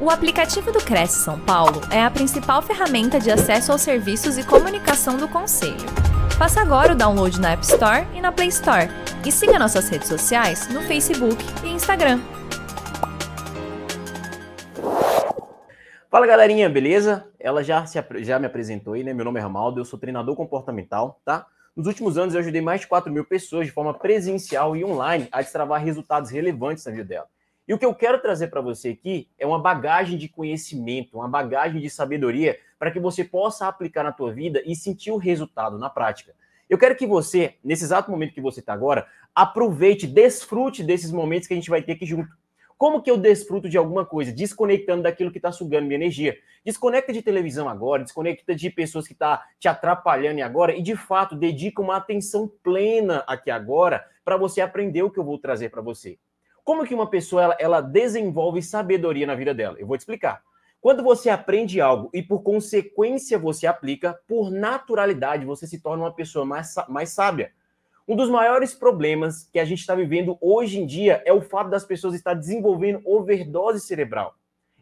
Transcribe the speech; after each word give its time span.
O 0.00 0.10
aplicativo 0.10 0.70
do 0.70 0.78
Cresce 0.78 1.24
São 1.24 1.40
Paulo 1.40 1.80
é 1.90 2.00
a 2.00 2.08
principal 2.08 2.62
ferramenta 2.62 3.18
de 3.18 3.32
acesso 3.32 3.72
aos 3.72 3.80
serviços 3.80 4.38
e 4.38 4.46
comunicação 4.46 5.16
do 5.16 5.26
Conselho. 5.26 5.74
Faça 6.38 6.60
agora 6.60 6.92
o 6.92 6.96
download 6.96 7.40
na 7.40 7.50
App 7.50 7.64
Store 7.64 8.06
e 8.14 8.20
na 8.20 8.30
Play 8.30 8.46
Store. 8.46 8.86
E 9.26 9.32
siga 9.32 9.58
nossas 9.58 9.88
redes 9.88 10.06
sociais 10.06 10.68
no 10.68 10.82
Facebook 10.82 11.44
e 11.64 11.70
Instagram. 11.70 12.20
Fala 16.08 16.28
galerinha, 16.28 16.70
beleza? 16.70 17.26
Ela 17.40 17.64
já, 17.64 17.84
se, 17.84 17.98
já 18.20 18.38
me 18.38 18.46
apresentou 18.46 18.94
aí, 18.94 19.02
né? 19.02 19.12
Meu 19.12 19.24
nome 19.24 19.40
é 19.40 19.42
Ramaldo, 19.42 19.80
eu 19.80 19.84
sou 19.84 19.98
treinador 19.98 20.36
comportamental, 20.36 21.20
tá? 21.24 21.44
Nos 21.74 21.88
últimos 21.88 22.16
anos 22.16 22.34
eu 22.34 22.40
ajudei 22.40 22.60
mais 22.60 22.82
de 22.82 22.86
4 22.86 23.12
mil 23.12 23.24
pessoas 23.24 23.66
de 23.66 23.72
forma 23.72 23.92
presencial 23.92 24.76
e 24.76 24.84
online 24.84 25.26
a 25.32 25.42
destravar 25.42 25.82
resultados 25.82 26.30
relevantes 26.30 26.84
na 26.84 26.92
vida 26.92 27.04
dela. 27.04 27.26
E 27.68 27.74
o 27.74 27.78
que 27.78 27.84
eu 27.84 27.94
quero 27.94 28.18
trazer 28.18 28.48
para 28.48 28.62
você 28.62 28.88
aqui 28.88 29.28
é 29.38 29.46
uma 29.46 29.58
bagagem 29.58 30.16
de 30.16 30.26
conhecimento, 30.26 31.18
uma 31.18 31.28
bagagem 31.28 31.82
de 31.82 31.90
sabedoria 31.90 32.58
para 32.78 32.90
que 32.90 32.98
você 32.98 33.22
possa 33.22 33.68
aplicar 33.68 34.02
na 34.02 34.10
tua 34.10 34.32
vida 34.32 34.62
e 34.64 34.74
sentir 34.74 35.10
o 35.10 35.18
resultado 35.18 35.78
na 35.78 35.90
prática. 35.90 36.34
Eu 36.66 36.78
quero 36.78 36.96
que 36.96 37.06
você, 37.06 37.56
nesse 37.62 37.84
exato 37.84 38.10
momento 38.10 38.32
que 38.32 38.40
você 38.40 38.60
está 38.60 38.72
agora, 38.72 39.06
aproveite, 39.34 40.06
desfrute 40.06 40.82
desses 40.82 41.12
momentos 41.12 41.46
que 41.46 41.52
a 41.52 41.56
gente 41.56 41.68
vai 41.68 41.82
ter 41.82 41.92
aqui 41.92 42.06
junto. 42.06 42.30
Como 42.78 43.02
que 43.02 43.10
eu 43.10 43.18
desfruto 43.18 43.68
de 43.68 43.76
alguma 43.76 44.06
coisa? 44.06 44.32
Desconectando 44.32 45.02
daquilo 45.02 45.30
que 45.30 45.38
está 45.38 45.52
sugando 45.52 45.84
minha 45.84 45.96
energia. 45.96 46.38
Desconecta 46.64 47.12
de 47.12 47.20
televisão 47.20 47.68
agora, 47.68 48.02
desconecta 48.02 48.54
de 48.54 48.70
pessoas 48.70 49.06
que 49.06 49.12
estão 49.12 49.36
tá 49.36 49.46
te 49.58 49.68
atrapalhando 49.68 50.42
agora 50.42 50.74
e, 50.74 50.80
de 50.80 50.96
fato, 50.96 51.36
dedica 51.36 51.82
uma 51.82 51.96
atenção 51.96 52.50
plena 52.62 53.24
aqui 53.26 53.50
agora 53.50 54.06
para 54.24 54.38
você 54.38 54.62
aprender 54.62 55.02
o 55.02 55.10
que 55.10 55.18
eu 55.18 55.24
vou 55.24 55.38
trazer 55.38 55.68
para 55.70 55.82
você. 55.82 56.18
Como 56.68 56.84
que 56.84 56.94
uma 56.94 57.08
pessoa 57.08 57.44
ela, 57.44 57.56
ela 57.58 57.80
desenvolve 57.80 58.60
sabedoria 58.60 59.26
na 59.26 59.34
vida 59.34 59.54
dela? 59.54 59.76
Eu 59.78 59.86
vou 59.86 59.96
te 59.96 60.00
explicar. 60.00 60.42
Quando 60.82 61.02
você 61.02 61.30
aprende 61.30 61.80
algo 61.80 62.10
e 62.12 62.22
por 62.22 62.42
consequência 62.42 63.38
você 63.38 63.66
aplica, 63.66 64.20
por 64.28 64.50
naturalidade 64.50 65.46
você 65.46 65.66
se 65.66 65.80
torna 65.80 66.04
uma 66.04 66.12
pessoa 66.12 66.44
mais, 66.44 66.74
mais 66.86 67.08
sábia. 67.08 67.52
Um 68.06 68.14
dos 68.14 68.28
maiores 68.28 68.74
problemas 68.74 69.48
que 69.50 69.58
a 69.58 69.64
gente 69.64 69.78
está 69.78 69.94
vivendo 69.94 70.36
hoje 70.42 70.78
em 70.78 70.84
dia 70.84 71.22
é 71.24 71.32
o 71.32 71.40
fato 71.40 71.70
das 71.70 71.86
pessoas 71.86 72.14
estar 72.14 72.34
desenvolvendo 72.34 73.00
overdose 73.02 73.80
cerebral. 73.80 74.34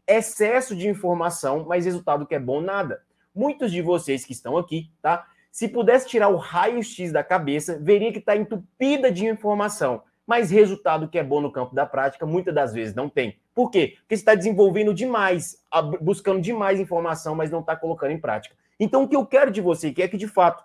Excesso 0.09 0.75
de 0.75 0.89
informação, 0.89 1.67
mas 1.69 1.85
resultado 1.85 2.27
que 2.27 2.35
é 2.35 2.41
bom 2.41 2.61
nada. 2.61 3.01
Muitos 3.33 3.71
de 3.71 3.81
vocês 3.81 4.25
que 4.25 4.33
estão 4.33 4.59
aqui, 4.59 4.91
tá? 5.01 5.25
Se 5.53 5.69
pudesse 5.69 6.09
tirar 6.09 6.31
o 6.31 6.37
raio-x 6.37 7.13
da 7.13 7.23
cabeça, 7.23 7.79
veria 7.81 8.11
que 8.11 8.19
está 8.19 8.37
entupida 8.37 9.09
de 9.09 9.25
informação 9.25 10.03
mas 10.27 10.51
resultado 10.51 11.09
que 11.09 11.19
é 11.19 11.23
bom 11.23 11.41
no 11.41 11.53
campo 11.53 11.75
da 11.75 11.87
prática, 11.87 12.27
muitas 12.27 12.55
das 12.55 12.73
vezes 12.73 12.95
não 12.95 13.09
tem. 13.09 13.39
Por 13.55 13.71
quê? 13.71 13.95
Porque 14.01 14.17
você 14.17 14.23
está 14.23 14.35
desenvolvendo 14.35 14.93
demais, 14.93 15.63
buscando 16.01 16.41
demais 16.41 16.81
informação, 16.81 17.35
mas 17.35 17.51
não 17.51 17.61
está 17.61 17.77
colocando 17.77 18.11
em 18.11 18.21
prática. 18.21 18.57
Então, 18.79 19.05
o 19.05 19.09
que 19.09 19.17
eu 19.17 19.25
quero 19.25 19.51
de 19.51 19.61
você 19.61 19.93
que 19.93 20.03
é 20.03 20.09
que, 20.09 20.17
de 20.17 20.29
fato, 20.29 20.65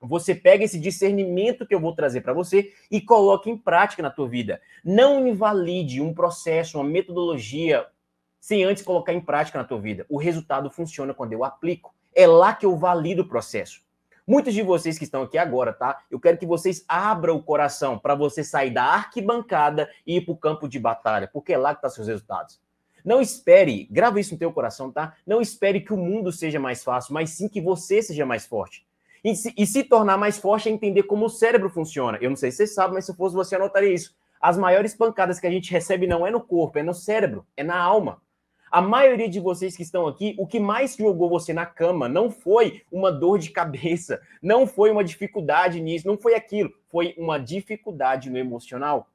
você 0.00 0.34
pega 0.34 0.64
esse 0.64 0.78
discernimento 0.78 1.66
que 1.66 1.74
eu 1.74 1.80
vou 1.80 1.94
trazer 1.94 2.20
para 2.20 2.32
você 2.32 2.72
e 2.90 3.00
coloque 3.00 3.50
em 3.50 3.56
prática 3.56 4.02
na 4.02 4.10
tua 4.10 4.28
vida. 4.28 4.60
Não 4.84 5.26
invalide 5.26 6.00
um 6.00 6.14
processo, 6.14 6.78
uma 6.78 6.84
metodologia, 6.84 7.86
sem 8.38 8.64
antes 8.64 8.82
colocar 8.82 9.12
em 9.12 9.20
prática 9.20 9.58
na 9.58 9.64
tua 9.64 9.80
vida. 9.80 10.06
O 10.08 10.18
resultado 10.18 10.70
funciona 10.70 11.14
quando 11.14 11.32
eu 11.32 11.44
aplico. 11.44 11.94
É 12.14 12.26
lá 12.26 12.54
que 12.54 12.66
eu 12.66 12.76
valido 12.76 13.22
o 13.22 13.28
processo. 13.28 13.82
Muitos 14.28 14.52
de 14.52 14.60
vocês 14.60 14.98
que 14.98 15.04
estão 15.04 15.22
aqui 15.22 15.38
agora, 15.38 15.72
tá? 15.72 16.02
Eu 16.10 16.20
quero 16.20 16.36
que 16.36 16.44
vocês 16.44 16.84
abram 16.86 17.36
o 17.36 17.42
coração 17.42 17.98
para 17.98 18.14
você 18.14 18.44
sair 18.44 18.70
da 18.70 18.84
arquibancada 18.84 19.88
e 20.06 20.18
ir 20.18 20.20
para 20.20 20.34
o 20.34 20.36
campo 20.36 20.68
de 20.68 20.78
batalha, 20.78 21.30
porque 21.32 21.54
é 21.54 21.56
lá 21.56 21.70
que 21.70 21.78
estão 21.78 21.88
tá 21.88 21.94
seus 21.94 22.08
resultados. 22.08 22.60
Não 23.02 23.22
espere, 23.22 23.88
grava 23.90 24.20
isso 24.20 24.34
no 24.34 24.38
teu 24.38 24.52
coração, 24.52 24.92
tá? 24.92 25.14
Não 25.26 25.40
espere 25.40 25.80
que 25.80 25.94
o 25.94 25.96
mundo 25.96 26.30
seja 26.30 26.60
mais 26.60 26.84
fácil, 26.84 27.14
mas 27.14 27.30
sim 27.30 27.48
que 27.48 27.58
você 27.58 28.02
seja 28.02 28.26
mais 28.26 28.44
forte. 28.44 28.86
E 29.24 29.34
se, 29.34 29.54
e 29.56 29.66
se 29.66 29.82
tornar 29.82 30.18
mais 30.18 30.36
forte 30.36 30.68
é 30.68 30.72
entender 30.72 31.04
como 31.04 31.24
o 31.24 31.30
cérebro 31.30 31.70
funciona. 31.70 32.18
Eu 32.20 32.28
não 32.28 32.36
sei 32.36 32.50
se 32.50 32.58
você 32.58 32.66
sabe, 32.66 32.92
mas 32.92 33.06
se 33.06 33.16
fosse 33.16 33.34
você 33.34 33.56
anotaria 33.56 33.94
isso. 33.94 34.14
As 34.38 34.58
maiores 34.58 34.94
pancadas 34.94 35.40
que 35.40 35.46
a 35.46 35.50
gente 35.50 35.72
recebe 35.72 36.06
não 36.06 36.26
é 36.26 36.30
no 36.30 36.42
corpo, 36.42 36.78
é 36.78 36.82
no 36.82 36.92
cérebro, 36.92 37.46
é 37.56 37.64
na 37.64 37.78
alma. 37.78 38.20
A 38.70 38.82
maioria 38.82 39.28
de 39.28 39.40
vocês 39.40 39.76
que 39.76 39.82
estão 39.82 40.06
aqui, 40.06 40.34
o 40.38 40.46
que 40.46 40.60
mais 40.60 40.94
jogou 40.94 41.28
você 41.28 41.52
na 41.52 41.64
cama 41.64 42.08
não 42.08 42.30
foi 42.30 42.82
uma 42.92 43.10
dor 43.10 43.38
de 43.38 43.50
cabeça, 43.50 44.20
não 44.42 44.66
foi 44.66 44.90
uma 44.90 45.02
dificuldade 45.02 45.80
nisso, 45.80 46.06
não 46.06 46.18
foi 46.18 46.34
aquilo, 46.34 46.70
foi 46.88 47.14
uma 47.16 47.38
dificuldade 47.38 48.28
no 48.28 48.36
emocional, 48.36 49.08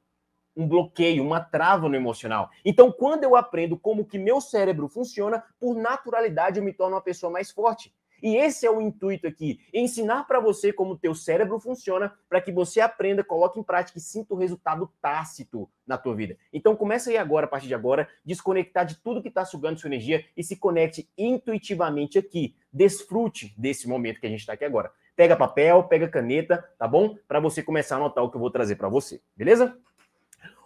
um 0.56 0.68
bloqueio, 0.68 1.24
uma 1.24 1.40
trava 1.40 1.88
no 1.88 1.96
emocional. 1.96 2.50
Então, 2.66 2.92
quando 2.92 3.24
eu 3.24 3.36
aprendo 3.36 3.78
como 3.78 4.06
que 4.06 4.18
meu 4.18 4.42
cérebro 4.42 4.88
funciona, 4.88 5.44
por 5.59 5.75
naturalidade 5.75 6.59
eu 6.59 6.63
me 6.63 6.74
torno 6.74 6.96
uma 6.96 7.02
pessoa 7.02 7.31
mais 7.31 7.52
forte. 7.52 7.94
E 8.24 8.38
esse 8.38 8.66
é 8.66 8.72
o 8.72 8.80
intuito 8.80 9.28
aqui, 9.28 9.60
ensinar 9.74 10.24
para 10.24 10.40
você 10.40 10.72
como 10.72 10.94
o 10.94 10.98
teu 10.98 11.14
cérebro 11.14 11.60
funciona, 11.60 12.18
para 12.30 12.40
que 12.40 12.54
você 12.54 12.80
aprenda, 12.80 13.22
coloque 13.22 13.60
em 13.60 13.64
prática 13.64 13.98
e 13.98 14.02
sinta 14.02 14.34
o 14.34 14.38
resultado 14.38 14.90
tácito 15.02 15.70
na 15.86 15.98
tua 15.98 16.16
vida. 16.16 16.38
Então 16.54 16.74
começa 16.74 17.10
aí 17.10 17.18
agora, 17.18 17.48
a 17.48 17.50
partir 17.50 17.68
de 17.68 17.76
agora, 17.76 18.08
desconectar 18.24 18.86
de 18.86 18.96
tudo 18.96 19.22
que 19.22 19.28
está 19.28 19.44
sugando 19.44 19.78
sua 19.78 19.90
energia 19.90 20.24
e 20.38 20.44
se 20.44 20.56
conecte 20.56 21.10
intuitivamente 21.18 22.18
aqui. 22.18 22.56
Desfrute 22.72 23.54
desse 23.58 23.90
momento 23.90 24.22
que 24.22 24.26
a 24.26 24.30
gente 24.30 24.40
está 24.40 24.54
aqui 24.54 24.64
agora. 24.64 24.90
Pega 25.18 25.36
papel, 25.36 25.84
pega 25.84 26.08
caneta, 26.08 26.64
tá 26.80 26.88
bom? 26.88 27.18
Para 27.28 27.42
você 27.42 27.62
começar 27.62 27.96
a 27.96 27.98
anotar 27.98 28.24
o 28.24 28.30
que 28.32 28.38
eu 28.38 28.42
vou 28.42 28.50
trazer 28.50 28.78
para 28.78 28.88
você, 28.88 29.22
beleza? 29.36 29.78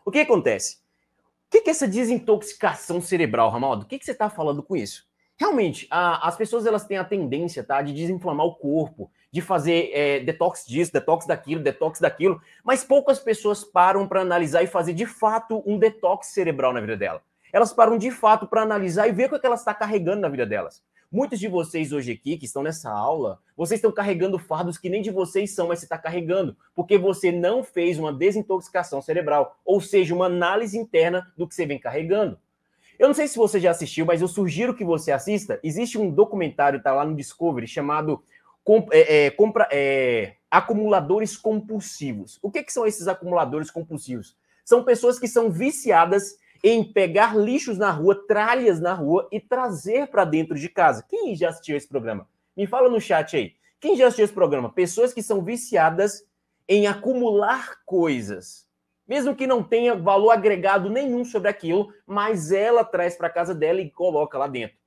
O 0.06 0.12
que 0.12 0.20
acontece? 0.20 0.78
O 1.48 1.50
que 1.50 1.68
é 1.68 1.72
essa 1.72 1.88
desintoxicação 1.88 3.02
cerebral, 3.02 3.50
Ramaldo? 3.50 3.84
O 3.84 3.88
que, 3.88 3.98
você 3.98 4.12
está 4.12 4.30
falando 4.30 4.62
com 4.62 4.76
isso? 4.76 5.07
Realmente, 5.40 5.88
a, 5.92 6.28
as 6.28 6.36
pessoas 6.36 6.66
elas 6.66 6.86
têm 6.86 6.98
a 6.98 7.04
tendência 7.04 7.64
tá, 7.64 7.82
de 7.82 7.94
desinflamar 7.94 8.46
o 8.46 8.56
corpo, 8.56 9.12
de 9.32 9.40
fazer 9.40 9.92
é, 9.94 10.20
detox 10.20 10.66
disso, 10.66 10.92
detox 10.92 11.28
daquilo, 11.28 11.62
detox 11.62 12.00
daquilo, 12.00 12.42
mas 12.64 12.84
poucas 12.84 13.20
pessoas 13.20 13.64
param 13.64 14.08
para 14.08 14.22
analisar 14.22 14.64
e 14.64 14.68
fazer 14.68 14.94
de 14.94 15.06
fato 15.06 15.62
um 15.66 15.78
detox 15.78 16.28
cerebral 16.28 16.74
na 16.74 16.82
vida 16.82 16.98
dela. 16.98 17.22
Elas 17.54 17.72
param 17.72 17.98
de 17.98 18.10
fato 18.10 18.48
para 18.48 18.64
analisar 18.64 19.08
e 19.08 19.12
ver 19.12 19.26
o 19.26 19.30
que, 19.30 19.36
é 19.36 19.40
que 19.40 19.46
elas 19.46 19.60
estão 19.60 19.74
tá 19.74 19.80
carregando 19.80 20.22
na 20.22 20.30
vida 20.30 20.46
delas. 20.46 20.84
Muitos 21.10 21.40
de 21.40 21.48
vocês 21.48 21.94
hoje 21.94 22.12
aqui, 22.12 22.36
que 22.36 22.46
estão 22.46 22.62
nessa 22.62 22.92
aula, 22.92 23.40
vocês 23.56 23.78
estão 23.78 23.92
carregando 23.92 24.38
fardos 24.38 24.78
que 24.78 24.90
nem 24.90 25.02
de 25.02 25.10
vocês 25.10 25.56
são, 25.56 25.68
mas 25.68 25.80
você 25.80 25.86
está 25.86 25.98
carregando, 25.98 26.58
porque 26.76 26.98
você 26.98 27.32
não 27.32 27.64
fez 27.64 27.98
uma 27.98 28.12
desintoxicação 28.12 29.02
cerebral, 29.02 29.58
ou 29.64 29.80
seja, 29.80 30.14
uma 30.14 30.26
análise 30.26 30.78
interna 30.78 31.32
do 31.38 31.48
que 31.48 31.56
você 31.56 31.66
vem 31.66 31.80
carregando. 31.80 32.38
Eu 33.00 33.08
não 33.08 33.14
sei 33.14 33.28
se 33.28 33.38
você 33.38 33.60
já 33.60 33.72
assistiu, 33.72 34.06
mas 34.06 34.22
eu 34.22 34.28
sugiro 34.28 34.74
que 34.74 34.84
você 34.84 35.12
assista. 35.12 35.60
Existe 35.64 35.98
um 35.98 36.10
documentário, 36.10 36.82
tá 36.82 36.92
lá 36.94 37.06
no 37.06 37.16
Discovery, 37.16 37.68
chamado 37.68 38.24
é, 38.92 39.26
é, 39.26 39.30
compra, 39.30 39.68
é, 39.72 40.36
Acumuladores 40.50 41.38
Compulsivos. 41.38 42.40
O 42.42 42.52
que, 42.52 42.64
que 42.64 42.74
são 42.74 42.86
esses 42.86 43.08
acumuladores 43.08 43.70
compulsivos? 43.72 44.36
São 44.66 44.84
pessoas 44.84 45.20
que 45.20 45.28
são 45.28 45.50
viciadas 45.50 46.38
em 46.64 46.84
pegar 46.84 47.38
lixos 47.38 47.78
na 47.78 47.92
rua, 47.92 48.26
tralhas 48.28 48.80
na 48.80 48.94
rua 48.94 49.28
e 49.32 49.40
trazer 49.40 50.08
para 50.08 50.26
dentro 50.26 50.56
de 50.56 50.68
casa. 50.68 51.06
Quem 51.08 51.36
já 51.36 51.50
assistiu 51.50 51.78
esse 51.78 51.88
programa? 51.88 52.28
Me 52.56 52.66
fala 52.66 52.90
no 52.90 53.00
chat 53.00 53.38
aí. 53.38 53.54
Quem 53.80 53.96
já 53.96 54.08
assistiu 54.08 54.26
esse 54.26 54.34
programa? 54.34 54.74
Pessoas 54.74 55.14
que 55.14 55.22
são 55.22 55.44
viciadas 55.44 56.26
em 56.68 56.88
acumular 56.88 57.76
coisas 57.86 58.67
mesmo 59.08 59.36
que 59.36 59.48
não 59.48 59.64
tenha 59.64 59.96
valor 59.96 60.32
agregado 60.32 60.90
nenhum 60.90 61.24
sobre 61.24 61.50
aquilo, 61.50 61.94
mas 62.06 62.52
ela 62.52 62.84
traz 62.84 63.16
para 63.16 63.30
casa 63.30 63.56
dela 63.56 63.80
e 63.80 63.90
coloca 63.90 64.38
lá 64.38 64.48
dentro. 64.48 64.78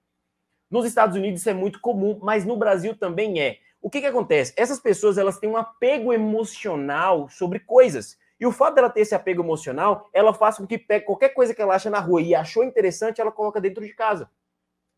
Nos 0.71 0.85
Estados 0.85 1.17
Unidos 1.17 1.41
isso 1.41 1.51
é 1.51 1.55
muito 1.55 1.81
comum, 1.81 2.19
mas 2.23 2.45
no 2.45 2.57
Brasil 2.57 2.95
também 2.95 3.41
é. 3.41 3.59
O 3.81 3.89
que, 3.89 4.01
que 4.01 4.07
acontece? 4.07 4.53
Essas 4.57 4.79
pessoas 4.79 5.17
elas 5.17 5.39
têm 5.39 5.49
um 5.49 5.57
apego 5.57 6.13
emocional 6.13 7.29
sobre 7.31 7.59
coisas. 7.61 8.19
E 8.39 8.47
o 8.47 8.53
fato 8.53 8.75
dela 8.75 8.91
ter 8.91 9.01
esse 9.01 9.15
apego 9.15 9.43
emocional, 9.43 10.09
ela 10.13 10.33
faz 10.35 10.59
com 10.59 10.67
que 10.67 10.79
pegue 10.79 11.07
qualquer 11.07 11.31
coisa 11.31 11.55
que 11.55 11.61
ela 11.61 11.75
acha 11.75 11.91
na 11.91 11.99
rua 11.99 12.21
e 12.21 12.35
achou 12.35 12.63
interessante, 12.63 13.21
ela 13.21 13.33
coloca 13.33 13.61
dentro 13.61 13.85
de 13.85 13.93
casa. 13.95 14.31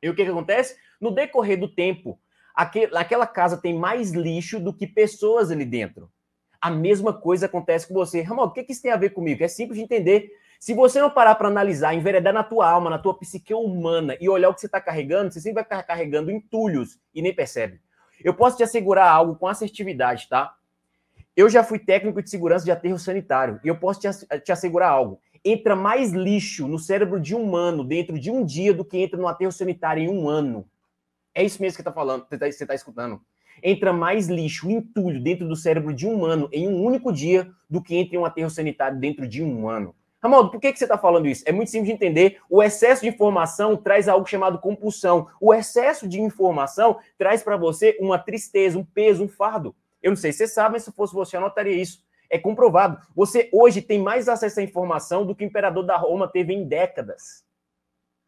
E 0.03 0.11
o 0.11 0.15
que, 0.15 0.25
que 0.25 0.31
acontece? 0.31 0.77
No 1.01 1.13
decorrer 1.13 1.59
do 1.59 1.73
tempo, 1.73 2.21
aquela 2.55 3.27
casa 3.27 3.57
tem 3.57 3.73
mais 3.73 4.11
lixo 4.11 4.61
do 4.61 4.75
que 4.75 4.87
pessoas 4.87 5.51
ali 5.51 5.65
dentro 5.65 6.11
a 6.63 6.71
mesma 6.71 7.13
coisa 7.13 7.47
acontece 7.47 7.89
com 7.89 7.95
você. 7.95 8.23
Ramon, 8.23 8.45
o 8.45 8.51
que, 8.53 8.65
isso 8.69 8.81
tem 8.81 8.93
a 8.93 8.97
ver 8.97 9.11
comigo? 9.11 9.43
É 9.43 9.49
simples 9.49 9.79
de 9.79 9.85
entender. 9.85 10.31
Se 10.61 10.73
você 10.73 11.01
não 11.01 11.11
parar 11.11 11.35
para 11.35 11.49
analisar, 11.49 11.93
enveredar 11.93 12.33
na 12.33 12.45
tua 12.45 12.71
alma, 12.71 12.89
na 12.89 13.01
tua 13.01 13.19
psique 13.19 13.53
humana 13.53 14.17
e 14.21 14.29
olhar 14.29 14.49
o 14.49 14.55
que 14.55 14.61
você 14.61 14.67
está 14.67 14.81
carregando, 14.81 15.33
você 15.33 15.41
sempre 15.41 15.55
vai 15.55 15.65
estar 15.65 15.83
carregando 15.83 16.31
entulhos 16.31 17.01
e 17.13 17.21
nem 17.21 17.35
percebe. 17.35 17.81
Eu 18.23 18.33
posso 18.33 18.57
te 18.57 18.63
assegurar 18.63 19.11
algo 19.11 19.35
com 19.35 19.49
assertividade, 19.49 20.29
tá? 20.29 20.55
Eu 21.37 21.49
já 21.49 21.65
fui 21.65 21.81
técnico 21.81 22.23
de 22.23 22.31
segurança 22.31 22.65
de 22.65 22.71
aterro 22.71 22.97
sanitário 22.97 23.59
e 23.65 23.69
eu 23.69 23.77
posso 23.77 23.99
te, 23.99 24.53
assegurar 24.53 24.91
algo. 24.91 25.19
Entra 25.45 25.75
mais 25.75 26.13
lixo 26.13 26.69
no 26.69 26.79
cérebro 26.79 27.19
de 27.19 27.35
um 27.35 27.43
humano 27.43 27.83
dentro 27.83 28.17
de 28.17 28.31
um 28.31 28.45
dia 28.45 28.73
do 28.73 28.85
que 28.85 28.99
entra 28.99 29.19
no 29.19 29.27
aterro 29.27 29.51
sanitário 29.51 30.05
em 30.05 30.09
um 30.09 30.29
ano. 30.29 30.65
É 31.35 31.43
isso 31.43 31.61
mesmo 31.61 31.75
que 31.75 31.81
está 31.81 31.93
falando, 31.93 32.25
você 32.29 32.37
está 32.37 32.67
tá 32.67 32.75
escutando 32.75 33.21
entra 33.63 33.93
mais 33.93 34.29
lixo, 34.29 34.71
entulho 34.71 35.21
dentro 35.21 35.47
do 35.47 35.57
cérebro 35.57 35.95
de 35.95 36.07
um 36.07 36.15
humano 36.15 36.49
em 36.53 36.67
um 36.69 36.83
único 36.83 37.13
dia 37.13 37.51
do 37.69 37.83
que 37.83 37.97
entra 37.97 38.17
em 38.17 38.19
um 38.19 38.25
aterro 38.25 38.51
sanitário 38.51 38.99
dentro 38.99 39.27
de 39.27 39.43
um 39.43 39.69
ano. 39.69 39.95
Ramaldo, 40.23 40.51
por 40.51 40.61
que, 40.61 40.73
que 40.73 40.79
você 40.79 40.85
está 40.85 40.97
falando 40.97 41.27
isso? 41.27 41.43
É 41.47 41.51
muito 41.51 41.71
simples 41.71 41.89
de 41.89 41.95
entender. 41.95 42.39
O 42.49 42.63
excesso 42.63 43.03
de 43.03 43.09
informação 43.09 43.77
traz 43.77 44.09
algo 44.09 44.25
chamado 44.25 44.59
compulsão. 44.61 45.29
O 45.41 45.53
excesso 45.53 46.07
de 46.07 46.21
informação 46.21 46.99
traz 47.19 47.43
para 47.43 47.57
você 47.57 47.97
uma 48.01 48.19
tristeza, 48.19 48.79
um 48.79 48.85
peso, 48.85 49.25
um 49.25 49.29
fardo. 49.29 49.75
Eu 50.01 50.11
não 50.11 50.17
sei 50.17 50.31
se 50.31 50.39
você 50.39 50.49
sabe, 50.49 50.75
mas 50.75 50.85
se 50.85 50.93
fosse 50.93 51.13
você, 51.13 51.37
anotaria 51.37 51.75
isso. 51.75 52.05
É 52.31 52.39
comprovado. 52.39 52.99
Você 53.17 53.51
hoje 53.53 53.83
tem 53.83 53.99
mais 54.01 54.29
acesso 54.29 54.61
à 54.61 54.63
informação 54.63 55.27
do 55.27 55.35
que 55.35 55.45
o 55.45 55.47
imperador 55.47 55.85
da 55.85 55.97
Roma 55.97 56.29
teve 56.29 56.53
em 56.53 56.65
décadas. 56.69 57.45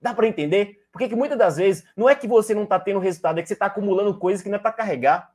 Dá 0.00 0.12
para 0.12 0.26
entender? 0.26 0.83
Porque 0.94 1.08
que 1.08 1.16
muitas 1.16 1.36
das 1.36 1.56
vezes 1.56 1.84
não 1.96 2.08
é 2.08 2.14
que 2.14 2.28
você 2.28 2.54
não 2.54 2.62
está 2.62 2.78
tendo 2.78 3.00
resultado, 3.00 3.40
é 3.40 3.42
que 3.42 3.48
você 3.48 3.54
está 3.54 3.66
acumulando 3.66 4.16
coisas 4.16 4.40
que 4.40 4.48
não 4.48 4.54
é 4.54 4.60
para 4.60 4.70
carregar. 4.70 5.34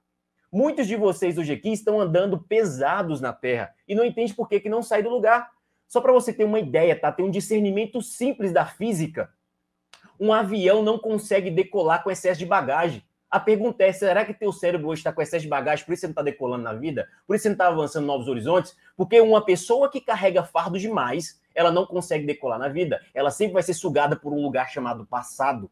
Muitos 0.50 0.88
de 0.88 0.96
vocês 0.96 1.38
hoje 1.38 1.52
aqui 1.52 1.74
estão 1.74 2.00
andando 2.00 2.40
pesados 2.40 3.20
na 3.20 3.34
Terra 3.34 3.76
e 3.86 3.94
não 3.94 4.06
entende 4.06 4.34
por 4.34 4.48
que, 4.48 4.62
que 4.62 4.70
não 4.70 4.82
sai 4.82 5.04
do 5.04 5.10
lugar. 5.10 5.52
Só 5.86 6.00
para 6.00 6.14
você 6.14 6.32
ter 6.32 6.46
uma 6.46 6.62
ideia, 6.62 6.98
tá? 6.98 7.12
Tem 7.12 7.26
um 7.26 7.30
discernimento 7.30 8.02
simples 8.02 8.54
da 8.54 8.66
física. 8.66 9.30
Um 10.18 10.32
avião 10.32 10.82
não 10.82 10.98
consegue 10.98 11.52
decolar 11.52 12.04
com 12.04 12.10
excesso 12.10 12.40
de 12.40 12.46
bagagem. 12.46 13.04
A 13.30 13.38
pergunta 13.38 13.84
é: 13.84 13.92
será 13.92 14.24
que 14.24 14.34
teu 14.34 14.54
cérebro 14.54 14.88
hoje 14.88 15.02
está 15.02 15.12
com 15.12 15.22
excesso 15.22 15.44
de 15.44 15.50
bagagem, 15.50 15.84
por 15.84 15.92
isso 15.92 16.02
você 16.02 16.08
não 16.08 16.14
está 16.14 16.22
decolando 16.22 16.64
na 16.64 16.74
vida? 16.74 17.10
Por 17.28 17.36
isso 17.36 17.44
você 17.44 17.50
não 17.50 17.56
está 17.56 17.68
avançando 17.68 18.06
novos 18.06 18.30
horizontes? 18.30 18.78
Porque 18.96 19.20
uma 19.20 19.44
pessoa 19.44 19.92
que 19.92 20.00
carrega 20.00 20.42
fardo 20.42 20.80
demais, 20.80 21.38
ela 21.54 21.72
não 21.72 21.86
consegue 21.86 22.26
decolar 22.26 22.60
na 22.60 22.68
vida. 22.68 23.02
Ela 23.14 23.32
sempre 23.32 23.54
vai 23.54 23.64
ser 23.64 23.74
sugada 23.74 24.16
por 24.16 24.34
um 24.34 24.42
lugar 24.42 24.70
chamado 24.70 25.06
passado. 25.06 25.70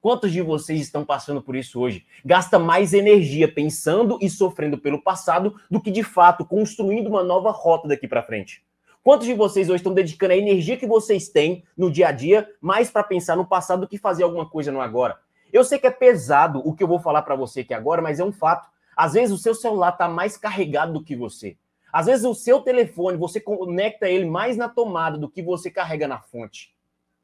Quantos 0.00 0.30
de 0.30 0.40
vocês 0.40 0.80
estão 0.80 1.04
passando 1.04 1.42
por 1.42 1.56
isso 1.56 1.80
hoje? 1.80 2.06
Gasta 2.24 2.58
mais 2.58 2.94
energia 2.94 3.52
pensando 3.52 4.18
e 4.20 4.30
sofrendo 4.30 4.78
pelo 4.78 5.02
passado 5.02 5.60
do 5.70 5.80
que 5.80 5.90
de 5.90 6.02
fato 6.02 6.44
construindo 6.44 7.08
uma 7.08 7.24
nova 7.24 7.50
rota 7.50 7.88
daqui 7.88 8.06
para 8.06 8.22
frente. 8.22 8.64
Quantos 9.02 9.26
de 9.26 9.34
vocês 9.34 9.68
hoje 9.68 9.76
estão 9.76 9.94
dedicando 9.94 10.32
a 10.32 10.36
energia 10.36 10.76
que 10.76 10.86
vocês 10.86 11.28
têm 11.28 11.64
no 11.76 11.90
dia 11.90 12.08
a 12.08 12.12
dia 12.12 12.48
mais 12.60 12.90
para 12.90 13.04
pensar 13.04 13.36
no 13.36 13.46
passado 13.46 13.80
do 13.80 13.88
que 13.88 13.98
fazer 13.98 14.22
alguma 14.22 14.48
coisa 14.48 14.70
no 14.70 14.80
agora? 14.80 15.18
Eu 15.52 15.64
sei 15.64 15.78
que 15.78 15.86
é 15.86 15.90
pesado 15.90 16.60
o 16.64 16.74
que 16.74 16.82
eu 16.82 16.88
vou 16.88 16.98
falar 16.98 17.22
para 17.22 17.36
você 17.36 17.60
aqui 17.60 17.72
agora, 17.72 18.02
mas 18.02 18.20
é 18.20 18.24
um 18.24 18.32
fato. 18.32 18.68
Às 18.96 19.14
vezes 19.14 19.34
o 19.34 19.38
seu 19.38 19.54
celular 19.54 19.90
está 19.90 20.08
mais 20.08 20.36
carregado 20.36 20.92
do 20.92 21.04
que 21.04 21.14
você. 21.14 21.56
Às 21.96 22.04
vezes 22.04 22.26
o 22.26 22.34
seu 22.34 22.60
telefone, 22.60 23.16
você 23.16 23.40
conecta 23.40 24.06
ele 24.06 24.26
mais 24.26 24.54
na 24.54 24.68
tomada 24.68 25.16
do 25.16 25.30
que 25.30 25.40
você 25.40 25.70
carrega 25.70 26.06
na 26.06 26.20
fonte. 26.20 26.76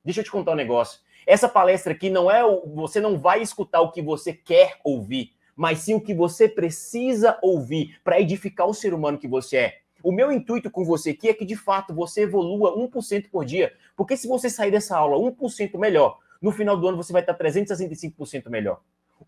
Deixa 0.02 0.20
eu 0.20 0.24
te 0.24 0.30
contar 0.30 0.52
um 0.52 0.54
negócio. 0.54 1.02
Essa 1.26 1.46
palestra 1.46 1.92
aqui 1.92 2.08
não 2.08 2.30
é 2.30 2.42
o, 2.42 2.62
você 2.74 2.98
não 2.98 3.18
vai 3.18 3.42
escutar 3.42 3.82
o 3.82 3.92
que 3.92 4.00
você 4.00 4.32
quer 4.32 4.78
ouvir, 4.82 5.32
mas 5.54 5.80
sim 5.80 5.92
o 5.92 6.00
que 6.00 6.14
você 6.14 6.48
precisa 6.48 7.38
ouvir 7.42 8.00
para 8.02 8.18
edificar 8.18 8.66
o 8.66 8.72
ser 8.72 8.94
humano 8.94 9.18
que 9.18 9.28
você 9.28 9.56
é. 9.58 9.78
O 10.02 10.10
meu 10.10 10.32
intuito 10.32 10.70
com 10.70 10.86
você 10.86 11.10
aqui 11.10 11.28
é 11.28 11.34
que, 11.34 11.44
de 11.44 11.54
fato, 11.54 11.92
você 11.92 12.22
evolua 12.22 12.74
1% 12.74 13.28
por 13.30 13.44
dia. 13.44 13.74
Porque 13.94 14.16
se 14.16 14.26
você 14.26 14.48
sair 14.48 14.70
dessa 14.70 14.96
aula 14.96 15.18
1% 15.18 15.78
melhor, 15.78 16.18
no 16.40 16.50
final 16.50 16.78
do 16.78 16.88
ano 16.88 16.96
você 16.96 17.12
vai 17.12 17.20
estar 17.20 17.34
365% 17.34 18.48
melhor. 18.48 18.80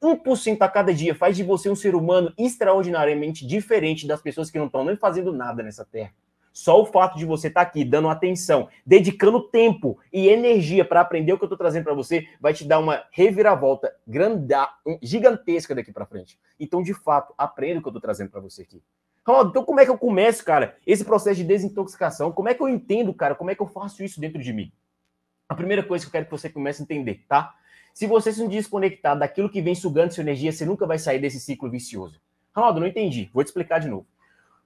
1% 0.02 0.62
a 0.62 0.68
cada 0.68 0.92
dia 0.92 1.14
faz 1.14 1.36
de 1.36 1.42
você 1.42 1.68
um 1.70 1.76
ser 1.76 1.94
humano 1.94 2.32
extraordinariamente 2.38 3.46
diferente 3.46 4.06
das 4.06 4.20
pessoas 4.20 4.50
que 4.50 4.58
não 4.58 4.66
estão 4.66 4.84
nem 4.84 4.96
fazendo 4.96 5.32
nada 5.32 5.62
nessa 5.62 5.84
terra. 5.84 6.12
Só 6.52 6.80
o 6.80 6.86
fato 6.86 7.18
de 7.18 7.24
você 7.24 7.48
estar 7.48 7.62
aqui 7.62 7.84
dando 7.84 8.08
atenção, 8.08 8.68
dedicando 8.86 9.48
tempo 9.48 9.98
e 10.12 10.28
energia 10.28 10.84
para 10.84 11.00
aprender 11.00 11.32
o 11.32 11.36
que 11.36 11.42
eu 11.42 11.46
estou 11.46 11.58
trazendo 11.58 11.82
para 11.82 11.94
você, 11.94 12.28
vai 12.40 12.54
te 12.54 12.64
dar 12.64 12.78
uma 12.78 13.02
reviravolta 13.10 13.92
granda, 14.06 14.68
gigantesca 15.02 15.74
daqui 15.74 15.92
para 15.92 16.06
frente. 16.06 16.38
Então, 16.60 16.80
de 16.80 16.94
fato, 16.94 17.34
aprenda 17.36 17.80
o 17.80 17.82
que 17.82 17.88
eu 17.88 17.90
estou 17.90 18.00
trazendo 18.00 18.30
para 18.30 18.40
você 18.40 18.62
aqui. 18.62 18.80
Ronaldo, 19.26 19.50
então 19.50 19.64
como 19.64 19.80
é 19.80 19.84
que 19.84 19.90
eu 19.90 19.98
começo, 19.98 20.44
cara, 20.44 20.76
esse 20.86 21.04
processo 21.04 21.36
de 21.36 21.44
desintoxicação? 21.44 22.30
Como 22.30 22.48
é 22.48 22.54
que 22.54 22.62
eu 22.62 22.68
entendo, 22.68 23.12
cara? 23.12 23.34
Como 23.34 23.50
é 23.50 23.54
que 23.54 23.62
eu 23.62 23.66
faço 23.66 24.04
isso 24.04 24.20
dentro 24.20 24.40
de 24.40 24.52
mim? 24.52 24.70
A 25.48 25.54
primeira 25.56 25.82
coisa 25.82 26.04
que 26.04 26.08
eu 26.08 26.12
quero 26.12 26.26
que 26.26 26.30
você 26.30 26.48
comece 26.48 26.82
a 26.82 26.84
entender, 26.84 27.24
tá? 27.26 27.54
Se 27.94 28.08
você 28.08 28.32
se 28.32 28.46
desconectar 28.48 29.16
daquilo 29.16 29.48
que 29.48 29.62
vem 29.62 29.72
sugando 29.72 30.12
sua 30.12 30.22
energia, 30.22 30.50
você 30.50 30.66
nunca 30.66 30.84
vai 30.84 30.98
sair 30.98 31.20
desse 31.20 31.38
ciclo 31.38 31.70
vicioso. 31.70 32.20
Ronaldo, 32.52 32.80
não 32.80 32.88
entendi. 32.88 33.30
Vou 33.32 33.44
te 33.44 33.46
explicar 33.46 33.78
de 33.78 33.86
novo. 33.86 34.04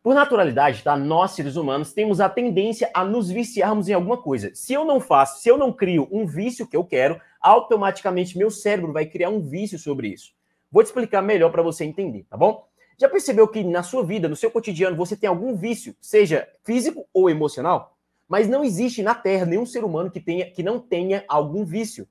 Por 0.02 0.14
naturalidade, 0.14 0.82
tá? 0.82 0.96
Nós, 0.96 1.32
seres 1.32 1.54
humanos, 1.54 1.92
temos 1.92 2.20
a 2.22 2.28
tendência 2.30 2.90
a 2.94 3.04
nos 3.04 3.28
viciarmos 3.28 3.86
em 3.86 3.92
alguma 3.92 4.16
coisa. 4.16 4.50
Se 4.54 4.72
eu 4.72 4.82
não 4.82 4.98
faço, 4.98 5.42
se 5.42 5.48
eu 5.50 5.58
não 5.58 5.70
crio 5.70 6.08
um 6.10 6.24
vício 6.24 6.66
que 6.66 6.74
eu 6.74 6.82
quero, 6.82 7.20
automaticamente 7.38 8.38
meu 8.38 8.50
cérebro 8.50 8.94
vai 8.94 9.04
criar 9.04 9.28
um 9.28 9.42
vício 9.42 9.78
sobre 9.78 10.08
isso. 10.08 10.32
Vou 10.72 10.82
te 10.82 10.86
explicar 10.86 11.20
melhor 11.20 11.52
para 11.52 11.62
você 11.62 11.84
entender, 11.84 12.24
tá 12.30 12.36
bom? 12.36 12.66
Já 12.96 13.10
percebeu 13.10 13.46
que 13.46 13.62
na 13.62 13.82
sua 13.82 14.02
vida, 14.02 14.26
no 14.26 14.36
seu 14.36 14.50
cotidiano, 14.50 14.96
você 14.96 15.14
tem 15.14 15.28
algum 15.28 15.54
vício, 15.54 15.94
seja 16.00 16.48
físico 16.64 17.06
ou 17.12 17.28
emocional? 17.28 17.94
Mas 18.26 18.48
não 18.48 18.64
existe 18.64 19.02
na 19.02 19.14
Terra 19.14 19.44
nenhum 19.44 19.66
ser 19.66 19.84
humano 19.84 20.10
que, 20.10 20.18
tenha, 20.18 20.50
que 20.50 20.62
não 20.62 20.80
tenha 20.80 21.24
algum 21.28 21.62
vício. 21.62 22.08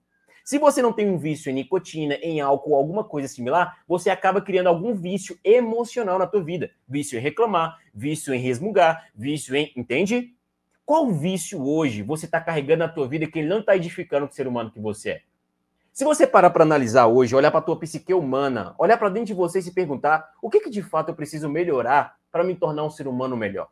Se 0.47 0.57
você 0.57 0.81
não 0.81 0.93
tem 0.93 1.09
um 1.09 1.17
vício 1.17 1.49
em 1.49 1.53
nicotina, 1.53 2.13
em 2.21 2.39
álcool, 2.39 2.73
alguma 2.73 3.03
coisa 3.03 3.27
similar, 3.27 3.79
você 3.85 4.09
acaba 4.09 4.39
criando 4.39 4.67
algum 4.67 4.95
vício 4.95 5.37
emocional 5.43 6.17
na 6.17 6.25
tua 6.25 6.41
vida. 6.41 6.71
Vício 6.87 7.19
em 7.19 7.21
reclamar, 7.21 7.77
vício 7.93 8.33
em 8.33 8.39
resmungar, 8.39 9.09
vício 9.13 9.53
em... 9.53 9.73
Entende? 9.75 10.33
Qual 10.85 11.11
vício 11.11 11.61
hoje 11.61 12.01
você 12.01 12.27
está 12.27 12.39
carregando 12.39 12.79
na 12.79 12.87
tua 12.87 13.09
vida 13.09 13.27
que 13.27 13.39
ele 13.39 13.49
não 13.49 13.59
está 13.59 13.75
edificando 13.75 14.25
o 14.25 14.31
ser 14.31 14.47
humano 14.47 14.71
que 14.71 14.79
você 14.79 15.09
é? 15.09 15.21
Se 15.91 16.05
você 16.05 16.25
parar 16.25 16.51
para 16.51 16.63
analisar 16.63 17.07
hoje, 17.07 17.35
olhar 17.35 17.51
para 17.51 17.59
a 17.59 17.63
tua 17.63 17.77
psique 17.77 18.13
humana, 18.13 18.73
olhar 18.79 18.97
para 18.97 19.09
dentro 19.09 19.27
de 19.27 19.33
você 19.33 19.59
e 19.59 19.63
se 19.63 19.73
perguntar 19.73 20.31
o 20.41 20.49
que, 20.49 20.61
que 20.61 20.69
de 20.69 20.81
fato 20.81 21.09
eu 21.09 21.13
preciso 21.13 21.49
melhorar 21.49 22.15
para 22.31 22.45
me 22.45 22.55
tornar 22.55 22.85
um 22.85 22.89
ser 22.89 23.09
humano 23.09 23.35
melhor? 23.35 23.67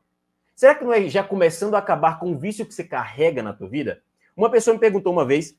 Será 0.54 0.76
que 0.76 0.84
não 0.84 0.92
é 0.92 1.08
já 1.08 1.24
começando 1.24 1.76
a 1.76 1.80
acabar 1.80 2.20
com 2.20 2.34
o 2.34 2.38
vício 2.38 2.66
que 2.66 2.74
você 2.74 2.84
carrega 2.84 3.42
na 3.42 3.54
tua 3.54 3.70
vida? 3.70 4.02
Uma 4.36 4.52
pessoa 4.52 4.74
me 4.74 4.80
perguntou 4.82 5.14
uma 5.14 5.24
vez, 5.24 5.58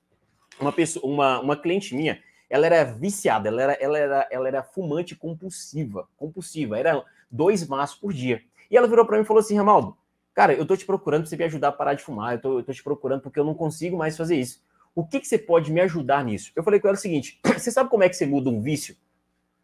uma, 0.61 0.73
pessoa, 0.73 1.07
uma, 1.07 1.41
uma 1.41 1.57
cliente 1.57 1.95
minha, 1.95 2.23
ela 2.49 2.67
era 2.67 2.85
viciada, 2.85 3.49
ela 3.49 3.63
era, 3.63 3.73
ela, 3.75 3.99
era, 3.99 4.29
ela 4.31 4.49
era 4.49 4.63
fumante 4.63 5.15
compulsiva, 5.15 6.09
compulsiva, 6.17 6.79
era 6.79 7.05
dois 7.31 7.67
maços 7.67 7.97
por 7.97 8.13
dia. 8.13 8.43
E 8.71 8.77
ela 8.77 8.89
virou 8.89 9.05
para 9.05 9.17
mim 9.17 9.23
e 9.23 9.27
falou 9.27 9.41
assim, 9.41 9.57
Ramaldo, 9.57 9.97
cara, 10.35 10.53
eu 10.53 10.67
tô 10.67 10.77
te 10.77 10.85
procurando 10.85 11.23
para 11.23 11.31
você 11.31 11.37
me 11.37 11.45
ajudar 11.45 11.69
a 11.69 11.73
parar 11.73 11.95
de 11.95 12.03
fumar, 12.03 12.35
eu 12.35 12.41
tô, 12.41 12.59
eu 12.59 12.63
tô 12.63 12.73
te 12.73 12.83
procurando 12.83 13.23
porque 13.23 13.39
eu 13.39 13.45
não 13.45 13.55
consigo 13.55 13.97
mais 13.97 14.17
fazer 14.17 14.37
isso. 14.37 14.65
O 14.95 15.05
que, 15.05 15.21
que 15.21 15.29
você 15.29 15.37
pode 15.37 15.71
me 15.71 15.81
ajudar 15.83 16.25
nisso? 16.25 16.53
Eu 16.57 16.65
falei 16.65 16.81
com 16.81 16.89
ela 16.89 16.97
o 16.97 17.01
seguinte: 17.01 17.39
você 17.55 17.71
sabe 17.71 17.91
como 17.91 18.03
é 18.03 18.09
que 18.09 18.17
você 18.17 18.25
muda 18.25 18.49
um 18.49 18.63
vício? 18.63 18.97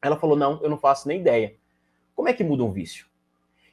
Ela 0.02 0.18
falou: 0.18 0.36
não, 0.36 0.60
eu 0.62 0.68
não 0.68 0.76
faço 0.76 1.08
nem 1.08 1.20
ideia. 1.20 1.54
Como 2.14 2.28
é 2.28 2.34
que 2.34 2.44
muda 2.44 2.62
um 2.62 2.70
vício? 2.70 3.06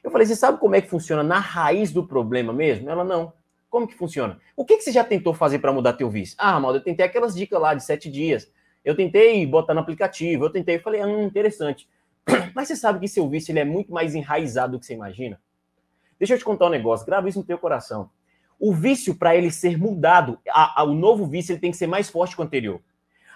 Eu 0.02 0.10
falei: 0.10 0.26
você 0.26 0.34
sabe 0.34 0.58
como 0.58 0.74
é 0.74 0.80
que 0.80 0.88
funciona 0.88 1.22
na 1.22 1.38
raiz 1.38 1.92
do 1.92 2.06
problema 2.06 2.50
mesmo? 2.50 2.88
Ela 2.88 3.04
não. 3.04 3.34
Como 3.70 3.86
que 3.86 3.94
funciona? 3.94 4.40
O 4.56 4.64
que, 4.64 4.76
que 4.76 4.82
você 4.82 4.90
já 4.90 5.04
tentou 5.04 5.32
fazer 5.32 5.60
para 5.60 5.72
mudar 5.72 5.92
teu 5.92 6.10
vício? 6.10 6.34
Ah, 6.36 6.58
Maldo, 6.58 6.78
eu 6.78 6.82
tentei 6.82 7.06
aquelas 7.06 7.34
dicas 7.34 7.60
lá 7.60 7.72
de 7.72 7.84
sete 7.84 8.10
dias. 8.10 8.50
Eu 8.84 8.96
tentei 8.96 9.46
botar 9.46 9.74
no 9.74 9.80
aplicativo, 9.80 10.44
eu 10.44 10.50
tentei, 10.50 10.76
eu 10.76 10.80
falei, 10.80 11.04
hum, 11.04 11.22
interessante. 11.22 11.88
Mas 12.54 12.66
você 12.66 12.74
sabe 12.74 12.98
que 12.98 13.06
seu 13.06 13.28
vício 13.28 13.52
ele 13.52 13.60
é 13.60 13.64
muito 13.64 13.92
mais 13.92 14.14
enraizado 14.14 14.72
do 14.72 14.80
que 14.80 14.86
você 14.86 14.94
imagina? 14.94 15.40
Deixa 16.18 16.34
eu 16.34 16.38
te 16.38 16.44
contar 16.44 16.66
um 16.66 16.70
negócio, 16.70 17.06
grava 17.06 17.28
isso 17.28 17.38
no 17.38 17.44
teu 17.44 17.58
coração. 17.58 18.10
O 18.58 18.74
vício, 18.74 19.14
para 19.14 19.36
ele 19.36 19.50
ser 19.50 19.78
mudado, 19.78 20.38
a, 20.50 20.82
a, 20.82 20.84
o 20.84 20.92
novo 20.92 21.24
vício 21.24 21.52
ele 21.52 21.60
tem 21.60 21.70
que 21.70 21.76
ser 21.76 21.86
mais 21.86 22.10
forte 22.10 22.34
que 22.34 22.42
o 22.42 22.44
anterior. 22.44 22.80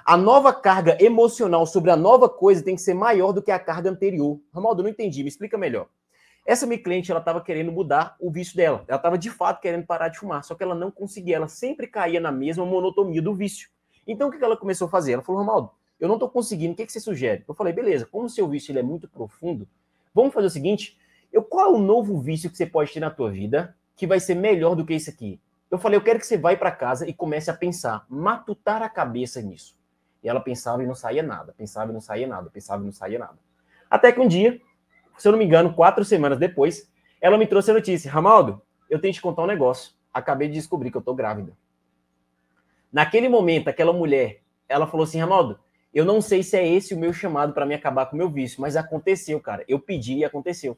A 0.05 0.17
nova 0.17 0.53
carga 0.53 0.99
emocional 1.00 1.64
sobre 1.64 1.91
a 1.91 1.97
nova 1.97 2.29
coisa 2.29 2.62
tem 2.62 2.75
que 2.75 2.83
ser 2.83 2.93
maior 2.93 3.33
do 3.33 3.41
que 3.41 3.50
a 3.50 3.59
carga 3.59 3.88
anterior. 3.88 4.38
Ramaldo, 4.53 4.83
não 4.83 4.91
entendi, 4.91 5.23
me 5.23 5.29
explica 5.29 5.57
melhor. 5.57 5.88
Essa 6.45 6.67
minha 6.67 6.83
cliente, 6.83 7.11
ela 7.11 7.21
estava 7.21 7.41
querendo 7.41 7.73
mudar 7.73 8.17
o 8.21 8.31
vício 8.31 8.57
dela. 8.57 8.85
Ela 8.87 8.99
estava 8.99 9.17
de 9.17 9.31
fato 9.31 9.61
querendo 9.61 9.87
parar 9.87 10.09
de 10.09 10.19
fumar, 10.19 10.45
só 10.45 10.55
que 10.55 10.63
ela 10.63 10.75
não 10.75 10.91
conseguia. 10.91 11.37
Ela 11.37 11.49
sempre 11.49 11.87
caía 11.87 12.21
na 12.21 12.31
mesma 12.31 12.67
monotonia 12.67 13.23
do 13.23 13.35
vício. 13.35 13.69
Então, 14.07 14.29
o 14.29 14.31
que 14.31 14.45
ela 14.45 14.57
começou 14.57 14.87
a 14.87 14.91
fazer? 14.91 15.13
Ela 15.13 15.23
falou, 15.23 15.41
Ramaldo, 15.41 15.71
eu 15.99 16.07
não 16.07 16.17
estou 16.17 16.29
conseguindo, 16.29 16.75
o 16.75 16.77
que, 16.77 16.85
que 16.85 16.93
você 16.93 17.01
sugere? 17.01 17.45
Eu 17.49 17.55
falei, 17.55 17.73
beleza, 17.73 18.05
como 18.05 18.27
o 18.27 18.31
seu 18.31 18.47
vício 18.47 18.73
ele 18.73 18.81
é 18.81 18.83
muito 18.83 19.09
profundo, 19.09 19.67
vamos 20.13 20.35
fazer 20.35 20.49
o 20.49 20.51
seguinte, 20.51 20.99
eu, 21.33 21.43
qual 21.43 21.67
é 21.67 21.77
o 21.77 21.79
novo 21.79 22.19
vício 22.21 22.51
que 22.51 22.57
você 22.57 22.67
pode 22.67 22.93
ter 22.93 23.01
na 23.01 23.11
tua 23.11 23.31
vida 23.31 23.75
que 23.97 24.07
vai 24.07 24.21
ser 24.21 24.35
melhor 24.35 24.75
do 24.75 24.85
que 24.85 24.95
isso 24.95 25.11
aqui. 25.11 25.41
Eu 25.71 25.79
falei, 25.79 25.97
eu 25.97 26.03
quero 26.03 26.19
que 26.19 26.27
você 26.27 26.37
vá 26.37 26.55
para 26.57 26.71
casa 26.71 27.09
e 27.09 27.13
comece 27.13 27.51
a 27.51 27.55
pensar, 27.55 28.05
matutar 28.09 28.83
a 28.83 28.89
cabeça 28.89 29.41
nisso. 29.41 29.77
E 30.23 30.29
ela 30.29 30.41
pensava 30.41 30.83
e 30.83 30.87
não 30.87 30.95
saía 30.95 31.23
nada, 31.23 31.55
pensava 31.57 31.91
e 31.91 31.95
não 31.95 32.01
saía 32.01 32.27
nada, 32.27 32.51
pensava 32.51 32.83
e 32.83 32.87
não 32.87 32.93
saía 32.93 33.19
nada. 33.19 33.39
Até 33.91 34.13
que 34.13 34.21
um 34.21 34.29
dia, 34.29 34.61
se 35.18 35.28
eu 35.28 35.33
não 35.33 35.38
me 35.38 35.44
engano, 35.44 35.75
quatro 35.75 36.04
semanas 36.04 36.38
depois, 36.38 36.90
ela 37.21 37.38
me 37.38 37.47
trouxe 37.47 37.71
a 37.71 37.75
notícia: 37.75 38.11
Ramaldo, 38.11 38.61
eu 38.90 39.00
tenho 39.00 39.12
que 39.12 39.18
te 39.18 39.23
contar 39.23 39.42
um 39.42 39.47
negócio. 39.47 39.92
Acabei 40.12 40.49
de 40.49 40.54
descobrir 40.54 40.90
que 40.90 40.97
eu 40.97 41.02
tô 41.02 41.14
grávida. 41.14 41.56
Naquele 42.92 43.28
momento, 43.28 43.68
aquela 43.68 43.92
mulher, 43.92 44.42
ela 44.68 44.87
falou 44.87 45.04
assim: 45.04 45.18
Ramaldo, 45.18 45.59
eu 45.92 46.04
não 46.04 46.21
sei 46.21 46.42
se 46.42 46.56
é 46.56 46.66
esse 46.66 46.94
o 46.94 46.99
meu 46.99 47.12
chamado 47.12 47.52
para 47.52 47.64
me 47.64 47.75
acabar 47.75 48.06
com 48.06 48.14
o 48.14 48.18
meu 48.18 48.28
vício, 48.28 48.61
mas 48.61 48.76
aconteceu, 48.76 49.40
cara. 49.40 49.64
Eu 49.66 49.78
pedi 49.78 50.18
e 50.18 50.25
aconteceu. 50.25 50.76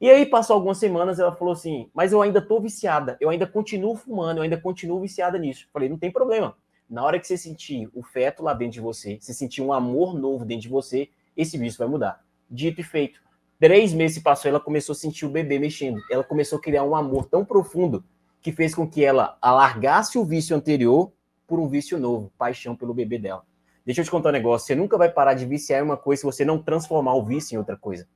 E 0.00 0.10
aí 0.10 0.26
passou 0.26 0.54
algumas 0.54 0.78
semanas, 0.78 1.20
ela 1.20 1.34
falou 1.34 1.52
assim: 1.52 1.88
"Mas 1.94 2.12
eu 2.12 2.20
ainda 2.20 2.42
tô 2.42 2.60
viciada, 2.60 3.16
eu 3.20 3.30
ainda 3.30 3.46
continuo 3.46 3.94
fumando, 3.94 4.38
eu 4.38 4.42
ainda 4.42 4.60
continuo 4.60 5.00
viciada 5.00 5.38
nisso". 5.38 5.68
Falei: 5.72 5.88
"Não 5.88 5.96
tem 5.96 6.10
problema. 6.10 6.56
Na 6.90 7.04
hora 7.04 7.18
que 7.18 7.26
você 7.26 7.38
sentir 7.38 7.88
o 7.94 8.02
feto 8.02 8.42
lá 8.42 8.52
dentro 8.52 8.74
de 8.74 8.80
você, 8.80 9.16
se 9.20 9.32
sentir 9.32 9.62
um 9.62 9.72
amor 9.72 10.12
novo 10.12 10.44
dentro 10.44 10.62
de 10.62 10.68
você, 10.68 11.08
esse 11.36 11.56
vício 11.56 11.78
vai 11.78 11.88
mudar". 11.88 12.24
Dito 12.50 12.80
e 12.80 12.84
feito. 12.84 13.22
Três 13.62 13.94
meses 13.94 14.16
se 14.16 14.22
passou, 14.22 14.48
ela 14.48 14.58
começou 14.58 14.92
a 14.92 14.96
sentir 14.96 15.24
o 15.24 15.28
bebê 15.28 15.56
mexendo. 15.56 16.02
Ela 16.10 16.24
começou 16.24 16.58
a 16.58 16.60
criar 16.60 16.82
um 16.82 16.96
amor 16.96 17.26
tão 17.26 17.44
profundo 17.44 18.04
que 18.40 18.50
fez 18.50 18.74
com 18.74 18.90
que 18.90 19.04
ela 19.04 19.38
alargasse 19.40 20.18
o 20.18 20.24
vício 20.24 20.56
anterior 20.56 21.12
por 21.46 21.60
um 21.60 21.68
vício 21.68 21.96
novo, 21.96 22.32
paixão 22.36 22.74
pelo 22.74 22.92
bebê 22.92 23.20
dela. 23.20 23.44
Deixa 23.86 24.00
eu 24.00 24.04
te 24.04 24.10
contar 24.10 24.30
um 24.30 24.32
negócio, 24.32 24.66
você 24.66 24.74
nunca 24.74 24.98
vai 24.98 25.08
parar 25.08 25.34
de 25.34 25.46
viciar 25.46 25.78
em 25.78 25.84
uma 25.84 25.96
coisa 25.96 26.22
se 26.22 26.26
você 26.26 26.44
não 26.44 26.60
transformar 26.60 27.14
o 27.14 27.24
vício 27.24 27.54
em 27.54 27.58
outra 27.58 27.76
coisa. 27.76 28.08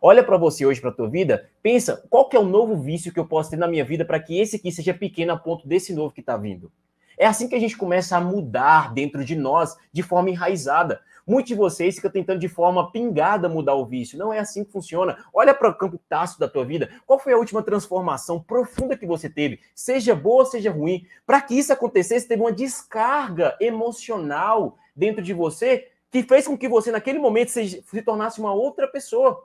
Olha 0.00 0.22
para 0.22 0.36
você 0.36 0.64
hoje, 0.64 0.80
para 0.80 0.92
tua 0.92 1.10
vida, 1.10 1.50
pensa, 1.60 2.06
qual 2.08 2.28
que 2.28 2.36
é 2.36 2.38
o 2.38 2.46
novo 2.46 2.76
vício 2.76 3.12
que 3.12 3.18
eu 3.18 3.26
posso 3.26 3.50
ter 3.50 3.56
na 3.56 3.66
minha 3.66 3.84
vida 3.84 4.04
para 4.04 4.20
que 4.20 4.38
esse 4.38 4.54
aqui 4.54 4.70
seja 4.70 4.94
pequeno 4.94 5.32
a 5.32 5.36
ponto 5.36 5.66
desse 5.66 5.92
novo 5.92 6.14
que 6.14 6.20
está 6.20 6.36
vindo? 6.36 6.70
É 7.18 7.26
assim 7.26 7.48
que 7.48 7.54
a 7.56 7.60
gente 7.60 7.76
começa 7.76 8.16
a 8.16 8.20
mudar 8.20 8.94
dentro 8.94 9.24
de 9.24 9.34
nós 9.34 9.76
de 9.92 10.02
forma 10.02 10.30
enraizada. 10.30 11.00
Muitos 11.26 11.48
de 11.48 11.54
vocês 11.54 11.94
ficam 11.94 12.10
tentando 12.10 12.40
de 12.40 12.48
forma 12.48 12.90
pingada 12.90 13.48
mudar 13.48 13.74
o 13.74 13.86
vício. 13.86 14.18
Não 14.18 14.32
é 14.32 14.38
assim 14.38 14.64
que 14.64 14.72
funciona. 14.72 15.24
Olha 15.32 15.54
para 15.54 15.68
o 15.68 15.74
campo 15.74 16.00
tácito 16.08 16.40
da 16.40 16.48
tua 16.48 16.64
vida. 16.64 16.90
Qual 17.06 17.18
foi 17.18 17.32
a 17.32 17.38
última 17.38 17.62
transformação 17.62 18.40
profunda 18.40 18.96
que 18.96 19.06
você 19.06 19.28
teve? 19.28 19.60
Seja 19.74 20.14
boa, 20.14 20.44
seja 20.44 20.70
ruim. 20.70 21.06
Para 21.24 21.40
que 21.40 21.56
isso 21.56 21.72
acontecesse, 21.72 22.26
teve 22.26 22.42
uma 22.42 22.52
descarga 22.52 23.56
emocional 23.60 24.76
dentro 24.94 25.22
de 25.22 25.32
você 25.32 25.88
que 26.10 26.22
fez 26.22 26.46
com 26.46 26.58
que 26.58 26.68
você, 26.68 26.90
naquele 26.90 27.18
momento, 27.18 27.50
se, 27.50 27.82
se 27.82 28.02
tornasse 28.02 28.38
uma 28.38 28.52
outra 28.52 28.86
pessoa. 28.86 29.42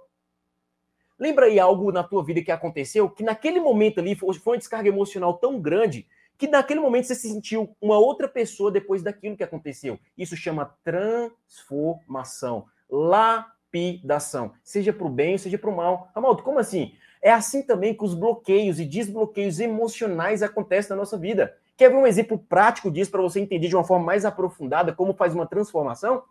Lembra 1.17 1.45
aí 1.45 1.59
algo 1.59 1.91
na 1.91 2.03
tua 2.03 2.23
vida 2.23 2.41
que 2.41 2.51
aconteceu 2.51 3.09
que 3.09 3.23
naquele 3.23 3.59
momento 3.59 3.99
ali 3.99 4.15
foi 4.15 4.33
uma 4.45 4.57
descarga 4.57 4.89
emocional 4.89 5.35
tão 5.35 5.59
grande 5.59 6.05
que 6.37 6.47
naquele 6.47 6.79
momento 6.79 7.07
você 7.07 7.15
se 7.15 7.29
sentiu 7.29 7.75
uma 7.81 7.97
outra 7.97 8.27
pessoa 8.27 8.71
depois 8.71 9.01
daquilo 9.01 9.35
que 9.35 9.43
aconteceu. 9.43 9.99
Isso 10.17 10.37
chama 10.37 10.75
transformação, 10.83 12.65
lapidação, 12.89 14.53
seja 14.63 14.93
para 14.93 15.07
o 15.07 15.09
bem, 15.09 15.37
seja 15.37 15.57
para 15.57 15.69
o 15.69 15.75
mal. 15.75 16.11
Ramaldo, 16.13 16.43
como 16.43 16.59
assim? 16.59 16.93
É 17.21 17.31
assim 17.31 17.63
também 17.63 17.95
que 17.95 18.03
os 18.03 18.13
bloqueios 18.13 18.79
e 18.79 18.85
desbloqueios 18.85 19.59
emocionais 19.59 20.43
acontecem 20.43 20.91
na 20.91 20.95
nossa 20.95 21.17
vida. 21.17 21.57
Quer 21.75 21.89
ver 21.89 21.97
um 21.97 22.07
exemplo 22.07 22.37
prático 22.37 22.91
disso 22.91 23.11
para 23.11 23.21
você 23.21 23.39
entender 23.39 23.67
de 23.67 23.75
uma 23.75 23.83
forma 23.83 24.05
mais 24.05 24.25
aprofundada 24.25 24.93
como 24.93 25.13
faz 25.13 25.33
uma 25.33 25.45
transformação? 25.45 26.23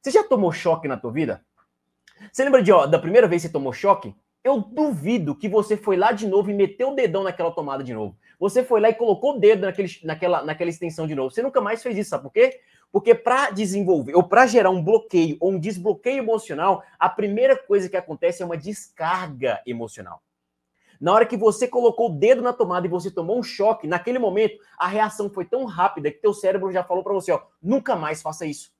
Você 0.00 0.10
já 0.10 0.24
tomou 0.24 0.50
choque 0.52 0.88
na 0.88 0.96
tua 0.96 1.12
vida? 1.12 1.44
Você 2.30 2.44
lembra 2.44 2.62
de, 2.62 2.72
ó, 2.72 2.86
da 2.86 2.98
primeira 2.98 3.28
vez 3.28 3.42
que 3.42 3.48
você 3.48 3.52
tomou 3.52 3.72
choque? 3.72 4.14
Eu 4.44 4.60
duvido 4.60 5.36
que 5.36 5.48
você 5.48 5.76
foi 5.76 5.96
lá 5.96 6.10
de 6.10 6.26
novo 6.26 6.50
e 6.50 6.54
meteu 6.54 6.90
o 6.90 6.94
dedão 6.96 7.22
naquela 7.22 7.52
tomada 7.52 7.84
de 7.84 7.94
novo. 7.94 8.16
Você 8.40 8.64
foi 8.64 8.80
lá 8.80 8.90
e 8.90 8.94
colocou 8.94 9.36
o 9.36 9.38
dedo 9.38 9.62
naquele, 9.62 9.88
naquela, 10.02 10.42
naquela 10.42 10.68
extensão 10.68 11.06
de 11.06 11.14
novo. 11.14 11.30
Você 11.30 11.42
nunca 11.42 11.60
mais 11.60 11.80
fez 11.80 11.96
isso, 11.96 12.10
sabe 12.10 12.24
por 12.24 12.32
quê? 12.32 12.60
Porque 12.90 13.14
para 13.14 13.50
desenvolver 13.50 14.16
ou 14.16 14.24
para 14.24 14.46
gerar 14.46 14.70
um 14.70 14.82
bloqueio 14.82 15.36
ou 15.38 15.52
um 15.52 15.60
desbloqueio 15.60 16.18
emocional, 16.18 16.82
a 16.98 17.08
primeira 17.08 17.56
coisa 17.56 17.88
que 17.88 17.96
acontece 17.96 18.42
é 18.42 18.44
uma 18.44 18.56
descarga 18.56 19.62
emocional. 19.64 20.20
Na 21.00 21.12
hora 21.12 21.26
que 21.26 21.36
você 21.36 21.68
colocou 21.68 22.10
o 22.10 22.18
dedo 22.18 22.42
na 22.42 22.52
tomada 22.52 22.86
e 22.86 22.90
você 22.90 23.12
tomou 23.12 23.38
um 23.38 23.42
choque, 23.44 23.86
naquele 23.86 24.18
momento 24.18 24.58
a 24.76 24.88
reação 24.88 25.30
foi 25.30 25.44
tão 25.44 25.64
rápida 25.64 26.10
que 26.10 26.18
teu 26.18 26.34
cérebro 26.34 26.72
já 26.72 26.82
falou 26.82 27.04
para 27.04 27.12
você, 27.12 27.30
ó, 27.30 27.42
nunca 27.62 27.94
mais 27.94 28.20
faça 28.20 28.44
isso. 28.44 28.71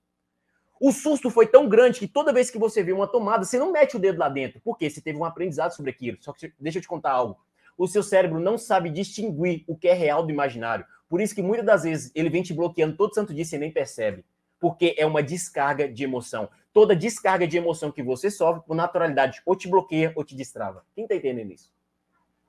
O 0.85 0.91
susto 0.91 1.31
foi 1.31 1.47
tão 1.47 1.69
grande 1.69 2.01
que 2.01 2.09
toda 2.09 2.33
vez 2.33 2.51
que 2.51 2.59
você 2.59 2.83
vê 2.83 2.93
uma 2.93 3.07
tomada, 3.07 3.45
você 3.45 3.57
não 3.57 3.71
mete 3.71 3.97
o 3.97 4.01
dedo 4.01 4.19
lá 4.19 4.29
dentro. 4.29 4.61
Por 4.61 4.77
quê? 4.77 4.91
Você 4.91 5.01
teve 5.01 5.17
um 5.17 5.25
aprendizado 5.25 5.71
sobre 5.71 5.93
aquilo. 5.93 6.19
Só 6.21 6.33
que 6.33 6.53
deixa 6.59 6.79
eu 6.79 6.83
te 6.83 6.89
contar 6.89 7.12
algo. 7.12 7.39
O 7.79 7.87
seu 7.87 8.03
cérebro 8.03 8.41
não 8.41 8.59
sabe 8.59 8.91
distinguir 8.91 9.62
o 9.69 9.77
que 9.77 9.87
é 9.87 9.93
real 9.93 10.27
do 10.27 10.33
imaginário. 10.33 10.85
Por 11.09 11.21
isso 11.21 11.37
que 11.37 11.41
muitas 11.41 11.65
das 11.65 11.85
vezes 11.85 12.11
ele 12.17 12.29
vem 12.29 12.43
te 12.43 12.53
bloqueando 12.53 12.97
todo 12.97 13.15
santo 13.15 13.33
dia 13.33 13.43
e 13.43 13.45
você 13.45 13.59
nem 13.59 13.71
percebe. 13.71 14.25
Porque 14.59 14.97
é 14.99 15.07
uma 15.07 15.23
descarga 15.23 15.89
de 15.89 16.03
emoção. 16.03 16.49
Toda 16.73 16.97
descarga 16.97 17.47
de 17.47 17.57
emoção 17.57 17.93
que 17.93 18.03
você 18.03 18.29
sofre, 18.29 18.65
por 18.67 18.75
naturalidade, 18.75 19.41
ou 19.47 19.55
te 19.55 19.69
bloqueia 19.69 20.12
ou 20.17 20.25
te 20.25 20.35
destrava. 20.35 20.85
Quem 20.97 21.07
tá 21.07 21.15
entendendo 21.15 21.53
isso? 21.53 21.73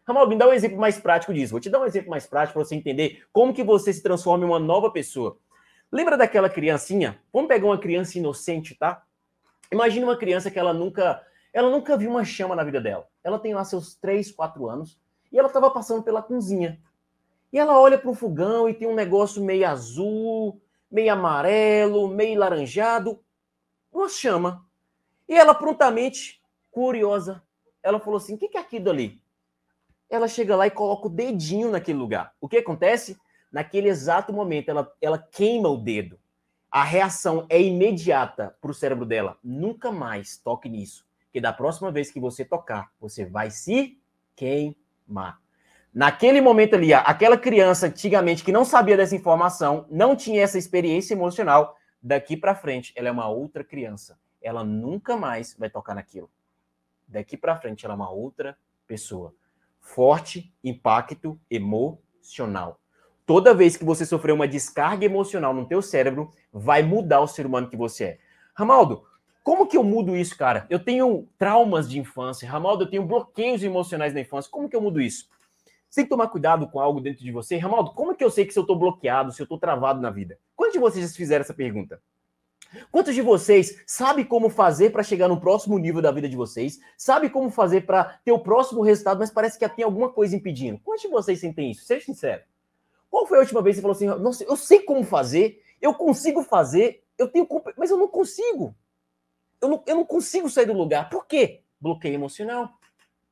Ramal, 0.07 0.27
me 0.27 0.35
dá 0.35 0.49
um 0.49 0.53
exemplo 0.53 0.79
mais 0.79 0.97
prático 0.97 1.35
disso. 1.35 1.51
Vou 1.51 1.59
te 1.59 1.69
dar 1.69 1.79
um 1.79 1.85
exemplo 1.85 2.09
mais 2.09 2.25
prático 2.25 2.57
para 2.57 2.65
você 2.65 2.73
entender 2.73 3.23
como 3.31 3.53
que 3.53 3.63
você 3.63 3.93
se 3.93 4.01
transforma 4.01 4.43
em 4.43 4.47
uma 4.47 4.59
nova 4.59 4.89
pessoa. 4.89 5.37
Lembra 5.93 6.17
daquela 6.17 6.49
criancinha? 6.49 7.21
Vamos 7.31 7.47
pegar 7.47 7.67
uma 7.67 7.77
criança 7.77 8.17
inocente, 8.17 8.73
tá? 8.73 9.03
Imagina 9.71 10.07
uma 10.07 10.17
criança 10.17 10.49
que 10.49 10.57
ela 10.57 10.73
nunca, 10.73 11.23
ela 11.53 11.69
nunca 11.69 11.95
viu 11.95 12.09
uma 12.09 12.25
chama 12.25 12.55
na 12.55 12.63
vida 12.63 12.81
dela. 12.81 13.07
Ela 13.23 13.37
tem 13.37 13.53
lá 13.53 13.63
seus 13.63 13.93
3, 13.97 14.31
4 14.31 14.67
anos 14.67 14.99
e 15.31 15.37
ela 15.37 15.49
estava 15.49 15.69
passando 15.69 16.01
pela 16.01 16.23
cozinha. 16.23 16.81
E 17.51 17.59
ela 17.59 17.79
olha 17.79 17.95
para 17.95 18.09
o 18.09 18.15
fogão 18.15 18.67
e 18.67 18.73
tem 18.73 18.87
um 18.87 18.95
negócio 18.95 19.43
meio 19.43 19.67
azul, 19.69 20.59
meio 20.89 21.13
amarelo, 21.13 22.07
meio 22.07 22.39
laranjado, 22.39 23.23
uma 23.91 24.09
chama. 24.09 24.65
E 25.29 25.35
ela 25.35 25.53
prontamente, 25.53 26.41
curiosa, 26.71 27.43
ela 27.83 27.99
falou 27.99 28.17
assim: 28.17 28.33
"O 28.33 28.37
que 28.39 28.57
é 28.57 28.59
aquilo 28.59 28.89
ali?" 28.89 29.21
Ela 30.09 30.27
chega 30.27 30.55
lá 30.55 30.65
e 30.65 30.71
coloca 30.71 31.05
o 31.05 31.11
dedinho 31.11 31.69
naquele 31.69 31.99
lugar. 31.99 32.33
O 32.41 32.49
que 32.49 32.57
acontece? 32.57 33.15
Naquele 33.53 33.87
exato 33.87 34.33
momento, 34.33 34.69
ela, 34.69 34.91
ela 34.99 35.19
queima 35.19 35.69
o 35.69 35.77
dedo. 35.77 36.19
A 36.71 36.83
reação 36.83 37.45
é 37.47 37.61
imediata 37.61 38.57
para 38.59 38.71
o 38.71 38.73
cérebro 38.73 39.05
dela. 39.05 39.37
Nunca 39.43 39.91
mais 39.91 40.37
toque 40.37 40.67
nisso. 40.67 41.05
Que 41.31 41.39
da 41.39 41.53
próxima 41.53 41.91
vez 41.91 42.09
que 42.09 42.19
você 42.19 42.43
tocar, 42.43 42.91
você 42.99 43.23
vai 43.23 43.51
se 43.51 44.01
queimar. 44.35 45.39
Naquele 45.93 46.41
momento 46.41 46.73
ali, 46.73 46.91
aquela 46.91 47.37
criança 47.37 47.85
antigamente 47.85 48.43
que 48.43 48.51
não 48.51 48.65
sabia 48.65 48.97
dessa 48.97 49.15
informação, 49.15 49.85
não 49.91 50.15
tinha 50.15 50.41
essa 50.41 50.57
experiência 50.57 51.13
emocional, 51.13 51.77
daqui 52.01 52.35
para 52.35 52.55
frente 52.55 52.91
ela 52.95 53.09
é 53.09 53.11
uma 53.11 53.29
outra 53.29 53.63
criança. 53.63 54.17
Ela 54.41 54.63
nunca 54.63 55.15
mais 55.15 55.55
vai 55.55 55.69
tocar 55.69 55.93
naquilo. 55.93 56.29
Daqui 57.07 57.37
para 57.37 57.55
frente 57.55 57.85
ela 57.85 57.93
é 57.93 57.97
uma 57.97 58.09
outra 58.09 58.57
pessoa. 58.87 59.35
Forte 59.79 60.51
impacto 60.63 61.39
emocional 61.51 62.79
toda 63.25 63.53
vez 63.53 63.77
que 63.77 63.85
você 63.85 64.05
sofrer 64.05 64.31
uma 64.31 64.47
descarga 64.47 65.05
emocional 65.05 65.53
no 65.53 65.65
teu 65.65 65.81
cérebro, 65.81 66.31
vai 66.51 66.83
mudar 66.83 67.21
o 67.21 67.27
ser 67.27 67.45
humano 67.45 67.69
que 67.69 67.77
você 67.77 68.03
é. 68.03 68.17
Ramaldo, 68.53 69.03
como 69.43 69.67
que 69.67 69.75
eu 69.75 69.83
mudo 69.83 70.15
isso, 70.15 70.37
cara? 70.37 70.65
Eu 70.69 70.79
tenho 70.79 71.27
traumas 71.37 71.89
de 71.89 71.99
infância. 71.99 72.49
Ramaldo, 72.49 72.85
eu 72.85 72.89
tenho 72.89 73.05
bloqueios 73.05 73.61
emocionais 73.63 74.13
na 74.13 74.21
infância. 74.21 74.49
Como 74.49 74.69
que 74.69 74.75
eu 74.75 74.81
mudo 74.81 75.01
isso? 75.01 75.27
Você 75.89 76.01
tem 76.01 76.05
que 76.05 76.09
tomar 76.09 76.27
cuidado 76.27 76.67
com 76.69 76.79
algo 76.79 77.01
dentro 77.01 77.23
de 77.23 77.31
você. 77.31 77.57
Ramaldo, 77.57 77.91
como 77.91 78.15
que 78.15 78.23
eu 78.23 78.31
sei 78.31 78.45
que 78.45 78.53
se 78.53 78.57
eu 78.57 78.63
estou 78.63 78.77
bloqueado, 78.77 79.31
se 79.31 79.41
eu 79.41 79.43
estou 79.45 79.59
travado 79.59 80.01
na 80.01 80.09
vida? 80.09 80.39
Quantos 80.55 80.73
de 80.73 80.79
vocês 80.79 81.07
já 81.07 81.15
fizeram 81.15 81.41
essa 81.41 81.53
pergunta? 81.53 82.01
Quantos 82.89 83.13
de 83.13 83.21
vocês 83.21 83.83
sabe 83.85 84.25
como 84.25 84.49
fazer 84.49 84.91
para 84.91 85.03
chegar 85.03 85.27
no 85.27 85.39
próximo 85.39 85.77
nível 85.77 86.01
da 86.01 86.11
vida 86.11 86.27
de 86.27 86.35
vocês? 86.35 86.79
Sabe 86.97 87.29
como 87.29 87.49
fazer 87.49 87.81
para 87.85 88.19
ter 88.23 88.31
o 88.31 88.39
próximo 88.39 88.81
resultado, 88.81 89.19
mas 89.19 89.29
parece 89.29 89.59
que 89.59 89.69
tem 89.69 89.85
alguma 89.85 90.09
coisa 90.09 90.35
impedindo? 90.35 90.79
Quantos 90.79 91.03
de 91.03 91.09
vocês 91.09 91.39
sentem 91.39 91.69
isso? 91.71 91.85
Seja 91.85 92.05
sincero. 92.05 92.41
Qual 93.13 93.27
foi 93.27 93.37
a 93.37 93.41
última 93.41 93.61
vez 93.61 93.75
que 93.75 93.81
você 93.81 93.81
falou 93.83 94.15
assim, 94.15 94.23
nossa, 94.23 94.43
eu 94.43 94.57
sei 94.57 94.79
como 94.79 95.03
fazer, 95.03 95.61
eu 95.79 95.93
consigo 95.93 96.41
fazer, 96.41 97.03
eu 97.15 97.27
tenho, 97.27 97.47
mas 97.77 97.91
eu 97.91 97.97
não 97.97 98.07
consigo. 98.07 98.75
Eu 99.61 99.69
não, 99.69 99.83
eu 99.85 99.95
não 99.97 100.03
consigo 100.03 100.49
sair 100.49 100.65
do 100.65 100.73
lugar. 100.73 101.11
Por 101.11 101.27
quê? 101.27 101.61
Bloqueio 101.79 102.15
emocional. 102.15 102.71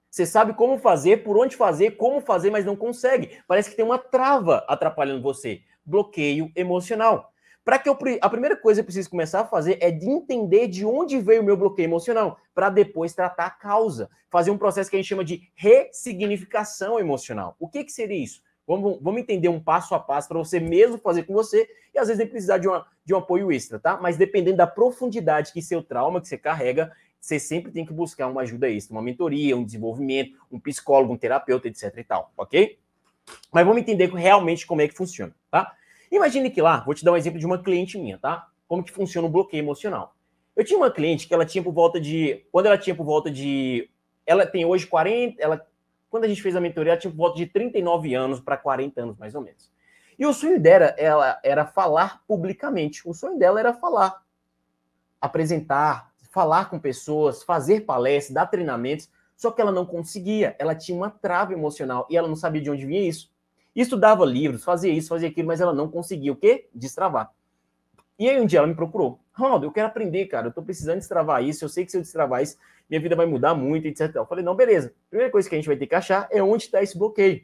Você 0.07 0.23
sabe 0.23 0.53
como 0.53 0.77
fazer, 0.77 1.23
por 1.23 1.35
onde 1.35 1.55
fazer, 1.55 1.97
como 1.97 2.21
fazer, 2.21 2.51
mas 2.51 2.63
não 2.63 2.75
consegue. 2.75 3.41
Parece 3.47 3.71
que 3.71 3.75
tem 3.75 3.83
uma 3.83 3.97
trava 3.97 4.63
atrapalhando 4.67 5.19
você. 5.19 5.63
Bloqueio 5.83 6.51
emocional. 6.55 7.33
Para 7.65 7.79
que 7.79 7.89
eu, 7.89 7.97
a 8.21 8.29
primeira 8.29 8.55
coisa 8.55 8.81
que 8.81 8.83
eu 8.83 8.85
preciso 8.85 9.09
começar 9.09 9.39
a 9.39 9.47
fazer 9.47 9.79
é 9.81 9.89
de 9.89 10.07
entender 10.07 10.67
de 10.67 10.85
onde 10.85 11.17
veio 11.17 11.41
o 11.41 11.43
meu 11.43 11.57
bloqueio 11.57 11.87
emocional, 11.87 12.37
para 12.53 12.69
depois 12.69 13.15
tratar 13.15 13.47
a 13.47 13.49
causa. 13.49 14.11
Fazer 14.29 14.51
um 14.51 14.59
processo 14.59 14.91
que 14.91 14.95
a 14.95 14.99
gente 14.99 15.09
chama 15.09 15.25
de 15.25 15.51
ressignificação 15.55 16.99
emocional. 16.99 17.55
O 17.59 17.67
que, 17.67 17.83
que 17.83 17.91
seria 17.91 18.23
isso? 18.23 18.43
Vamos, 18.71 18.99
vamos 19.01 19.19
entender 19.19 19.49
um 19.49 19.59
passo 19.59 19.93
a 19.93 19.99
passo 19.99 20.29
para 20.29 20.37
você 20.37 20.57
mesmo 20.57 20.97
fazer 20.97 21.23
com 21.23 21.33
você 21.33 21.69
e 21.93 21.99
às 21.99 22.07
vezes 22.07 22.19
nem 22.19 22.27
precisar 22.27 22.57
de, 22.57 22.69
uma, 22.69 22.87
de 23.03 23.13
um 23.13 23.17
apoio 23.17 23.51
extra, 23.51 23.77
tá? 23.77 23.99
Mas 24.01 24.15
dependendo 24.15 24.55
da 24.55 24.65
profundidade 24.65 25.51
que 25.51 25.61
seu 25.61 25.83
trauma 25.83 26.21
que 26.21 26.29
você 26.29 26.37
carrega, 26.37 26.89
você 27.19 27.37
sempre 27.37 27.69
tem 27.69 27.85
que 27.85 27.91
buscar 27.91 28.27
uma 28.27 28.43
ajuda 28.43 28.69
extra, 28.69 28.95
uma 28.95 29.01
mentoria, 29.01 29.57
um 29.57 29.65
desenvolvimento, 29.65 30.37
um 30.49 30.57
psicólogo, 30.57 31.11
um 31.11 31.17
terapeuta, 31.17 31.67
etc 31.67 31.97
e 31.97 32.03
tal, 32.05 32.31
ok? 32.37 32.79
Mas 33.51 33.65
vamos 33.65 33.81
entender 33.81 34.09
realmente 34.09 34.65
como 34.65 34.81
é 34.81 34.87
que 34.87 34.95
funciona, 34.95 35.35
tá? 35.51 35.75
Imagine 36.09 36.49
que 36.49 36.61
lá, 36.61 36.79
vou 36.79 36.95
te 36.95 37.03
dar 37.03 37.11
um 37.11 37.17
exemplo 37.17 37.39
de 37.39 37.45
uma 37.45 37.61
cliente 37.61 37.97
minha, 37.97 38.17
tá? 38.19 38.47
Como 38.69 38.85
que 38.85 38.91
funciona 38.93 39.27
o 39.27 39.29
bloqueio 39.29 39.59
emocional. 39.59 40.15
Eu 40.55 40.63
tinha 40.63 40.79
uma 40.79 40.89
cliente 40.89 41.27
que 41.27 41.33
ela 41.33 41.45
tinha 41.45 41.61
por 41.61 41.73
volta 41.73 41.99
de, 41.99 42.45
quando 42.49 42.67
ela 42.67 42.77
tinha 42.77 42.95
por 42.95 43.05
volta 43.05 43.29
de, 43.29 43.89
ela 44.25 44.45
tem 44.45 44.63
hoje 44.63 44.87
40, 44.87 45.43
ela 45.43 45.67
quando 46.11 46.25
a 46.25 46.27
gente 46.27 46.41
fez 46.41 46.57
a 46.57 46.61
mentoria, 46.61 46.91
ela 46.91 46.99
tinha 46.99 47.11
volta 47.11 47.37
de 47.37 47.47
39 47.47 48.13
anos 48.13 48.41
para 48.41 48.57
40 48.57 49.01
anos, 49.01 49.17
mais 49.17 49.33
ou 49.33 49.41
menos. 49.41 49.71
E 50.19 50.25
o 50.25 50.33
sonho 50.33 50.59
dela 50.59 50.87
ela, 50.97 51.39
era 51.41 51.65
falar 51.65 52.21
publicamente. 52.27 53.01
O 53.07 53.13
sonho 53.13 53.39
dela 53.39 53.61
era 53.61 53.73
falar, 53.73 54.21
apresentar, 55.21 56.11
falar 56.29 56.69
com 56.69 56.77
pessoas, 56.77 57.43
fazer 57.43 57.85
palestras, 57.85 58.33
dar 58.33 58.45
treinamentos. 58.45 59.09
Só 59.37 59.51
que 59.51 59.61
ela 59.61 59.71
não 59.71 59.85
conseguia. 59.85 60.53
Ela 60.59 60.75
tinha 60.75 60.97
uma 60.97 61.09
trava 61.09 61.53
emocional 61.53 62.05
e 62.09 62.17
ela 62.17 62.27
não 62.27 62.35
sabia 62.35 62.61
de 62.61 62.69
onde 62.69 62.85
vinha 62.85 63.07
isso. 63.07 63.31
Estudava 63.73 64.25
livros, 64.25 64.65
fazia 64.65 64.91
isso, 64.91 65.07
fazia 65.07 65.29
aquilo, 65.29 65.47
mas 65.47 65.61
ela 65.61 65.73
não 65.73 65.89
conseguia 65.89 66.33
o 66.33 66.35
quê? 66.35 66.67
Destravar. 66.75 67.31
E 68.19 68.29
aí 68.29 68.39
um 68.39 68.45
dia 68.45 68.59
ela 68.59 68.67
me 68.67 68.75
procurou. 68.75 69.21
Ronaldo, 69.33 69.65
eu 69.65 69.71
quero 69.71 69.87
aprender, 69.87 70.25
cara. 70.25 70.47
Eu 70.47 70.51
tô 70.51 70.61
precisando 70.61 70.99
destravar 70.99 71.43
isso. 71.43 71.63
Eu 71.63 71.69
sei 71.69 71.85
que 71.85 71.91
se 71.91 71.97
eu 71.97 72.01
destravar 72.01 72.41
isso, 72.43 72.57
minha 72.89 72.99
vida 72.99 73.15
vai 73.15 73.25
mudar 73.25 73.53
muito, 73.55 73.87
etc. 73.87 74.15
Eu 74.15 74.25
falei, 74.25 74.43
não, 74.43 74.55
beleza. 74.55 74.93
Primeira 75.09 75.31
coisa 75.31 75.47
que 75.47 75.55
a 75.55 75.57
gente 75.57 75.67
vai 75.67 75.77
ter 75.77 75.87
que 75.87 75.95
achar 75.95 76.27
é 76.31 76.43
onde 76.43 76.63
está 76.63 76.83
esse 76.83 76.97
bloqueio. 76.97 77.41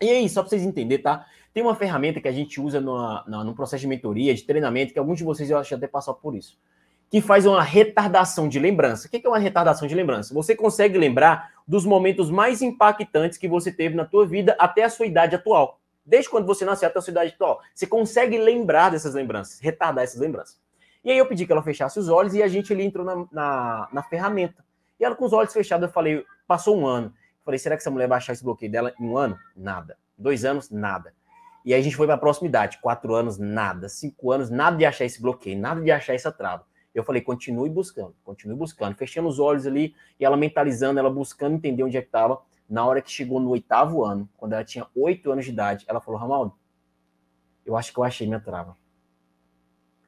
E 0.00 0.08
aí, 0.08 0.28
só 0.28 0.42
para 0.42 0.50
vocês 0.50 0.62
entenderem, 0.62 1.02
tá? 1.02 1.26
Tem 1.52 1.62
uma 1.62 1.74
ferramenta 1.74 2.20
que 2.20 2.28
a 2.28 2.32
gente 2.32 2.60
usa 2.60 2.80
no, 2.80 3.54
processo 3.54 3.80
de 3.80 3.88
mentoria, 3.88 4.32
de 4.32 4.44
treinamento, 4.44 4.92
que 4.92 4.98
alguns 4.98 5.18
de 5.18 5.24
vocês 5.24 5.50
eu 5.50 5.58
acho 5.58 5.74
até 5.74 5.88
passar 5.88 6.14
por 6.14 6.36
isso, 6.36 6.56
que 7.10 7.20
faz 7.20 7.46
uma 7.46 7.60
retardação 7.60 8.48
de 8.48 8.60
lembrança. 8.60 9.08
O 9.08 9.10
que 9.10 9.20
é 9.26 9.28
uma 9.28 9.38
retardação 9.38 9.88
de 9.88 9.94
lembrança? 9.96 10.32
Você 10.34 10.54
consegue 10.54 10.96
lembrar 10.96 11.50
dos 11.66 11.84
momentos 11.84 12.30
mais 12.30 12.62
impactantes 12.62 13.36
que 13.36 13.48
você 13.48 13.72
teve 13.72 13.96
na 13.96 14.04
tua 14.04 14.24
vida 14.24 14.54
até 14.60 14.84
a 14.84 14.90
sua 14.90 15.06
idade 15.06 15.34
atual. 15.34 15.80
Desde 16.06 16.30
quando 16.30 16.46
você 16.46 16.64
nasceu 16.64 16.86
até 16.86 17.00
a 17.00 17.02
sua 17.02 17.10
idade 17.10 17.32
atual. 17.34 17.60
Você 17.74 17.86
consegue 17.86 18.38
lembrar 18.38 18.90
dessas 18.90 19.14
lembranças, 19.14 19.58
retardar 19.58 20.04
essas 20.04 20.20
lembranças. 20.20 20.56
E 21.04 21.10
aí 21.10 21.18
eu 21.18 21.26
pedi 21.26 21.46
que 21.46 21.52
ela 21.52 21.62
fechasse 21.62 21.98
os 21.98 22.08
olhos 22.08 22.34
e 22.34 22.42
a 22.42 22.48
gente 22.48 22.72
ali 22.72 22.84
entrou 22.84 23.04
na, 23.04 23.26
na, 23.30 23.88
na 23.92 24.02
ferramenta. 24.02 24.64
E 24.98 25.04
ela 25.04 25.14
com 25.14 25.24
os 25.24 25.32
olhos 25.32 25.52
fechados, 25.52 25.86
eu 25.86 25.92
falei, 25.92 26.24
passou 26.46 26.76
um 26.78 26.86
ano. 26.86 27.06
Eu 27.06 27.44
falei, 27.44 27.58
será 27.58 27.76
que 27.76 27.82
essa 27.82 27.90
mulher 27.90 28.08
baixar 28.08 28.32
esse 28.32 28.42
bloqueio 28.42 28.70
dela 28.70 28.92
em 28.98 29.08
um 29.08 29.16
ano? 29.16 29.38
Nada. 29.56 29.96
Dois 30.16 30.44
anos, 30.44 30.70
nada. 30.70 31.14
E 31.64 31.72
aí 31.72 31.80
a 31.80 31.82
gente 31.82 31.96
foi 31.96 32.06
para 32.06 32.16
a 32.16 32.18
proximidade. 32.18 32.78
Quatro 32.80 33.14
anos, 33.14 33.38
nada. 33.38 33.88
Cinco 33.88 34.32
anos, 34.32 34.50
nada 34.50 34.76
de 34.76 34.84
achar 34.84 35.04
esse 35.04 35.20
bloqueio, 35.20 35.58
nada 35.58 35.80
de 35.80 35.90
achar 35.90 36.14
essa 36.14 36.32
trava. 36.32 36.66
Eu 36.94 37.04
falei, 37.04 37.22
continue 37.22 37.70
buscando, 37.70 38.14
continue 38.24 38.56
buscando. 38.56 38.96
Fechando 38.96 39.28
os 39.28 39.38
olhos 39.38 39.66
ali 39.66 39.94
e 40.18 40.24
ela 40.24 40.36
mentalizando, 40.36 40.98
ela 40.98 41.10
buscando 41.10 41.54
entender 41.54 41.84
onde 41.84 41.96
é 41.96 42.00
que 42.00 42.08
estava. 42.08 42.40
Na 42.68 42.84
hora 42.84 43.00
que 43.00 43.10
chegou 43.10 43.38
no 43.38 43.50
oitavo 43.50 44.04
ano, 44.04 44.28
quando 44.36 44.52
ela 44.52 44.64
tinha 44.64 44.86
oito 44.94 45.30
anos 45.30 45.44
de 45.44 45.52
idade, 45.52 45.84
ela 45.88 46.00
falou, 46.00 46.20
Ramaldo, 46.20 46.54
eu 47.64 47.76
acho 47.76 47.92
que 47.92 47.98
eu 47.98 48.04
achei 48.04 48.26
minha 48.26 48.40
trava. 48.40 48.76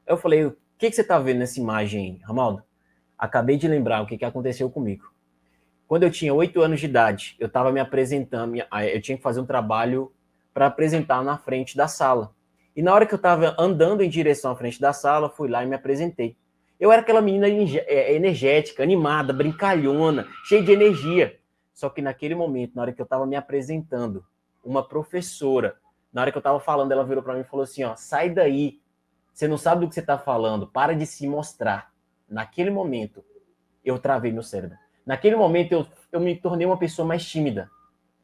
Eu 0.07 0.17
falei, 0.17 0.53
que, 0.81 0.89
que 0.89 0.97
você 0.97 1.03
está 1.03 1.19
vendo 1.19 1.41
nessa 1.41 1.61
imagem 1.61 2.23
Ramaldo? 2.25 2.63
Acabei 3.19 3.59
de 3.59 3.69
lembrar 3.69 4.03
o 4.03 4.07
que, 4.07 4.17
que 4.17 4.25
aconteceu 4.25 4.71
comigo. 4.71 5.13
Quando 5.87 6.05
eu 6.05 6.11
tinha 6.11 6.33
oito 6.33 6.63
anos 6.63 6.81
de 6.81 6.87
idade, 6.87 7.37
eu 7.39 7.49
estava 7.49 7.71
me 7.71 7.79
apresentando, 7.79 8.57
eu 8.57 9.03
tinha 9.03 9.19
que 9.19 9.23
fazer 9.23 9.41
um 9.41 9.47
trabalho 9.47 10.11
para 10.55 10.67
apresentar 10.67 11.23
na 11.23 11.37
frente 11.37 11.77
da 11.77 11.87
sala. 11.87 12.35
E 12.75 12.81
na 12.81 12.95
hora 12.95 13.05
que 13.05 13.13
eu 13.13 13.19
estava 13.19 13.55
andando 13.59 14.03
em 14.03 14.09
direção 14.09 14.53
à 14.53 14.57
frente 14.57 14.81
da 14.81 14.95
sala, 14.95 15.29
fui 15.29 15.51
lá 15.51 15.63
e 15.63 15.67
me 15.67 15.75
apresentei. 15.75 16.35
Eu 16.79 16.91
era 16.91 17.03
aquela 17.03 17.21
menina 17.21 17.47
é, 17.47 18.15
energética, 18.15 18.83
animada, 18.83 19.35
brincalhona, 19.35 20.27
cheia 20.45 20.63
de 20.63 20.73
energia. 20.73 21.39
Só 21.75 21.91
que 21.91 22.01
naquele 22.01 22.35
momento, 22.35 22.75
na 22.75 22.83
hora 22.83 22.93
que 22.93 23.03
eu 23.03 23.05
estava 23.05 23.27
me 23.27 23.37
apresentando, 23.37 24.25
uma 24.65 24.87
professora, 24.87 25.77
na 26.11 26.23
hora 26.23 26.31
que 26.31 26.39
eu 26.39 26.41
estava 26.41 26.59
falando, 26.59 26.93
ela 26.93 27.05
virou 27.05 27.23
para 27.23 27.35
mim 27.35 27.41
e 27.41 27.45
falou 27.45 27.65
assim: 27.65 27.85
ó, 27.85 27.95
sai 27.97 28.31
daí. 28.31 28.81
Você 29.33 29.49
não 29.49 29.57
sabe 29.57 29.83
do 29.83 29.89
que 29.89 29.95
você 29.95 30.01
está 30.01 30.19
falando, 30.19 30.67
para 30.67 30.95
de 30.95 31.07
se 31.07 31.27
mostrar. 31.27 31.93
Naquele 32.29 32.71
momento, 32.71 33.25
eu 33.85 33.99
travei 33.99 34.33
meu 34.33 34.43
cérebro. 34.43 34.77
Naquele 35.05 35.37
momento, 35.37 35.73
eu, 35.73 35.87
eu 36.13 36.21
me 36.21 36.37
tornei 36.37 36.67
uma 36.67 36.79
pessoa 36.79 37.07
mais 37.07 37.25
tímida 37.25 37.71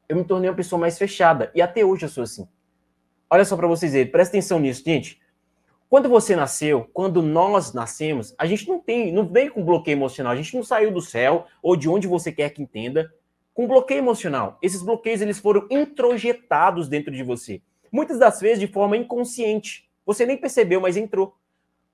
eu 0.09 0.17
me 0.17 0.25
tornei 0.25 0.49
uma 0.49 0.57
pessoa 0.57 0.79
mais 0.79 0.99
fechada. 0.99 1.51
E 1.55 1.61
até 1.61 1.85
hoje 1.85 2.05
eu 2.05 2.09
sou 2.09 2.23
assim. 2.23 2.49
Olha 3.29 3.45
só 3.45 3.57
para 3.57 3.67
vocês 3.67 3.93
verem, 3.93 4.11
presta 4.11 4.37
atenção 4.37 4.61
nisso, 4.61 4.83
gente. 4.85 5.21
Quando 5.89 6.09
você 6.09 6.35
nasceu, 6.35 6.89
quando 6.93 7.23
nós 7.23 7.73
nascemos, 7.73 8.35
a 8.39 8.47
gente 8.47 8.69
não 8.69 8.81
tem, 8.81 9.13
não 9.13 9.27
veio 9.27 9.53
com 9.53 9.65
bloqueio 9.65 9.97
emocional, 9.97 10.33
a 10.33 10.37
gente 10.37 10.55
não 10.55 10.65
saiu 10.65 10.93
do 10.93 11.01
céu 11.01 11.47
ou 11.63 11.77
de 11.77 11.89
onde 11.89 12.09
você 12.09 12.33
quer 12.33 12.51
que 12.51 12.63
entenda 12.63 13.13
com 13.55 13.69
bloqueio 13.69 13.99
emocional. 13.99 14.59
Esses 14.61 14.83
bloqueios 14.83 15.21
eles 15.21 15.39
foram 15.39 15.67
introjetados 15.71 16.89
dentro 16.89 17.13
de 17.13 17.23
você. 17.23 17.63
Muitas 17.91 18.19
das 18.19 18.41
vezes 18.41 18.61
de 18.61 18.67
forma 18.67 18.97
inconsciente. 18.97 19.86
Você 20.07 20.25
nem 20.25 20.39
percebeu, 20.39 20.81
mas 20.81 20.97
entrou. 20.97 21.37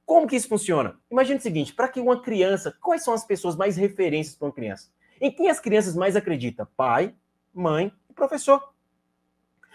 Como 0.06 0.28
que 0.28 0.36
isso 0.36 0.48
funciona? 0.48 1.00
Imagine 1.10 1.38
o 1.38 1.42
seguinte, 1.42 1.72
para 1.72 1.88
que 1.88 1.98
uma 1.98 2.20
criança, 2.20 2.76
quais 2.80 3.02
são 3.02 3.14
as 3.14 3.24
pessoas 3.24 3.56
mais 3.56 3.76
referências 3.76 4.36
para 4.36 4.46
uma 4.46 4.54
criança? 4.54 4.90
Em 5.20 5.32
quem 5.32 5.48
as 5.48 5.58
crianças 5.58 5.96
mais 5.96 6.14
acreditam? 6.14 6.68
Pai, 6.76 7.14
mãe 7.54 7.92
professor. 8.12 8.72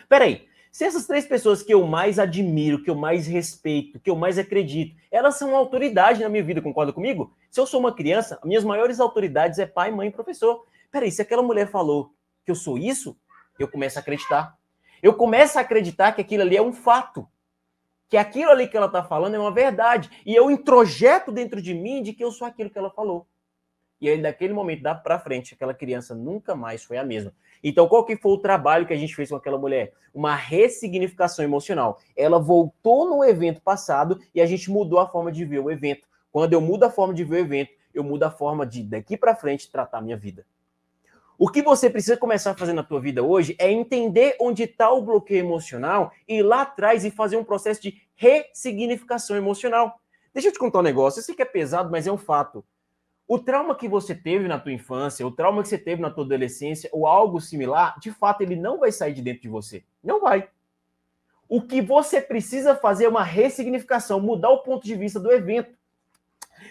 Peraí, 0.07 0.47
se 0.71 0.85
essas 0.85 1.05
três 1.05 1.25
pessoas 1.25 1.61
que 1.61 1.73
eu 1.73 1.85
mais 1.85 2.19
admiro, 2.19 2.81
que 2.83 2.89
eu 2.89 2.95
mais 2.95 3.27
respeito, 3.27 3.99
que 3.99 4.09
eu 4.09 4.15
mais 4.15 4.37
acredito, 4.37 4.95
elas 5.11 5.35
são 5.35 5.55
autoridade 5.55 6.21
na 6.21 6.29
minha 6.29 6.43
vida, 6.43 6.61
concorda 6.61 6.93
comigo? 6.93 7.35
Se 7.49 7.59
eu 7.59 7.65
sou 7.65 7.79
uma 7.79 7.93
criança, 7.93 8.39
minhas 8.43 8.63
maiores 8.63 8.99
autoridades 8.99 9.59
é 9.59 9.65
pai, 9.65 9.91
mãe 9.91 10.07
e 10.07 10.11
professor. 10.11 10.65
Peraí, 10.91 11.11
se 11.11 11.21
aquela 11.21 11.41
mulher 11.41 11.69
falou 11.69 12.13
que 12.45 12.51
eu 12.51 12.55
sou 12.55 12.77
isso, 12.77 13.17
eu 13.59 13.67
começo 13.67 13.97
a 13.97 14.01
acreditar. 14.01 14.57
Eu 15.01 15.13
começo 15.13 15.57
a 15.57 15.61
acreditar 15.61 16.11
que 16.13 16.21
aquilo 16.21 16.43
ali 16.43 16.55
é 16.55 16.61
um 16.61 16.73
fato. 16.73 17.27
Que 18.09 18.17
aquilo 18.17 18.51
ali 18.51 18.67
que 18.67 18.77
ela 18.77 18.85
está 18.85 19.03
falando 19.03 19.35
é 19.35 19.39
uma 19.39 19.51
verdade. 19.51 20.09
E 20.25 20.33
eu 20.33 20.49
introjeto 20.49 21.31
dentro 21.31 21.61
de 21.61 21.73
mim 21.73 22.01
de 22.01 22.13
que 22.13 22.23
eu 22.23 22.31
sou 22.31 22.47
aquilo 22.47 22.69
que 22.69 22.77
ela 22.77 22.89
falou. 22.89 23.27
E 23.99 24.07
aí, 24.07 24.21
daquele 24.21 24.53
momento, 24.53 24.83
dá 24.83 24.93
para 24.93 25.19
frente, 25.19 25.55
aquela 25.55 25.73
criança 25.73 26.13
nunca 26.13 26.55
mais 26.55 26.83
foi 26.83 26.97
a 26.97 27.03
mesma. 27.03 27.33
Então, 27.63 27.87
qual 27.87 28.05
que 28.05 28.15
foi 28.15 28.31
o 28.31 28.37
trabalho 28.37 28.85
que 28.85 28.93
a 28.93 28.97
gente 28.97 29.15
fez 29.15 29.29
com 29.29 29.35
aquela 29.35 29.57
mulher? 29.57 29.91
Uma 30.13 30.35
ressignificação 30.35 31.43
emocional. 31.43 31.99
Ela 32.15 32.37
voltou 32.37 33.09
no 33.09 33.23
evento 33.23 33.59
passado 33.61 34.19
e 34.35 34.39
a 34.39 34.45
gente 34.45 34.69
mudou 34.69 34.99
a 34.99 35.07
forma 35.07 35.31
de 35.31 35.43
ver 35.43 35.59
o 35.59 35.71
evento. 35.71 36.07
Quando 36.31 36.53
eu 36.53 36.61
mudo 36.61 36.83
a 36.83 36.91
forma 36.91 37.13
de 37.13 37.23
ver 37.23 37.37
o 37.37 37.39
evento, 37.39 37.71
eu 37.93 38.03
mudo 38.03 38.23
a 38.23 38.29
forma 38.29 38.65
de, 38.65 38.83
daqui 38.83 39.17
para 39.17 39.35
frente, 39.35 39.71
tratar 39.71 39.97
a 39.97 40.01
minha 40.01 40.15
vida. 40.15 40.45
O 41.37 41.47
que 41.47 41.61
você 41.61 41.87
precisa 41.87 42.17
começar 42.17 42.51
a 42.51 42.55
fazer 42.55 42.73
na 42.73 42.81
tua 42.81 42.99
vida 42.99 43.21
hoje 43.21 43.55
é 43.59 43.71
entender 43.71 44.35
onde 44.41 44.63
está 44.63 44.91
o 44.91 45.03
bloqueio 45.03 45.41
emocional 45.41 46.11
e 46.27 46.37
ir 46.37 46.41
lá 46.41 46.63
atrás 46.63 47.05
e 47.05 47.11
fazer 47.11 47.37
um 47.37 47.43
processo 47.43 47.79
de 47.79 48.01
ressignificação 48.15 49.37
emocional. 49.37 50.01
Deixa 50.33 50.47
eu 50.47 50.51
te 50.51 50.57
contar 50.57 50.79
um 50.79 50.83
negócio. 50.83 51.19
Eu 51.19 51.23
sei 51.23 51.35
que 51.35 51.41
é 51.43 51.45
pesado, 51.45 51.91
mas 51.91 52.07
é 52.07 52.11
um 52.11 52.17
fato. 52.17 52.65
O 53.27 53.37
trauma 53.37 53.75
que 53.75 53.87
você 53.87 54.15
teve 54.15 54.47
na 54.47 54.57
tua 54.57 54.71
infância, 54.71 55.27
o 55.27 55.31
trauma 55.31 55.61
que 55.61 55.69
você 55.69 55.77
teve 55.77 56.01
na 56.01 56.09
tua 56.09 56.23
adolescência, 56.23 56.89
ou 56.91 57.05
algo 57.05 57.39
similar, 57.39 57.99
de 57.99 58.09
fato, 58.09 58.41
ele 58.41 58.55
não 58.55 58.79
vai 58.79 58.91
sair 58.91 59.13
de 59.13 59.21
dentro 59.21 59.43
de 59.43 59.49
você. 59.49 59.83
Não 60.03 60.19
vai. 60.19 60.49
O 61.47 61.61
que 61.61 61.83
você 61.83 62.19
precisa 62.19 62.75
fazer 62.75 63.05
é 63.05 63.09
uma 63.09 63.23
ressignificação, 63.23 64.19
mudar 64.19 64.49
o 64.49 64.63
ponto 64.63 64.85
de 64.85 64.95
vista 64.95 65.19
do 65.19 65.31
evento. 65.31 65.77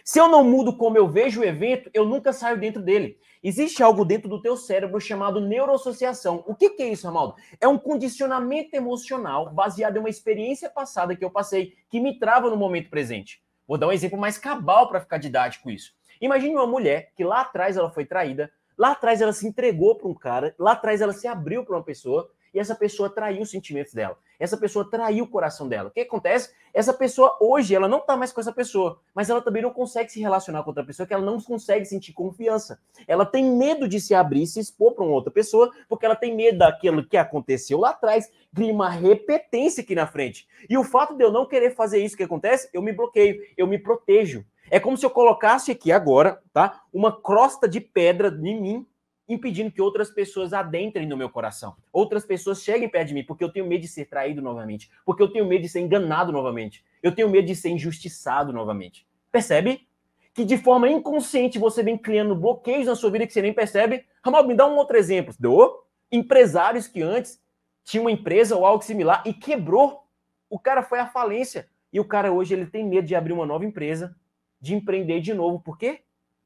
Se 0.04 0.18
eu 0.18 0.28
não 0.28 0.42
mudo 0.42 0.76
como 0.76 0.98
eu 0.98 1.08
vejo 1.08 1.40
o 1.40 1.44
evento, 1.44 1.88
eu 1.94 2.04
nunca 2.04 2.32
saio 2.32 2.58
dentro 2.58 2.82
dele. 2.82 3.16
Existe 3.48 3.80
algo 3.80 4.04
dentro 4.04 4.28
do 4.28 4.42
teu 4.42 4.56
cérebro 4.56 5.00
chamado 5.00 5.40
neuroassociação. 5.40 6.42
O 6.48 6.52
que, 6.52 6.70
que 6.70 6.82
é 6.82 6.88
isso, 6.88 7.06
Ramaldo? 7.06 7.36
É 7.60 7.68
um 7.68 7.78
condicionamento 7.78 8.74
emocional 8.74 9.54
baseado 9.54 9.94
em 9.94 10.00
uma 10.00 10.08
experiência 10.08 10.68
passada 10.68 11.14
que 11.14 11.24
eu 11.24 11.30
passei, 11.30 11.76
que 11.88 12.00
me 12.00 12.18
trava 12.18 12.50
no 12.50 12.56
momento 12.56 12.90
presente. 12.90 13.40
Vou 13.64 13.78
dar 13.78 13.86
um 13.86 13.92
exemplo 13.92 14.18
mais 14.18 14.36
cabal 14.36 14.88
para 14.88 15.00
ficar 15.00 15.18
didático 15.18 15.70
isso. 15.70 15.94
Imagine 16.20 16.56
uma 16.56 16.66
mulher 16.66 17.12
que 17.14 17.22
lá 17.22 17.42
atrás 17.42 17.76
ela 17.76 17.88
foi 17.88 18.04
traída, 18.04 18.50
lá 18.76 18.90
atrás 18.90 19.20
ela 19.20 19.32
se 19.32 19.46
entregou 19.46 19.94
para 19.94 20.08
um 20.08 20.14
cara, 20.14 20.52
lá 20.58 20.72
atrás 20.72 21.00
ela 21.00 21.12
se 21.12 21.28
abriu 21.28 21.64
para 21.64 21.76
uma 21.76 21.84
pessoa 21.84 22.28
e 22.52 22.58
essa 22.58 22.74
pessoa 22.74 23.08
traiu 23.08 23.42
os 23.42 23.50
sentimentos 23.50 23.94
dela. 23.94 24.18
Essa 24.38 24.56
pessoa 24.56 24.88
traiu 24.88 25.24
o 25.24 25.28
coração 25.28 25.68
dela. 25.68 25.88
O 25.88 25.92
que 25.92 26.00
acontece? 26.00 26.52
Essa 26.72 26.92
pessoa 26.92 27.36
hoje 27.40 27.74
ela 27.74 27.88
não 27.88 27.98
está 27.98 28.16
mais 28.16 28.32
com 28.32 28.40
essa 28.40 28.52
pessoa, 28.52 29.00
mas 29.14 29.30
ela 29.30 29.40
também 29.40 29.62
não 29.62 29.70
consegue 29.70 30.10
se 30.10 30.20
relacionar 30.20 30.62
com 30.62 30.70
outra 30.70 30.84
pessoa, 30.84 31.06
que 31.06 31.14
ela 31.14 31.24
não 31.24 31.40
consegue 31.40 31.84
sentir 31.84 32.12
confiança. 32.12 32.78
Ela 33.08 33.24
tem 33.24 33.44
medo 33.44 33.88
de 33.88 34.00
se 34.00 34.14
abrir, 34.14 34.46
se 34.46 34.60
expor 34.60 34.92
para 34.92 35.04
uma 35.04 35.14
outra 35.14 35.30
pessoa, 35.30 35.70
porque 35.88 36.04
ela 36.04 36.16
tem 36.16 36.34
medo 36.34 36.58
daquilo 36.58 37.06
que 37.06 37.16
aconteceu 37.16 37.78
lá 37.78 37.90
atrás, 37.90 38.30
cria 38.54 38.72
uma 38.72 38.90
repetência 38.90 39.82
aqui 39.82 39.94
na 39.94 40.06
frente. 40.06 40.46
E 40.68 40.76
o 40.76 40.84
fato 40.84 41.14
de 41.14 41.24
eu 41.24 41.32
não 41.32 41.46
querer 41.46 41.74
fazer 41.74 42.04
isso, 42.04 42.14
o 42.14 42.18
que 42.18 42.24
acontece? 42.24 42.68
Eu 42.72 42.82
me 42.82 42.92
bloqueio, 42.92 43.40
eu 43.56 43.66
me 43.66 43.78
protejo. 43.78 44.44
É 44.70 44.80
como 44.80 44.96
se 44.96 45.06
eu 45.06 45.10
colocasse 45.10 45.70
aqui 45.70 45.92
agora, 45.92 46.42
tá? 46.52 46.82
Uma 46.92 47.20
crosta 47.20 47.68
de 47.68 47.80
pedra 47.80 48.28
em 48.28 48.60
mim, 48.60 48.86
impedindo 49.28 49.70
que 49.70 49.82
outras 49.82 50.10
pessoas 50.10 50.52
adentrem 50.52 51.06
no 51.06 51.16
meu 51.16 51.28
coração. 51.28 51.76
Outras 51.92 52.24
pessoas 52.24 52.62
cheguem 52.62 52.88
perto 52.88 53.08
de 53.08 53.14
mim, 53.14 53.24
porque 53.24 53.42
eu 53.42 53.52
tenho 53.52 53.66
medo 53.66 53.80
de 53.80 53.88
ser 53.88 54.06
traído 54.06 54.40
novamente, 54.40 54.90
porque 55.04 55.22
eu 55.22 55.28
tenho 55.28 55.46
medo 55.46 55.62
de 55.62 55.68
ser 55.68 55.80
enganado 55.80 56.32
novamente, 56.32 56.84
eu 57.02 57.14
tenho 57.14 57.28
medo 57.28 57.46
de 57.46 57.56
ser 57.56 57.70
injustiçado 57.70 58.52
novamente. 58.52 59.06
Percebe? 59.30 59.86
Que 60.32 60.44
de 60.44 60.56
forma 60.56 60.88
inconsciente 60.88 61.58
você 61.58 61.82
vem 61.82 61.96
criando 61.96 62.34
bloqueios 62.34 62.86
na 62.86 62.94
sua 62.94 63.10
vida 63.10 63.26
que 63.26 63.32
você 63.32 63.42
nem 63.42 63.52
percebe. 63.52 64.04
Ramal, 64.22 64.46
me 64.46 64.54
dá 64.54 64.66
um 64.66 64.76
outro 64.76 64.96
exemplo. 64.96 65.34
Dou? 65.38 65.86
Empresários 66.12 66.86
que 66.86 67.02
antes 67.02 67.42
tinham 67.84 68.04
uma 68.04 68.10
empresa 68.10 68.56
ou 68.56 68.66
algo 68.66 68.84
similar 68.84 69.22
e 69.24 69.32
quebrou. 69.32 70.04
O 70.48 70.58
cara 70.58 70.82
foi 70.82 70.98
à 70.98 71.06
falência. 71.06 71.68
E 71.92 71.98
o 71.98 72.04
cara 72.04 72.32
hoje 72.32 72.52
ele 72.52 72.66
tem 72.66 72.84
medo 72.84 73.06
de 73.06 73.14
abrir 73.14 73.32
uma 73.32 73.46
nova 73.46 73.64
empresa, 73.64 74.14
de 74.60 74.74
empreender 74.74 75.20
de 75.20 75.32
novo. 75.32 75.60
Por 75.60 75.78
quê? 75.78 76.00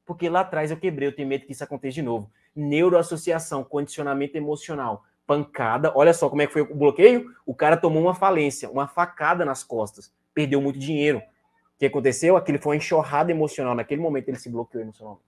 Porque 0.05 0.29
lá 0.29 0.41
atrás 0.41 0.71
eu 0.71 0.77
quebrei, 0.77 1.07
eu 1.07 1.15
tenho 1.15 1.27
medo 1.27 1.45
que 1.45 1.51
isso 1.51 1.63
aconteça 1.63 1.95
de 1.95 2.01
novo. 2.01 2.31
Neuroassociação, 2.55 3.63
condicionamento 3.63 4.37
emocional, 4.37 5.03
pancada. 5.25 5.91
Olha 5.95 6.13
só 6.13 6.29
como 6.29 6.41
é 6.41 6.47
que 6.47 6.53
foi 6.53 6.61
o 6.61 6.75
bloqueio. 6.75 7.33
O 7.45 7.55
cara 7.55 7.77
tomou 7.77 8.01
uma 8.01 8.15
falência, 8.15 8.69
uma 8.69 8.87
facada 8.87 9.45
nas 9.45 9.63
costas, 9.63 10.13
perdeu 10.33 10.61
muito 10.61 10.79
dinheiro. 10.79 11.19
O 11.19 11.79
que 11.79 11.85
aconteceu? 11.85 12.37
Aquele 12.37 12.57
foi 12.57 12.75
uma 12.75 12.77
enxurrada 12.77 13.31
emocional. 13.31 13.73
Naquele 13.73 14.01
momento 14.01 14.29
ele 14.29 14.37
se 14.37 14.49
bloqueou 14.49 14.83
emocionalmente. 14.83 15.25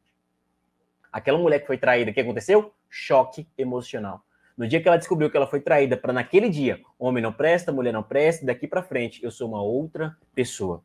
Aquela 1.11 1.37
mulher 1.37 1.59
que 1.59 1.67
foi 1.67 1.77
traída, 1.77 2.11
o 2.11 2.13
que 2.13 2.19
aconteceu? 2.19 2.73
Choque 2.89 3.47
emocional. 3.57 4.23
No 4.55 4.67
dia 4.67 4.81
que 4.81 4.87
ela 4.87 4.97
descobriu 4.97 5.31
que 5.31 5.37
ela 5.37 5.47
foi 5.47 5.59
traída, 5.59 5.97
para 5.97 6.13
naquele 6.13 6.47
dia, 6.47 6.79
homem 6.97 7.23
não 7.23 7.33
presta, 7.33 7.71
mulher 7.71 7.91
não 7.91 8.03
presta, 8.03 8.45
daqui 8.45 8.67
para 8.67 8.83
frente 8.83 9.23
eu 9.23 9.31
sou 9.31 9.47
uma 9.47 9.61
outra 9.61 10.15
pessoa. 10.35 10.83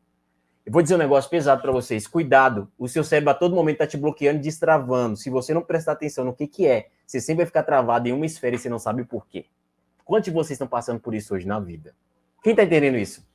Eu 0.69 0.73
vou 0.73 0.83
dizer 0.83 0.93
um 0.93 0.99
negócio 0.99 1.27
pesado 1.31 1.63
para 1.63 1.71
vocês. 1.71 2.05
Cuidado, 2.05 2.71
o 2.77 2.87
seu 2.87 3.03
cérebro 3.03 3.31
a 3.31 3.33
todo 3.33 3.55
momento 3.55 3.77
está 3.77 3.87
te 3.87 3.97
bloqueando, 3.97 4.39
destravando. 4.39 5.17
Se 5.17 5.27
você 5.27 5.51
não 5.51 5.63
prestar 5.63 5.93
atenção 5.93 6.23
no 6.23 6.31
que, 6.31 6.45
que 6.45 6.67
é, 6.67 6.89
você 7.07 7.19
sempre 7.19 7.37
vai 7.37 7.47
ficar 7.47 7.63
travado 7.63 8.07
em 8.07 8.11
uma 8.11 8.23
esfera 8.23 8.55
e 8.55 8.59
você 8.59 8.69
não 8.69 8.77
sabe 8.77 9.03
por 9.03 9.25
quê. 9.25 9.47
Quantos 10.05 10.25
de 10.25 10.31
vocês 10.31 10.51
estão 10.51 10.67
passando 10.67 10.99
por 10.99 11.15
isso 11.15 11.33
hoje 11.33 11.47
na 11.47 11.59
vida? 11.59 11.95
Quem 12.43 12.51
está 12.51 12.61
entendendo 12.61 12.99
isso? 12.99 13.27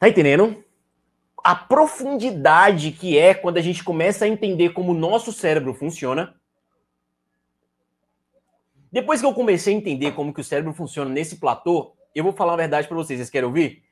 Tá 0.00 0.08
entendendo? 0.08 0.64
A 1.36 1.54
profundidade 1.54 2.90
que 2.90 3.16
é 3.16 3.32
quando 3.32 3.58
a 3.58 3.62
gente 3.62 3.84
começa 3.84 4.24
a 4.24 4.28
entender 4.28 4.70
como 4.70 4.90
o 4.90 4.98
nosso 4.98 5.32
cérebro 5.32 5.72
funciona. 5.72 6.34
Depois 8.90 9.20
que 9.20 9.26
eu 9.26 9.32
comecei 9.32 9.72
a 9.72 9.76
entender 9.76 10.16
como 10.16 10.34
que 10.34 10.40
o 10.40 10.44
cérebro 10.44 10.72
funciona 10.72 11.08
nesse 11.08 11.36
platô, 11.36 11.94
eu 12.12 12.24
vou 12.24 12.32
falar 12.32 12.54
a 12.54 12.56
verdade 12.56 12.88
para 12.88 12.96
vocês. 12.96 13.20
Vocês 13.20 13.30
querem 13.30 13.46
ouvir? 13.46 13.85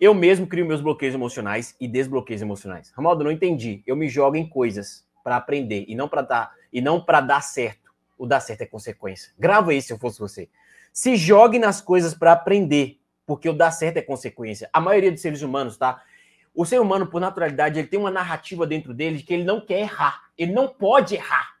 Eu 0.00 0.14
mesmo 0.14 0.46
crio 0.46 0.64
meus 0.64 0.80
bloqueios 0.80 1.14
emocionais 1.14 1.74
e 1.80 1.88
desbloqueios 1.88 2.40
emocionais. 2.40 2.92
Ramaldo, 2.96 3.24
não 3.24 3.32
entendi. 3.32 3.82
Eu 3.84 3.96
me 3.96 4.08
jogo 4.08 4.36
em 4.36 4.48
coisas 4.48 5.04
para 5.24 5.36
aprender 5.36 5.84
e 5.88 5.94
não 5.94 6.08
para 6.08 6.22
dar 6.22 6.52
e 6.72 6.80
não 6.80 7.00
para 7.00 7.20
dar 7.20 7.40
certo. 7.40 7.90
O 8.16 8.26
dar 8.26 8.40
certo 8.40 8.62
é 8.62 8.66
consequência. 8.66 9.32
Grava 9.38 9.74
isso 9.74 9.88
se 9.88 9.92
eu 9.92 9.98
fosse 9.98 10.20
você. 10.20 10.48
Se 10.92 11.16
jogue 11.16 11.58
nas 11.58 11.80
coisas 11.80 12.14
para 12.14 12.32
aprender, 12.32 13.00
porque 13.26 13.48
o 13.48 13.52
dar 13.52 13.70
certo 13.72 13.96
é 13.96 14.02
consequência. 14.02 14.70
A 14.72 14.80
maioria 14.80 15.10
dos 15.10 15.20
seres 15.20 15.42
humanos, 15.42 15.76
tá? 15.76 16.02
O 16.54 16.64
ser 16.64 16.80
humano, 16.80 17.06
por 17.06 17.20
naturalidade, 17.20 17.78
ele 17.78 17.88
tem 17.88 17.98
uma 17.98 18.10
narrativa 18.10 18.66
dentro 18.66 18.94
dele 18.94 19.18
de 19.18 19.22
que 19.22 19.34
ele 19.34 19.44
não 19.44 19.60
quer 19.60 19.80
errar. 19.80 20.30
Ele 20.36 20.52
não 20.52 20.68
pode 20.68 21.14
errar. 21.14 21.56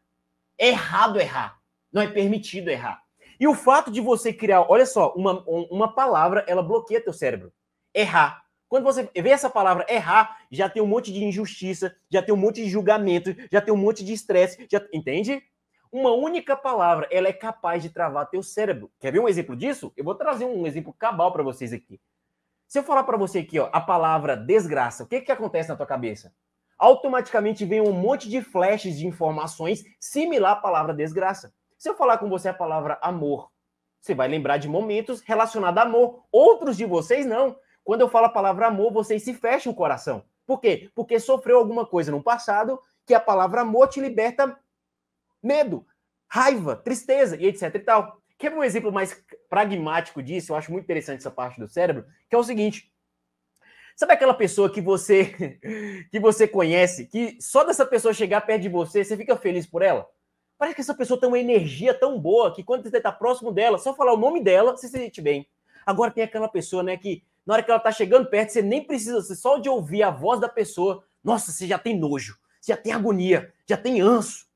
É 0.56 0.68
errado 0.68 1.20
errar. 1.20 1.58
Não 1.92 2.02
é 2.02 2.06
permitido 2.06 2.68
errar. 2.68 3.02
E 3.38 3.46
o 3.46 3.54
fato 3.54 3.90
de 3.90 4.00
você 4.00 4.32
criar, 4.32 4.62
olha 4.62 4.86
só, 4.86 5.12
uma, 5.14 5.44
uma 5.46 5.92
palavra, 5.92 6.44
ela 6.48 6.62
bloqueia 6.62 7.00
teu 7.00 7.12
cérebro. 7.12 7.52
Errar. 7.98 8.44
Quando 8.68 8.84
você 8.84 9.10
vê 9.12 9.30
essa 9.30 9.50
palavra 9.50 9.84
errar, 9.88 10.38
já 10.52 10.68
tem 10.68 10.80
um 10.80 10.86
monte 10.86 11.12
de 11.12 11.24
injustiça, 11.24 11.96
já 12.08 12.22
tem 12.22 12.32
um 12.32 12.38
monte 12.38 12.62
de 12.62 12.68
julgamento, 12.68 13.34
já 13.50 13.60
tem 13.60 13.74
um 13.74 13.76
monte 13.76 14.04
de 14.04 14.12
estresse, 14.12 14.68
já 14.70 14.80
entende? 14.92 15.42
Uma 15.90 16.12
única 16.12 16.56
palavra, 16.56 17.08
ela 17.10 17.26
é 17.26 17.32
capaz 17.32 17.82
de 17.82 17.88
travar 17.88 18.28
teu 18.28 18.40
cérebro. 18.42 18.88
Quer 19.00 19.10
ver 19.10 19.18
um 19.18 19.28
exemplo 19.28 19.56
disso? 19.56 19.92
Eu 19.96 20.04
vou 20.04 20.14
trazer 20.14 20.44
um 20.44 20.64
exemplo 20.64 20.92
cabal 20.92 21.32
para 21.32 21.42
vocês 21.42 21.72
aqui. 21.72 21.98
Se 22.68 22.78
eu 22.78 22.84
falar 22.84 23.02
para 23.02 23.16
você 23.16 23.40
aqui, 23.40 23.58
ó, 23.58 23.68
a 23.72 23.80
palavra 23.80 24.36
desgraça, 24.36 25.02
o 25.02 25.06
que 25.08 25.22
que 25.22 25.32
acontece 25.32 25.70
na 25.70 25.76
tua 25.76 25.86
cabeça? 25.86 26.32
Automaticamente 26.78 27.64
vem 27.64 27.80
um 27.80 27.92
monte 27.92 28.28
de 28.28 28.42
flashes 28.42 28.96
de 28.96 29.06
informações 29.08 29.82
similar 29.98 30.52
à 30.52 30.56
palavra 30.56 30.94
desgraça. 30.94 31.52
Se 31.76 31.88
eu 31.88 31.96
falar 31.96 32.18
com 32.18 32.28
você 32.28 32.50
a 32.50 32.54
palavra 32.54 32.98
amor, 33.02 33.50
você 34.00 34.14
vai 34.14 34.28
lembrar 34.28 34.58
de 34.58 34.68
momentos 34.68 35.20
relacionados 35.22 35.82
a 35.82 35.86
amor. 35.86 36.22
Outros 36.30 36.76
de 36.76 36.84
vocês 36.84 37.26
não. 37.26 37.56
Quando 37.88 38.02
eu 38.02 38.08
falo 38.10 38.26
a 38.26 38.28
palavra 38.28 38.66
amor, 38.66 38.92
vocês 38.92 39.22
se 39.22 39.32
fecham 39.32 39.72
o 39.72 39.74
coração. 39.74 40.22
Por 40.46 40.60
quê? 40.60 40.90
Porque 40.94 41.18
sofreu 41.18 41.56
alguma 41.56 41.86
coisa 41.86 42.10
no 42.10 42.22
passado 42.22 42.78
que 43.06 43.14
a 43.14 43.18
palavra 43.18 43.62
amor 43.62 43.88
te 43.88 43.98
liberta 43.98 44.60
medo, 45.42 45.86
raiva, 46.26 46.76
tristeza 46.76 47.34
e 47.36 47.46
etc 47.46 47.74
e 47.74 47.78
tal. 47.78 48.20
Quer 48.36 48.52
um 48.52 48.62
exemplo 48.62 48.92
mais 48.92 49.18
pragmático 49.48 50.22
disso? 50.22 50.52
Eu 50.52 50.56
acho 50.56 50.70
muito 50.70 50.84
interessante 50.84 51.20
essa 51.20 51.30
parte 51.30 51.58
do 51.58 51.66
cérebro, 51.66 52.04
que 52.28 52.36
é 52.36 52.38
o 52.38 52.44
seguinte: 52.44 52.92
sabe 53.96 54.12
aquela 54.12 54.34
pessoa 54.34 54.68
que 54.68 54.82
você 54.82 55.58
que 56.12 56.20
você 56.20 56.46
conhece, 56.46 57.06
que 57.06 57.38
só 57.40 57.64
dessa 57.64 57.86
pessoa 57.86 58.12
chegar 58.12 58.42
perto 58.42 58.60
de 58.60 58.68
você, 58.68 59.02
você 59.02 59.16
fica 59.16 59.34
feliz 59.34 59.66
por 59.66 59.80
ela? 59.80 60.06
Parece 60.58 60.74
que 60.74 60.82
essa 60.82 60.94
pessoa 60.94 61.18
tem 61.18 61.26
uma 61.26 61.38
energia 61.38 61.94
tão 61.94 62.20
boa 62.20 62.54
que 62.54 62.62
quando 62.62 62.82
você 62.82 62.98
está 62.98 63.10
próximo 63.10 63.50
dela, 63.50 63.78
só 63.78 63.94
falar 63.94 64.12
o 64.12 64.18
nome 64.18 64.42
dela, 64.42 64.76
você 64.76 64.88
se 64.88 64.98
sente 64.98 65.22
bem. 65.22 65.48
Agora 65.86 66.10
tem 66.10 66.22
aquela 66.22 66.48
pessoa, 66.48 66.82
né, 66.82 66.94
que 66.98 67.24
na 67.48 67.54
hora 67.54 67.62
que 67.62 67.70
ela 67.70 67.80
tá 67.80 67.90
chegando 67.90 68.28
perto, 68.28 68.50
você 68.50 68.60
nem 68.60 68.84
precisa, 68.84 69.22
você 69.22 69.34
só 69.34 69.56
de 69.56 69.70
ouvir 69.70 70.02
a 70.02 70.10
voz 70.10 70.38
da 70.38 70.50
pessoa, 70.50 71.02
nossa, 71.24 71.50
você 71.50 71.66
já 71.66 71.78
tem 71.78 71.98
nojo, 71.98 72.38
você 72.60 72.72
já 72.72 72.76
tem 72.76 72.92
agonia, 72.92 73.50
já 73.66 73.74
tem 73.74 74.02
anso. 74.02 74.46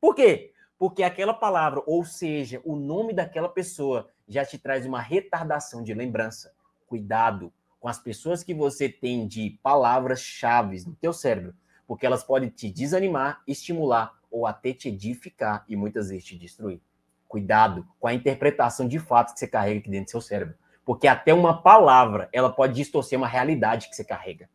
Por 0.00 0.16
quê? 0.16 0.52
Porque 0.76 1.04
aquela 1.04 1.32
palavra, 1.32 1.80
ou 1.86 2.04
seja, 2.04 2.60
o 2.64 2.74
nome 2.74 3.12
daquela 3.12 3.48
pessoa, 3.48 4.10
já 4.26 4.44
te 4.44 4.58
traz 4.58 4.84
uma 4.84 5.00
retardação 5.00 5.84
de 5.84 5.94
lembrança. 5.94 6.52
Cuidado 6.88 7.52
com 7.78 7.86
as 7.86 8.00
pessoas 8.00 8.42
que 8.42 8.52
você 8.52 8.88
tem 8.88 9.28
de 9.28 9.56
palavras-chave 9.62 10.84
no 10.84 10.96
teu 10.96 11.12
cérebro, 11.12 11.54
porque 11.86 12.04
elas 12.04 12.24
podem 12.24 12.48
te 12.48 12.68
desanimar, 12.68 13.44
estimular 13.46 14.18
ou 14.28 14.44
até 14.44 14.72
te 14.72 14.88
edificar 14.88 15.64
e 15.68 15.76
muitas 15.76 16.08
vezes 16.08 16.24
te 16.24 16.36
destruir. 16.36 16.80
Cuidado 17.28 17.86
com 18.00 18.08
a 18.08 18.12
interpretação 18.12 18.88
de 18.88 18.98
fatos 18.98 19.34
que 19.34 19.38
você 19.38 19.46
carrega 19.46 19.78
aqui 19.78 19.88
dentro 19.88 20.06
do 20.06 20.10
seu 20.10 20.20
cérebro. 20.20 20.56
Porque 20.90 21.06
até 21.06 21.32
uma 21.32 21.62
palavra, 21.62 22.28
ela 22.32 22.50
pode 22.50 22.74
distorcer 22.74 23.16
uma 23.16 23.28
realidade 23.28 23.88
que 23.88 23.94
você 23.94 24.02
carrega. 24.02 24.50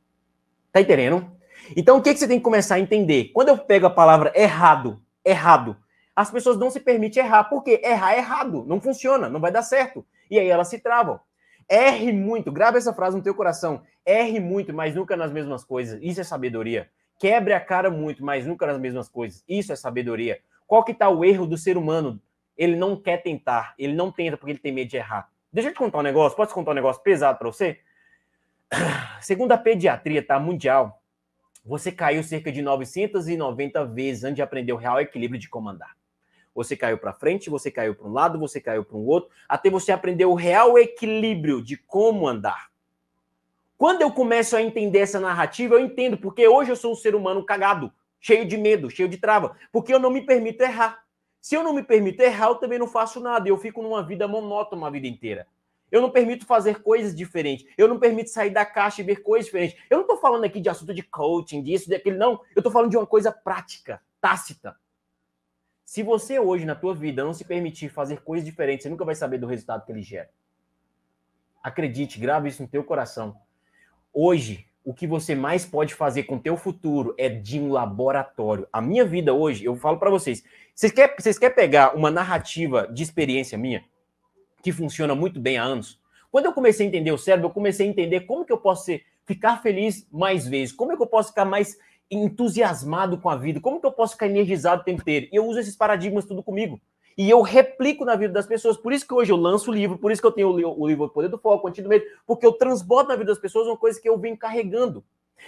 Tá 0.70 0.82
entendendo? 0.82 1.32
Então, 1.78 1.98
o 1.98 2.02
que, 2.02 2.14
que 2.14 2.20
você 2.20 2.28
tem 2.28 2.40
que 2.40 2.44
começar 2.44 2.76
a 2.76 2.80
entender? 2.82 3.32
Quando 3.34 3.48
eu 3.48 3.58
pego 3.58 3.86
a 3.86 3.90
palavra 3.90 4.34
errado, 4.36 5.02
errado, 5.24 5.78
as 6.14 6.30
pessoas 6.30 6.58
não 6.58 6.70
se 6.70 6.82
permitem 6.82 7.24
errar. 7.24 7.46
porque 7.46 7.80
Errar 7.82 8.16
é 8.16 8.18
errado. 8.18 8.66
Não 8.68 8.82
funciona, 8.82 9.30
não 9.30 9.40
vai 9.40 9.50
dar 9.50 9.62
certo. 9.62 10.06
E 10.30 10.38
aí 10.38 10.50
elas 10.50 10.68
se 10.68 10.78
travam. 10.78 11.22
Erre 11.70 12.12
muito, 12.12 12.52
grave 12.52 12.80
essa 12.80 12.94
frase 12.94 13.16
no 13.16 13.24
teu 13.24 13.34
coração. 13.34 13.82
Erre 14.06 14.42
muito, 14.42 14.74
mas 14.74 14.94
nunca 14.94 15.16
nas 15.16 15.32
mesmas 15.32 15.64
coisas. 15.64 15.98
Isso 16.04 16.20
é 16.20 16.26
sabedoria. 16.26 16.90
Quebre 17.18 17.54
a 17.54 17.62
cara 17.62 17.90
muito, 17.90 18.26
mas 18.26 18.46
nunca 18.46 18.68
nas 18.68 18.78
mesmas 18.78 19.08
coisas. 19.08 19.42
Isso 19.48 19.72
é 19.72 19.76
sabedoria. 19.78 20.42
Qual 20.68 20.84
que 20.84 20.94
tá 20.94 21.08
o 21.08 21.24
erro 21.24 21.48
do 21.48 21.58
ser 21.58 21.78
humano? 21.78 22.22
Ele 22.58 22.76
não 22.76 22.98
quer 22.98 23.24
tentar, 23.24 23.74
ele 23.80 23.94
não 23.94 24.12
tenta 24.12 24.36
porque 24.36 24.52
ele 24.52 24.60
tem 24.60 24.74
medo 24.74 24.90
de 24.90 24.98
errar. 24.98 25.34
Deixa 25.56 25.70
eu 25.70 25.74
te 25.74 25.78
contar 25.78 26.00
um 26.00 26.02
negócio. 26.02 26.36
Posso 26.36 26.54
contar 26.54 26.72
um 26.72 26.74
negócio 26.74 27.02
pesado 27.02 27.40
para 27.40 27.48
você? 27.48 27.80
Segundo 29.22 29.54
a 29.54 29.58
pediatria 29.58 30.22
tá, 30.22 30.38
mundial, 30.38 31.02
você 31.64 31.94
caiu 31.94 32.22
cerca 32.24 32.52
de 32.52 32.62
990 32.62 33.86
vezes 33.86 34.26
antes 34.26 34.36
de 34.36 34.42
aprender 34.42 34.74
o 34.74 34.76
real 34.76 35.00
equilíbrio 35.00 35.40
de 35.40 35.48
comandar. 35.48 35.96
Você 36.54 36.76
caiu 36.76 36.98
para 36.98 37.14
frente, 37.14 37.50
você 37.50 37.72
caiu 37.72 37.96
para 37.96 38.06
um 38.06 38.12
lado, 38.12 38.38
você 38.38 38.60
caiu 38.60 38.84
para 38.84 38.98
um 38.98 39.06
outro, 39.06 39.30
até 39.48 39.70
você 39.70 39.94
aprender 39.94 40.26
o 40.26 40.34
real 40.34 40.78
equilíbrio 40.78 41.64
de 41.64 41.78
como 41.78 42.28
andar. 42.28 42.70
Quando 43.78 44.02
eu 44.02 44.12
começo 44.12 44.58
a 44.58 44.62
entender 44.62 45.00
essa 45.00 45.22
narrativa, 45.22 45.76
eu 45.76 45.80
entendo 45.80 46.18
porque 46.18 46.46
hoje 46.46 46.70
eu 46.70 46.76
sou 46.76 46.92
um 46.92 46.96
ser 46.96 47.16
humano 47.16 47.46
cagado, 47.46 47.94
cheio 48.20 48.46
de 48.46 48.58
medo, 48.58 48.90
cheio 48.90 49.08
de 49.08 49.18
trava, 49.18 49.56
porque 49.72 49.94
eu 49.94 50.00
não 50.00 50.12
me 50.12 50.20
permito 50.20 50.64
errar. 50.64 51.05
Se 51.46 51.54
eu 51.54 51.64
não 51.64 51.74
me 51.74 51.84
permito 51.84 52.24
errar, 52.24 52.48
eu 52.48 52.56
também 52.56 52.80
não 52.80 52.88
faço 52.88 53.20
nada. 53.20 53.48
Eu 53.48 53.56
fico 53.56 53.80
numa 53.84 54.02
vida 54.02 54.28
monótona 54.28 54.82
uma 54.82 54.90
vida 54.90 55.06
inteira. 55.06 55.48
Eu 55.92 56.02
não 56.02 56.10
permito 56.10 56.44
fazer 56.44 56.82
coisas 56.82 57.16
diferentes. 57.16 57.72
Eu 57.78 57.88
não 57.88 58.00
permito 58.00 58.32
sair 58.32 58.50
da 58.50 58.66
caixa 58.66 59.04
e 59.04 59.06
ver 59.06 59.18
coisas 59.18 59.46
diferentes. 59.46 59.80
Eu 59.88 59.98
não 59.98 60.06
estou 60.06 60.18
falando 60.18 60.44
aqui 60.44 60.60
de 60.60 60.70
assunto 60.70 60.92
de 60.92 61.04
coaching, 61.04 61.62
disso, 61.62 61.88
daquele, 61.88 62.18
não. 62.18 62.42
Eu 62.56 62.62
estou 62.62 62.72
falando 62.72 62.90
de 62.90 62.98
uma 62.98 63.06
coisa 63.06 63.32
prática, 63.32 64.02
tácita. 64.20 64.76
Se 65.86 66.02
você 66.02 66.40
hoje 66.40 66.66
na 66.66 66.74
tua 66.74 66.96
vida 66.96 67.24
não 67.24 67.32
se 67.32 67.46
permitir 67.46 67.90
fazer 67.90 68.24
coisas 68.24 68.44
diferentes, 68.44 68.82
você 68.82 68.90
nunca 68.90 69.06
vai 69.06 69.14
saber 69.14 69.38
do 69.38 69.46
resultado 69.46 69.86
que 69.86 69.92
ele 69.92 70.02
gera. 70.02 70.32
Acredite, 71.62 72.20
grave 72.20 72.50
isso 72.50 72.64
no 72.64 72.68
teu 72.68 72.84
coração. 72.84 73.40
Hoje, 74.12 74.68
o 74.86 74.94
que 74.94 75.08
você 75.08 75.34
mais 75.34 75.66
pode 75.66 75.96
fazer 75.96 76.24
com 76.24 76.36
o 76.36 76.40
teu 76.40 76.56
futuro 76.56 77.16
é 77.18 77.28
de 77.28 77.60
um 77.60 77.72
laboratório. 77.72 78.68
A 78.72 78.80
minha 78.80 79.04
vida 79.04 79.34
hoje, 79.34 79.66
eu 79.66 79.76
falo 79.76 79.98
para 79.98 80.12
vocês, 80.12 80.44
vocês 80.76 80.92
querem 80.92 81.16
vocês 81.18 81.40
quer 81.40 81.50
pegar 81.50 81.96
uma 81.96 82.12
narrativa 82.12 82.88
de 82.94 83.02
experiência 83.02 83.58
minha, 83.58 83.84
que 84.62 84.72
funciona 84.72 85.16
muito 85.16 85.40
bem 85.40 85.58
há 85.58 85.64
anos? 85.64 86.00
Quando 86.32 86.46
eu 86.46 86.54
comecei 86.54 86.86
a 86.86 86.90
entender 86.90 87.12
o 87.12 87.18
cérebro, 87.18 87.48
eu 87.48 87.54
comecei 87.54 87.88
a 87.88 87.90
entender 87.90 88.22
como 88.22 88.46
que 88.46 88.54
eu 88.54 88.60
posso 88.60 88.86
ser, 88.86 89.04
ficar 89.26 89.60
feliz 89.62 90.08
mais 90.12 90.48
vezes, 90.48 90.76
como 90.76 90.92
é 90.92 90.96
que 90.96 91.02
eu 91.02 91.08
posso 91.08 91.30
ficar 91.30 91.46
mais 91.46 91.78
entusiasmado 92.12 93.18
com 93.18 93.30
a 93.30 93.36
vida, 93.36 93.60
como 93.60 93.80
que 93.80 93.88
eu 93.88 93.92
posso 93.92 94.14
ficar 94.14 94.28
energizado 94.28 94.84
o 94.84 94.86
tempo 94.86 95.02
inteiro. 95.02 95.28
E 95.32 95.36
eu 95.36 95.48
uso 95.48 95.60
esses 95.60 95.76
paradigmas 95.76 96.26
tudo 96.26 96.44
comigo. 96.44 96.80
E 97.18 97.30
eu 97.30 97.42
replico 97.42 98.04
na 98.04 98.16
vida 98.16 98.34
das 98.34 98.46
pessoas. 98.46 98.76
Por 98.76 98.92
isso 98.92 99.08
que 99.08 99.14
hoje 99.14 99.32
eu 99.32 99.38
lanço 99.38 99.72
o 99.72 99.74
livro, 99.74 99.98
por 99.98 100.12
isso 100.12 100.22
que 100.22 100.28
eu 100.28 100.32
tenho 100.32 100.50
o 100.50 100.88
livro 100.88 101.10
Poder 101.10 101.30
do 101.30 101.38
Foco, 101.38 101.66
Quantia 101.66 101.84
do 101.84 101.90
Medo, 101.90 102.06
porque 102.26 102.46
eu 102.46 102.52
transbordo 102.54 103.10
na 103.10 103.16
vida 103.16 103.32
das 103.32 103.40
pessoas 103.40 103.68
uma 103.68 103.78
coisa 103.78 104.00
que 104.00 104.10
eu 104.10 104.18
venho 104.18 104.38
carregando. 104.38 105.04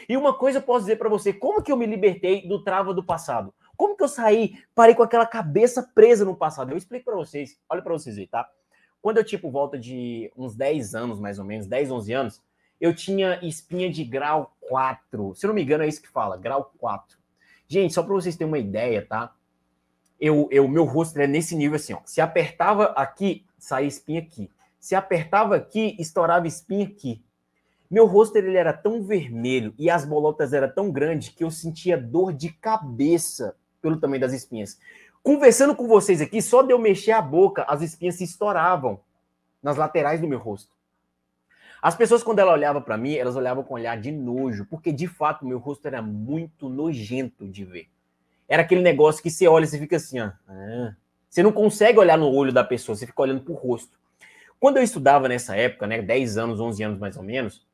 E 0.07 0.15
uma 0.15 0.33
coisa 0.33 0.59
eu 0.59 0.61
posso 0.61 0.81
dizer 0.81 0.97
para 0.97 1.09
você, 1.09 1.33
como 1.33 1.61
que 1.61 1.71
eu 1.71 1.77
me 1.77 1.85
libertei 1.85 2.47
do 2.47 2.63
trava 2.63 2.93
do 2.93 3.03
passado? 3.03 3.53
Como 3.75 3.95
que 3.95 4.03
eu 4.03 4.07
saí, 4.07 4.55
parei 4.73 4.95
com 4.95 5.03
aquela 5.03 5.25
cabeça 5.25 5.91
presa 5.93 6.25
no 6.25 6.35
passado? 6.35 6.71
Eu 6.71 6.77
explico 6.77 7.05
para 7.05 7.15
vocês, 7.15 7.59
olha 7.69 7.81
para 7.81 7.93
vocês 7.93 8.17
aí, 8.17 8.27
tá? 8.27 8.49
Quando 9.01 9.17
eu, 9.17 9.23
tipo, 9.23 9.51
volta 9.51 9.77
de 9.77 10.31
uns 10.35 10.55
10 10.55 10.95
anos, 10.95 11.19
mais 11.19 11.37
ou 11.37 11.45
menos, 11.45 11.67
10, 11.67 11.91
11 11.91 12.13
anos, 12.13 12.41
eu 12.79 12.93
tinha 12.95 13.39
espinha 13.43 13.89
de 13.89 14.03
grau 14.03 14.55
4. 14.61 15.35
Se 15.35 15.45
eu 15.45 15.49
não 15.49 15.55
me 15.55 15.63
engano, 15.63 15.83
é 15.83 15.87
isso 15.87 16.01
que 16.01 16.09
fala, 16.09 16.37
grau 16.37 16.71
4. 16.77 17.17
Gente, 17.67 17.93
só 17.93 18.01
para 18.01 18.13
vocês 18.13 18.35
terem 18.35 18.51
uma 18.51 18.59
ideia, 18.59 19.05
tá? 19.05 19.33
Eu, 20.19 20.47
eu 20.51 20.67
meu 20.67 20.85
rosto 20.85 21.19
é 21.19 21.27
nesse 21.27 21.55
nível 21.55 21.75
assim, 21.75 21.93
ó. 21.93 21.99
Se 22.05 22.21
apertava 22.21 22.85
aqui, 22.95 23.45
saía 23.57 23.87
espinha 23.87 24.19
aqui. 24.19 24.49
Se 24.79 24.95
apertava 24.95 25.55
aqui, 25.55 25.95
estourava 25.99 26.47
espinha 26.47 26.85
aqui. 26.85 27.23
Meu 27.89 28.05
rosto 28.05 28.35
ele 28.35 28.55
era 28.57 28.73
tão 28.73 29.01
vermelho 29.01 29.73
e 29.77 29.89
as 29.89 30.05
bolotas 30.05 30.53
eram 30.53 30.69
tão 30.69 30.91
grandes 30.91 31.29
que 31.29 31.43
eu 31.43 31.49
sentia 31.49 31.97
dor 31.97 32.33
de 32.33 32.49
cabeça 32.51 33.55
pelo 33.81 33.97
tamanho 33.97 34.21
das 34.21 34.33
espinhas. 34.33 34.77
Conversando 35.23 35.75
com 35.75 35.87
vocês 35.87 36.21
aqui, 36.21 36.41
só 36.41 36.61
de 36.61 36.73
eu 36.73 36.79
mexer 36.79 37.11
a 37.11 37.21
boca, 37.21 37.65
as 37.67 37.81
espinhas 37.81 38.15
se 38.15 38.23
estouravam 38.23 38.99
nas 39.61 39.77
laterais 39.77 40.19
do 40.19 40.27
meu 40.27 40.39
rosto. 40.39 40.75
As 41.81 41.95
pessoas, 41.95 42.23
quando 42.23 42.39
ela 42.39 42.51
olhava 42.53 42.81
para 42.81 42.97
mim, 42.97 43.15
elas 43.15 43.35
olhavam 43.35 43.63
com 43.63 43.73
um 43.73 43.77
olhar 43.77 43.99
de 43.99 44.11
nojo, 44.11 44.65
porque 44.65 44.91
de 44.91 45.07
fato 45.07 45.45
meu 45.45 45.59
rosto 45.59 45.85
era 45.85 46.01
muito 46.01 46.67
nojento 46.67 47.47
de 47.47 47.63
ver. 47.63 47.87
Era 48.47 48.61
aquele 48.61 48.81
negócio 48.81 49.21
que 49.21 49.29
você 49.29 49.47
olha 49.47 49.65
e 49.65 49.67
você 49.67 49.77
fica 49.77 49.97
assim, 49.97 50.19
ó. 50.19 50.31
Ah, 50.47 50.95
Você 51.29 51.43
não 51.43 51.51
consegue 51.51 51.99
olhar 51.99 52.17
no 52.17 52.31
olho 52.31 52.53
da 52.53 52.63
pessoa, 52.63 52.95
você 52.95 53.05
fica 53.05 53.21
olhando 53.21 53.41
pro 53.41 53.53
rosto. 53.53 53.97
Quando 54.59 54.77
eu 54.77 54.83
estudava 54.83 55.27
nessa 55.27 55.55
época, 55.55 55.85
né, 55.85 56.01
10 56.01 56.37
anos, 56.37 56.59
11 56.59 56.83
anos 56.83 56.99
mais 56.99 57.17
ou 57.17 57.23
menos, 57.23 57.65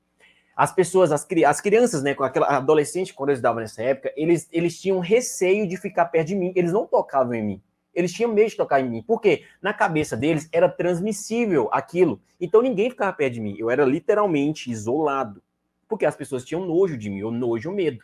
as 0.56 0.74
pessoas, 0.74 1.12
as, 1.12 1.26
as 1.48 1.62
crianças, 1.62 2.04
né, 2.04 2.14
com 2.14 2.24
aquela 2.24 2.48
adolescente, 2.48 3.14
quando 3.14 3.30
eu 3.30 3.34
estudava 3.34 3.60
nessa 3.60 3.82
época, 3.82 4.12
eles, 4.16 4.48
eles 4.52 4.80
tinham 4.80 5.00
receio 5.00 5.68
de 5.68 5.78
ficar 5.78 6.06
perto 6.06 6.28
de 6.28 6.36
mim, 6.36 6.52
eles 6.56 6.72
não 6.72 6.86
tocavam 6.86 7.34
em 7.34 7.44
mim. 7.44 7.62
Eles 7.94 8.12
tinham 8.12 8.34
medo 8.34 8.50
de 8.50 8.58
tocar 8.58 8.82
em 8.82 8.90
mim. 8.90 9.04
Por 9.04 9.22
quê? 9.22 9.44
Na 9.62 9.72
cabeça 9.72 10.18
deles 10.18 10.50
era 10.52 10.68
transmissível 10.68 11.70
aquilo. 11.72 12.20
Então 12.42 12.62
ninguém 12.62 12.90
ficava 12.90 13.14
perto 13.14 13.36
de 13.36 13.42
mim. 13.42 13.56
Eu 13.58 13.70
era 13.70 13.86
literalmente 13.86 14.72
isolado. 14.72 15.42
Porque 15.88 16.06
as 16.06 16.16
pessoas 16.16 16.44
tinham 16.44 16.66
nojo 16.66 16.98
de 16.98 17.08
mim, 17.10 17.22
ou 17.22 17.32
nojo 17.32 17.72
medo. 17.72 18.04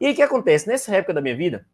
E 0.00 0.06
aí 0.06 0.12
o 0.12 0.16
que 0.16 0.22
acontece? 0.22 0.66
Nessa 0.66 0.96
época 0.96 1.14
da 1.14 1.20
minha 1.20 1.36
vida, 1.36 1.64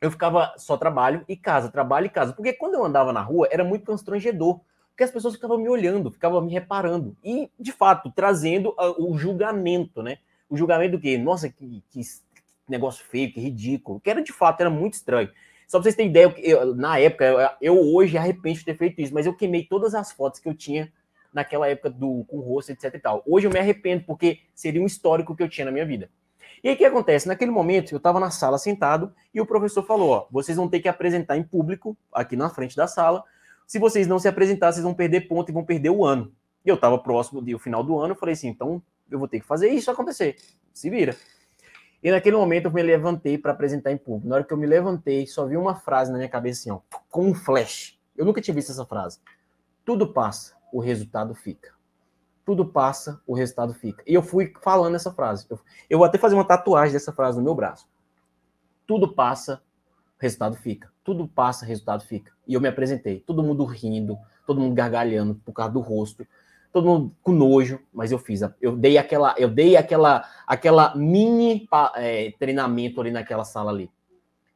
eu 0.00 0.10
ficava 0.10 0.54
só 0.56 0.76
trabalho 0.76 1.24
e 1.28 1.36
casa, 1.36 1.70
trabalho 1.70 2.06
e 2.06 2.10
casa. 2.10 2.32
Porque 2.32 2.52
quando 2.52 2.74
eu 2.74 2.84
andava 2.84 3.12
na 3.12 3.20
rua, 3.20 3.48
era 3.50 3.64
muito 3.64 3.84
constrangedor 3.84 4.60
porque 4.98 5.04
as 5.04 5.12
pessoas 5.12 5.34
ficavam 5.34 5.58
me 5.58 5.68
olhando, 5.68 6.10
ficavam 6.10 6.40
me 6.40 6.50
reparando. 6.50 7.16
E, 7.22 7.48
de 7.56 7.70
fato, 7.70 8.10
trazendo 8.10 8.74
o 8.98 9.16
julgamento, 9.16 10.02
né? 10.02 10.18
O 10.50 10.56
julgamento 10.56 10.96
do 10.96 11.00
quê? 11.00 11.16
Nossa, 11.16 11.48
que, 11.48 11.84
que 11.88 12.00
negócio 12.68 13.04
feio, 13.04 13.32
que 13.32 13.38
ridículo. 13.38 14.00
Que 14.00 14.10
era, 14.10 14.20
de 14.20 14.32
fato, 14.32 14.60
era 14.60 14.68
muito 14.68 14.94
estranho. 14.94 15.30
Só 15.68 15.78
pra 15.78 15.84
vocês 15.84 15.94
terem 15.94 16.10
ideia, 16.10 16.34
eu, 16.38 16.74
na 16.74 16.98
época, 16.98 17.24
eu, 17.24 17.48
eu, 17.60 17.94
hoje 17.94 18.18
arrependo 18.18 18.58
de 18.58 18.64
ter 18.64 18.76
feito 18.76 19.00
isso, 19.00 19.14
mas 19.14 19.24
eu 19.24 19.36
queimei 19.36 19.64
todas 19.66 19.94
as 19.94 20.10
fotos 20.10 20.40
que 20.40 20.48
eu 20.48 20.54
tinha 20.54 20.92
naquela 21.32 21.68
época 21.68 21.90
do 21.90 22.24
com 22.24 22.40
rosto, 22.40 22.72
etc 22.72 22.92
e 22.92 22.98
tal. 22.98 23.22
Hoje 23.24 23.46
eu 23.46 23.52
me 23.52 23.60
arrependo, 23.60 24.02
porque 24.04 24.40
seria 24.52 24.82
um 24.82 24.86
histórico 24.86 25.36
que 25.36 25.44
eu 25.44 25.48
tinha 25.48 25.66
na 25.66 25.70
minha 25.70 25.86
vida. 25.86 26.10
E 26.62 26.68
aí 26.68 26.74
o 26.74 26.78
que 26.78 26.84
acontece? 26.84 27.28
Naquele 27.28 27.50
momento, 27.50 27.92
eu 27.92 27.98
estava 27.98 28.18
na 28.18 28.30
sala 28.30 28.58
sentado 28.58 29.12
e 29.32 29.40
o 29.40 29.46
professor 29.46 29.82
falou: 29.82 30.10
ó, 30.10 30.26
vocês 30.30 30.56
vão 30.56 30.68
ter 30.68 30.80
que 30.80 30.88
apresentar 30.88 31.36
em 31.36 31.42
público, 31.42 31.96
aqui 32.12 32.36
na 32.36 32.48
frente 32.48 32.76
da 32.76 32.86
sala, 32.86 33.24
se 33.66 33.78
vocês 33.78 34.06
não 34.06 34.18
se 34.18 34.26
apresentar, 34.26 34.72
vocês 34.72 34.82
vão 34.82 34.94
perder 34.94 35.28
ponto 35.28 35.50
e 35.50 35.52
vão 35.52 35.64
perder 35.64 35.90
o 35.90 36.04
ano. 36.04 36.32
E 36.64 36.68
eu 36.68 36.74
estava 36.74 36.98
próximo 36.98 37.40
do 37.40 37.58
final 37.58 37.84
do 37.84 37.98
ano, 37.98 38.12
eu 38.12 38.18
falei 38.18 38.32
assim, 38.32 38.48
então 38.48 38.82
eu 39.10 39.18
vou 39.18 39.28
ter 39.28 39.40
que 39.40 39.46
fazer 39.46 39.68
isso 39.68 39.90
acontecer. 39.90 40.36
Se 40.72 40.90
vira. 40.90 41.14
E 42.02 42.10
naquele 42.10 42.36
momento 42.36 42.66
eu 42.66 42.72
me 42.72 42.82
levantei 42.82 43.36
para 43.36 43.52
apresentar 43.52 43.90
em 43.90 43.96
público. 43.96 44.28
Na 44.28 44.36
hora 44.36 44.44
que 44.44 44.52
eu 44.52 44.56
me 44.56 44.66
levantei, 44.66 45.26
só 45.26 45.46
vi 45.46 45.56
uma 45.56 45.74
frase 45.74 46.10
na 46.10 46.18
minha 46.18 46.28
cabeça 46.28 46.60
assim, 46.60 46.70
ó, 46.70 46.80
com 47.10 47.26
um 47.26 47.34
flash. 47.34 47.98
Eu 48.16 48.24
nunca 48.24 48.40
tinha 48.40 48.54
visto 48.54 48.70
essa 48.70 48.86
frase. 48.86 49.20
Tudo 49.84 50.12
passa, 50.12 50.54
o 50.72 50.80
resultado 50.80 51.34
fica. 51.34 51.77
Tudo 52.48 52.64
passa, 52.64 53.20
o 53.26 53.34
resultado 53.34 53.74
fica. 53.74 54.02
E 54.06 54.14
eu 54.14 54.22
fui 54.22 54.54
falando 54.62 54.94
essa 54.94 55.12
frase. 55.12 55.44
Eu, 55.50 55.60
eu 55.90 55.98
vou 55.98 56.06
até 56.06 56.16
fazer 56.16 56.34
uma 56.34 56.46
tatuagem 56.46 56.94
dessa 56.94 57.12
frase 57.12 57.36
no 57.36 57.44
meu 57.44 57.54
braço. 57.54 57.86
Tudo 58.86 59.14
passa, 59.14 59.60
resultado 60.18 60.56
fica. 60.56 60.90
Tudo 61.04 61.28
passa, 61.28 61.66
resultado 61.66 62.02
fica. 62.04 62.32
E 62.46 62.54
eu 62.54 62.60
me 62.62 62.66
apresentei, 62.66 63.20
todo 63.20 63.42
mundo 63.42 63.66
rindo, 63.66 64.16
todo 64.46 64.62
mundo 64.62 64.74
gargalhando 64.74 65.34
por 65.44 65.52
causa 65.52 65.74
do 65.74 65.80
rosto, 65.80 66.26
todo 66.72 66.86
mundo 66.86 67.14
com 67.22 67.32
nojo, 67.32 67.80
mas 67.92 68.12
eu 68.12 68.18
fiz, 68.18 68.40
eu 68.62 68.74
dei 68.74 68.96
aquela, 68.96 69.34
eu 69.36 69.50
dei 69.50 69.76
aquela, 69.76 70.26
aquela 70.46 70.96
mini 70.96 71.68
é, 71.96 72.32
treinamento 72.38 72.98
ali 72.98 73.10
naquela 73.10 73.44
sala 73.44 73.70
ali. 73.70 73.90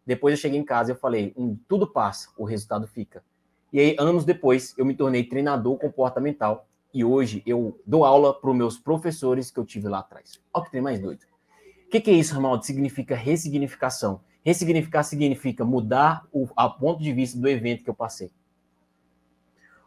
Depois 0.07 0.33
eu 0.33 0.40
cheguei 0.40 0.59
em 0.59 0.64
casa 0.64 0.90
e 0.90 0.94
eu 0.94 0.98
falei, 0.98 1.35
hum, 1.37 1.59
tudo 1.68 1.87
passa, 1.87 2.31
o 2.38 2.44
resultado 2.44 2.87
fica. 2.87 3.22
E 3.70 3.78
aí, 3.78 3.96
anos 3.98 4.24
depois, 4.24 4.74
eu 4.78 4.87
me 4.87 4.94
tornei 4.94 5.24
treinador 5.24 5.76
comportamental 5.76 6.66
e 6.92 7.05
hoje 7.05 7.42
eu 7.46 7.81
dou 7.87 8.05
aula 8.05 8.38
para 8.38 8.50
os 8.50 8.57
meus 8.57 8.78
professores 8.78 9.50
que 9.50 9.59
eu 9.59 9.64
tive 9.64 9.88
lá 9.88 10.00
atrás. 10.00 10.40
Olha 10.52 10.64
que 10.64 10.70
tem 10.70 10.81
mais 10.81 11.00
doido. 11.00 11.22
O 11.87 11.90
que, 11.90 12.00
que 12.00 12.11
é 12.11 12.14
isso, 12.14 12.35
Ramaldo? 12.35 12.64
Significa 12.64 13.14
ressignificação. 13.14 14.20
Ressignificar 14.44 15.02
significa 15.02 15.64
mudar 15.64 16.26
o 16.33 16.48
a 16.57 16.68
ponto 16.68 17.02
de 17.02 17.12
vista 17.12 17.38
do 17.38 17.48
evento 17.48 17.85
que 17.85 17.90
eu 17.90 17.94
passei. 17.94 18.31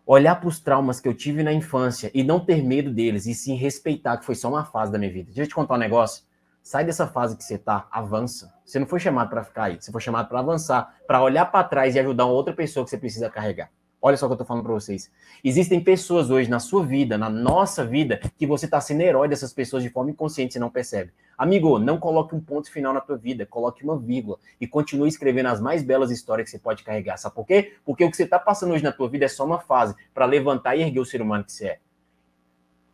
Olhar 0.06 0.36
para 0.36 0.48
os 0.48 0.60
traumas 0.60 1.00
que 1.00 1.08
eu 1.08 1.14
tive 1.14 1.44
na 1.44 1.52
infância 1.52 2.12
e 2.14 2.24
não 2.24 2.40
ter 2.40 2.64
medo 2.64 2.94
deles, 2.94 3.26
e 3.26 3.34
sim 3.34 3.56
respeitar 3.56 4.18
que 4.18 4.26
foi 4.26 4.36
só 4.36 4.50
uma 4.50 4.64
fase 4.64 4.92
da 4.92 5.00
minha 5.00 5.12
vida. 5.12 5.28
Deixa 5.28 5.42
eu 5.42 5.48
te 5.48 5.56
contar 5.56 5.76
um 5.76 5.80
negócio. 5.80 6.24
Sai 6.62 6.86
dessa 6.86 7.08
fase 7.08 7.36
que 7.36 7.44
você 7.44 7.58
tá, 7.58 7.88
avança. 7.92 8.54
Você 8.64 8.80
não 8.80 8.88
foi 8.88 9.00
chamado 9.00 9.30
para 9.30 9.44
ficar 9.44 9.66
aí, 9.66 9.82
você 9.82 9.92
foi 9.92 10.02
chamado 10.02 10.28
para 10.28 10.40
avançar, 10.40 10.96
para 11.08 11.22
olhar 11.22 11.46
para 11.46 11.64
trás 11.68 11.96
e 11.96 12.00
ajudar 12.00 12.26
uma 12.26 12.34
outra 12.34 12.54
pessoa 12.54 12.84
que 12.84 12.90
você 12.92 12.98
precisa 12.98 13.30
carregar. 13.30 13.72
Olha 14.06 14.16
só 14.18 14.28
o 14.28 14.30
que 14.30 14.34
eu 14.34 14.38
tô 14.38 14.46
falando 14.46 14.62
para 14.62 14.74
vocês. 14.74 15.12
Existem 15.44 15.84
pessoas 15.84 16.30
hoje 16.30 16.48
na 16.48 16.60
sua 16.60 16.86
vida, 16.86 17.18
na 17.18 17.28
nossa 17.28 17.84
vida, 17.84 18.22
que 18.38 18.46
você 18.46 18.68
tá 18.68 18.80
sendo 18.80 19.02
herói 19.02 19.28
dessas 19.28 19.52
pessoas 19.52 19.82
de 19.82 19.90
forma 19.90 20.12
inconsciente 20.12 20.58
e 20.58 20.60
não 20.60 20.70
percebe. 20.70 21.12
Amigo, 21.36 21.80
não 21.80 21.98
coloque 21.98 22.36
um 22.36 22.40
ponto 22.40 22.72
final 22.72 22.94
na 22.94 23.02
tua 23.02 23.18
vida, 23.18 23.48
coloque 23.48 23.84
uma 23.84 23.98
vírgula 23.98 24.38
e 24.62 24.68
continue 24.68 25.10
escrevendo 25.10 25.48
as 25.48 25.60
mais 25.60 25.82
belas 25.82 26.12
histórias 26.12 26.46
que 26.46 26.52
você 26.52 26.60
pode 26.60 26.84
carregar. 26.84 27.18
Sabe 27.18 27.34
por 27.34 27.48
quê? 27.48 27.74
Porque 27.84 28.04
o 28.04 28.12
que 28.12 28.16
você 28.16 28.28
tá 28.28 28.38
passando 28.38 28.74
hoje 28.76 28.84
na 28.84 28.92
tua 28.92 29.10
vida 29.10 29.26
é 29.26 29.28
só 29.28 29.44
uma 29.44 29.58
fase 29.58 29.96
para 30.14 30.28
levantar 30.28 30.76
e 30.76 30.84
erguer 30.84 31.00
o 31.00 31.06
ser 31.06 31.20
humano 31.20 31.44
que 31.44 31.52
você 31.52 31.66
é. 31.66 31.80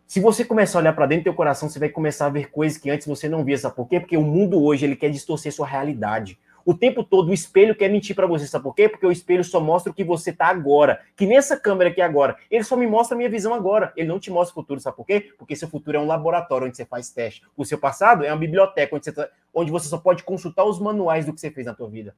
Se 0.08 0.22
você 0.22 0.46
começar 0.46 0.78
a 0.78 0.82
olhar 0.82 0.94
para 0.94 1.08
dentro 1.08 1.24
do 1.24 1.26
teu 1.26 1.34
coração, 1.34 1.68
você 1.68 1.78
vai 1.78 1.90
começar 1.90 2.28
a 2.28 2.30
ver 2.30 2.52
coisas 2.52 2.78
que 2.78 2.90
antes 2.90 3.06
você 3.06 3.28
não 3.28 3.44
via. 3.44 3.58
Sabe 3.58 3.76
por 3.76 3.90
quê? 3.90 4.00
Porque 4.00 4.16
o 4.16 4.24
mundo 4.24 4.64
hoje 4.64 4.86
ele 4.86 4.96
quer 4.96 5.10
distorcer 5.10 5.52
sua 5.52 5.68
realidade. 5.68 6.40
O 6.66 6.74
tempo 6.74 7.04
todo 7.04 7.30
o 7.30 7.34
espelho 7.34 7.76
quer 7.76 7.90
mentir 7.90 8.16
para 8.16 8.28
você, 8.28 8.46
sabe 8.48 8.64
por 8.64 8.76
quê? 8.76 8.88
Porque 8.88 9.06
o 9.06 9.12
espelho 9.12 9.44
só 9.44 9.60
mostra 9.60 9.92
o 9.92 9.96
que 9.96 10.04
você 10.04 10.32
tá 10.32 10.48
agora. 10.48 11.02
Que 11.16 11.26
nessa 11.26 11.58
câmera 11.58 11.90
aqui 11.90 12.02
agora, 12.02 12.38
ele 12.50 12.64
só 12.64 12.76
me 12.76 12.88
mostra 12.88 13.16
a 13.16 13.18
minha 13.18 13.30
visão 13.30 13.54
agora. 13.54 13.92
Ele 13.96 14.08
não 14.08 14.20
te 14.20 14.30
mostra 14.30 14.52
o 14.52 14.56
futuro, 14.56 14.80
sabe 14.80 14.96
por 14.96 15.06
quê? 15.06 15.34
Porque 15.38 15.56
seu 15.56 15.68
futuro 15.68 15.98
é 15.98 16.00
um 16.00 16.06
laboratório 16.08 16.68
onde 16.68 16.78
você 16.78 16.86
faz 16.86 17.10
teste. 17.10 17.42
O 17.58 17.66
seu 17.66 17.78
passado 17.78 18.24
é 18.24 18.32
uma 18.32 18.40
biblioteca 18.40 18.96
onde 18.96 19.06
você, 19.06 19.12
tá, 19.12 19.30
onde 19.54 19.72
você 19.72 19.88
só 19.88 19.98
pode 19.98 20.24
consultar 20.24 20.66
os 20.66 20.80
manuais 20.80 21.26
do 21.26 21.34
que 21.34 21.42
você 21.42 21.52
fez 21.52 21.66
na 21.66 21.74
tua 21.74 21.90
vida. 21.90 22.16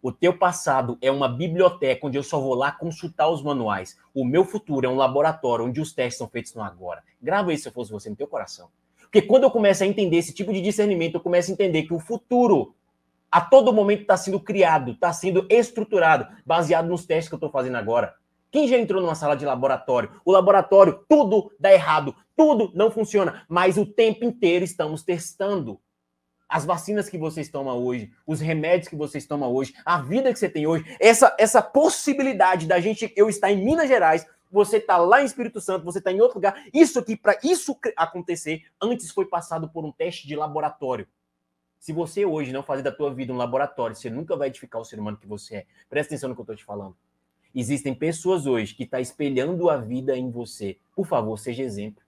O 0.00 0.12
teu 0.12 0.36
passado 0.36 0.96
é 1.02 1.10
uma 1.10 1.28
biblioteca 1.28 2.06
onde 2.06 2.16
eu 2.16 2.22
só 2.22 2.38
vou 2.38 2.54
lá 2.54 2.70
consultar 2.70 3.28
os 3.28 3.42
manuais. 3.42 3.98
O 4.14 4.24
meu 4.24 4.44
futuro 4.44 4.86
é 4.86 4.88
um 4.88 4.94
laboratório 4.94 5.64
onde 5.64 5.80
os 5.80 5.92
testes 5.92 6.18
são 6.18 6.28
feitos 6.28 6.54
no 6.54 6.62
agora. 6.62 7.02
Grava 7.20 7.52
isso 7.52 7.64
se 7.64 7.68
eu 7.68 7.72
fosse 7.72 7.90
você 7.90 8.08
no 8.08 8.14
teu 8.14 8.28
coração. 8.28 8.68
Porque 9.02 9.22
quando 9.22 9.44
eu 9.44 9.50
começo 9.50 9.82
a 9.82 9.86
entender 9.86 10.18
esse 10.18 10.34
tipo 10.34 10.52
de 10.52 10.60
discernimento, 10.60 11.14
eu 11.14 11.20
começo 11.20 11.50
a 11.50 11.54
entender 11.54 11.82
que 11.84 11.94
o 11.94 11.98
futuro 11.98 12.74
a 13.30 13.40
todo 13.40 13.72
momento 13.72 14.02
está 14.02 14.16
sendo 14.16 14.40
criado, 14.40 14.92
está 14.92 15.12
sendo 15.12 15.46
estruturado, 15.50 16.26
baseado 16.44 16.88
nos 16.88 17.04
testes 17.04 17.28
que 17.28 17.34
eu 17.34 17.38
estou 17.38 17.50
fazendo 17.50 17.76
agora. 17.76 18.14
Quem 18.50 18.66
já 18.66 18.78
entrou 18.78 19.02
numa 19.02 19.14
sala 19.14 19.36
de 19.36 19.44
laboratório? 19.44 20.10
O 20.24 20.32
laboratório, 20.32 21.04
tudo 21.08 21.52
dá 21.60 21.72
errado, 21.72 22.14
tudo 22.34 22.72
não 22.74 22.90
funciona, 22.90 23.44
mas 23.48 23.76
o 23.76 23.84
tempo 23.84 24.24
inteiro 24.24 24.64
estamos 24.64 25.02
testando. 25.02 25.78
As 26.48 26.64
vacinas 26.64 27.10
que 27.10 27.18
vocês 27.18 27.50
tomam 27.50 27.76
hoje, 27.76 28.10
os 28.26 28.40
remédios 28.40 28.88
que 28.88 28.96
vocês 28.96 29.26
tomam 29.26 29.52
hoje, 29.52 29.74
a 29.84 30.00
vida 30.00 30.32
que 30.32 30.38
você 30.38 30.48
tem 30.48 30.66
hoje, 30.66 30.96
essa, 30.98 31.36
essa 31.38 31.60
possibilidade 31.60 32.66
da 32.66 32.80
gente, 32.80 33.12
eu 33.14 33.28
estar 33.28 33.52
em 33.52 33.62
Minas 33.62 33.86
Gerais, 33.86 34.26
você 34.50 34.78
está 34.78 34.96
lá 34.96 35.20
em 35.20 35.26
Espírito 35.26 35.60
Santo, 35.60 35.84
você 35.84 35.98
está 35.98 36.10
em 36.10 36.22
outro 36.22 36.38
lugar. 36.38 36.64
Isso 36.72 36.98
aqui, 36.98 37.14
para 37.14 37.38
isso 37.44 37.78
acontecer, 37.94 38.62
antes 38.80 39.10
foi 39.10 39.26
passado 39.26 39.68
por 39.68 39.84
um 39.84 39.92
teste 39.92 40.26
de 40.26 40.34
laboratório. 40.34 41.06
Se 41.78 41.92
você 41.92 42.24
hoje 42.24 42.52
não 42.52 42.62
fazer 42.62 42.82
da 42.82 42.92
tua 42.92 43.12
vida 43.12 43.32
um 43.32 43.36
laboratório, 43.36 43.94
você 43.94 44.10
nunca 44.10 44.36
vai 44.36 44.48
edificar 44.48 44.80
o 44.80 44.84
ser 44.84 44.98
humano 44.98 45.16
que 45.16 45.26
você 45.26 45.56
é. 45.56 45.66
Presta 45.88 46.14
atenção 46.14 46.28
no 46.28 46.34
que 46.34 46.40
eu 46.40 46.44
estou 46.44 46.56
te 46.56 46.64
falando. 46.64 46.96
Existem 47.54 47.94
pessoas 47.94 48.46
hoje 48.46 48.74
que 48.74 48.82
estão 48.82 48.98
tá 48.98 49.00
espelhando 49.00 49.70
a 49.70 49.76
vida 49.76 50.16
em 50.16 50.30
você. 50.30 50.78
Por 50.94 51.06
favor, 51.06 51.38
seja 51.38 51.62
exemplo. 51.62 52.02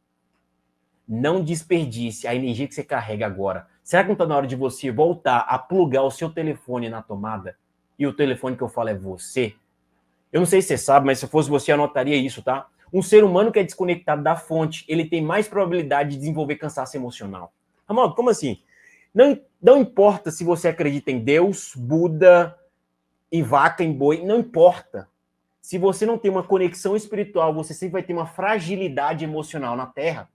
Não 1.09 1.43
desperdice 1.43 2.27
a 2.27 2.35
energia 2.35 2.69
que 2.69 2.75
você 2.75 2.85
carrega 2.85 3.27
agora. 3.27 3.67
Será 3.83 4.03
que 4.03 4.09
não 4.09 4.15
está 4.15 4.27
na 4.27 4.37
hora 4.37 4.47
de 4.47 4.55
você 4.55 4.91
voltar 4.91 5.41
a 5.41 5.59
plugar 5.59 6.03
o 6.03 6.11
seu 6.11 6.31
telefone 6.31 6.89
na 6.89 7.03
tomada? 7.03 7.57
E 7.99 8.07
o 8.07 8.13
telefone 8.13 8.57
que 8.57 8.63
eu 8.63 8.69
falo 8.69 8.91
é 8.91 8.95
você? 8.95 9.55
Eu 10.33 10.41
não 10.41 10.47
sei 10.47 10.63
se 10.63 10.69
você 10.69 10.79
sabe, 10.79 11.07
mas 11.07 11.19
se 11.19 11.27
fosse 11.27 11.51
você, 11.51 11.73
anotaria 11.73 12.17
isso, 12.17 12.43
tá? 12.43 12.69
Um 12.93 13.03
ser 13.03 13.25
humano 13.25 13.51
que 13.51 13.59
é 13.59 13.65
desconectado 13.65 14.23
da 14.23 14.37
fonte, 14.37 14.85
ele 14.89 15.05
tem 15.05 15.23
mais 15.23 15.49
probabilidade 15.49 16.11
de 16.11 16.19
desenvolver 16.19 16.57
cansaço 16.57 16.97
emocional. 16.97 17.53
Amaldo, 17.89 18.15
como 18.15 18.31
assim? 18.31 18.63
Não, 19.13 19.41
não 19.63 19.79
importa 19.79 20.31
se 20.31 20.43
você 20.43 20.69
acredita 20.69 21.11
em 21.11 21.19
Deus, 21.19 21.75
Buda, 21.77 22.57
em 23.31 23.43
vaca, 23.43 23.85
em 23.85 23.93
boi, 23.93 24.25
não 24.25 24.39
importa. 24.39 25.09
Se 25.61 25.77
você 25.77 26.07
não 26.07 26.17
tem 26.17 26.31
uma 26.31 26.43
conexão 26.43 26.97
espiritual, 26.97 27.53
você 27.53 27.75
sempre 27.75 27.93
vai 27.93 28.03
ter 28.03 28.13
uma 28.13 28.27
fragilidade 28.27 29.25
emocional 29.25 29.77
na 29.77 29.87
Terra. 29.87 30.29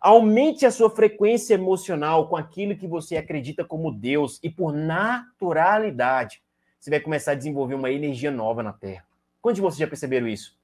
Aumente 0.00 0.66
a 0.66 0.70
sua 0.70 0.90
frequência 0.90 1.54
emocional 1.54 2.28
com 2.28 2.36
aquilo 2.36 2.76
que 2.76 2.86
você 2.86 3.16
acredita 3.16 3.64
como 3.64 3.90
Deus 3.90 4.38
e 4.42 4.50
por 4.50 4.72
naturalidade, 4.72 6.42
você 6.78 6.90
vai 6.90 7.00
começar 7.00 7.32
a 7.32 7.34
desenvolver 7.34 7.74
uma 7.74 7.90
energia 7.90 8.30
nova 8.30 8.62
na 8.62 8.72
Terra. 8.72 9.04
Quantos 9.40 9.56
de 9.56 9.62
vocês 9.62 9.78
já 9.78 9.86
perceberam 9.86 10.28
isso? 10.28 10.57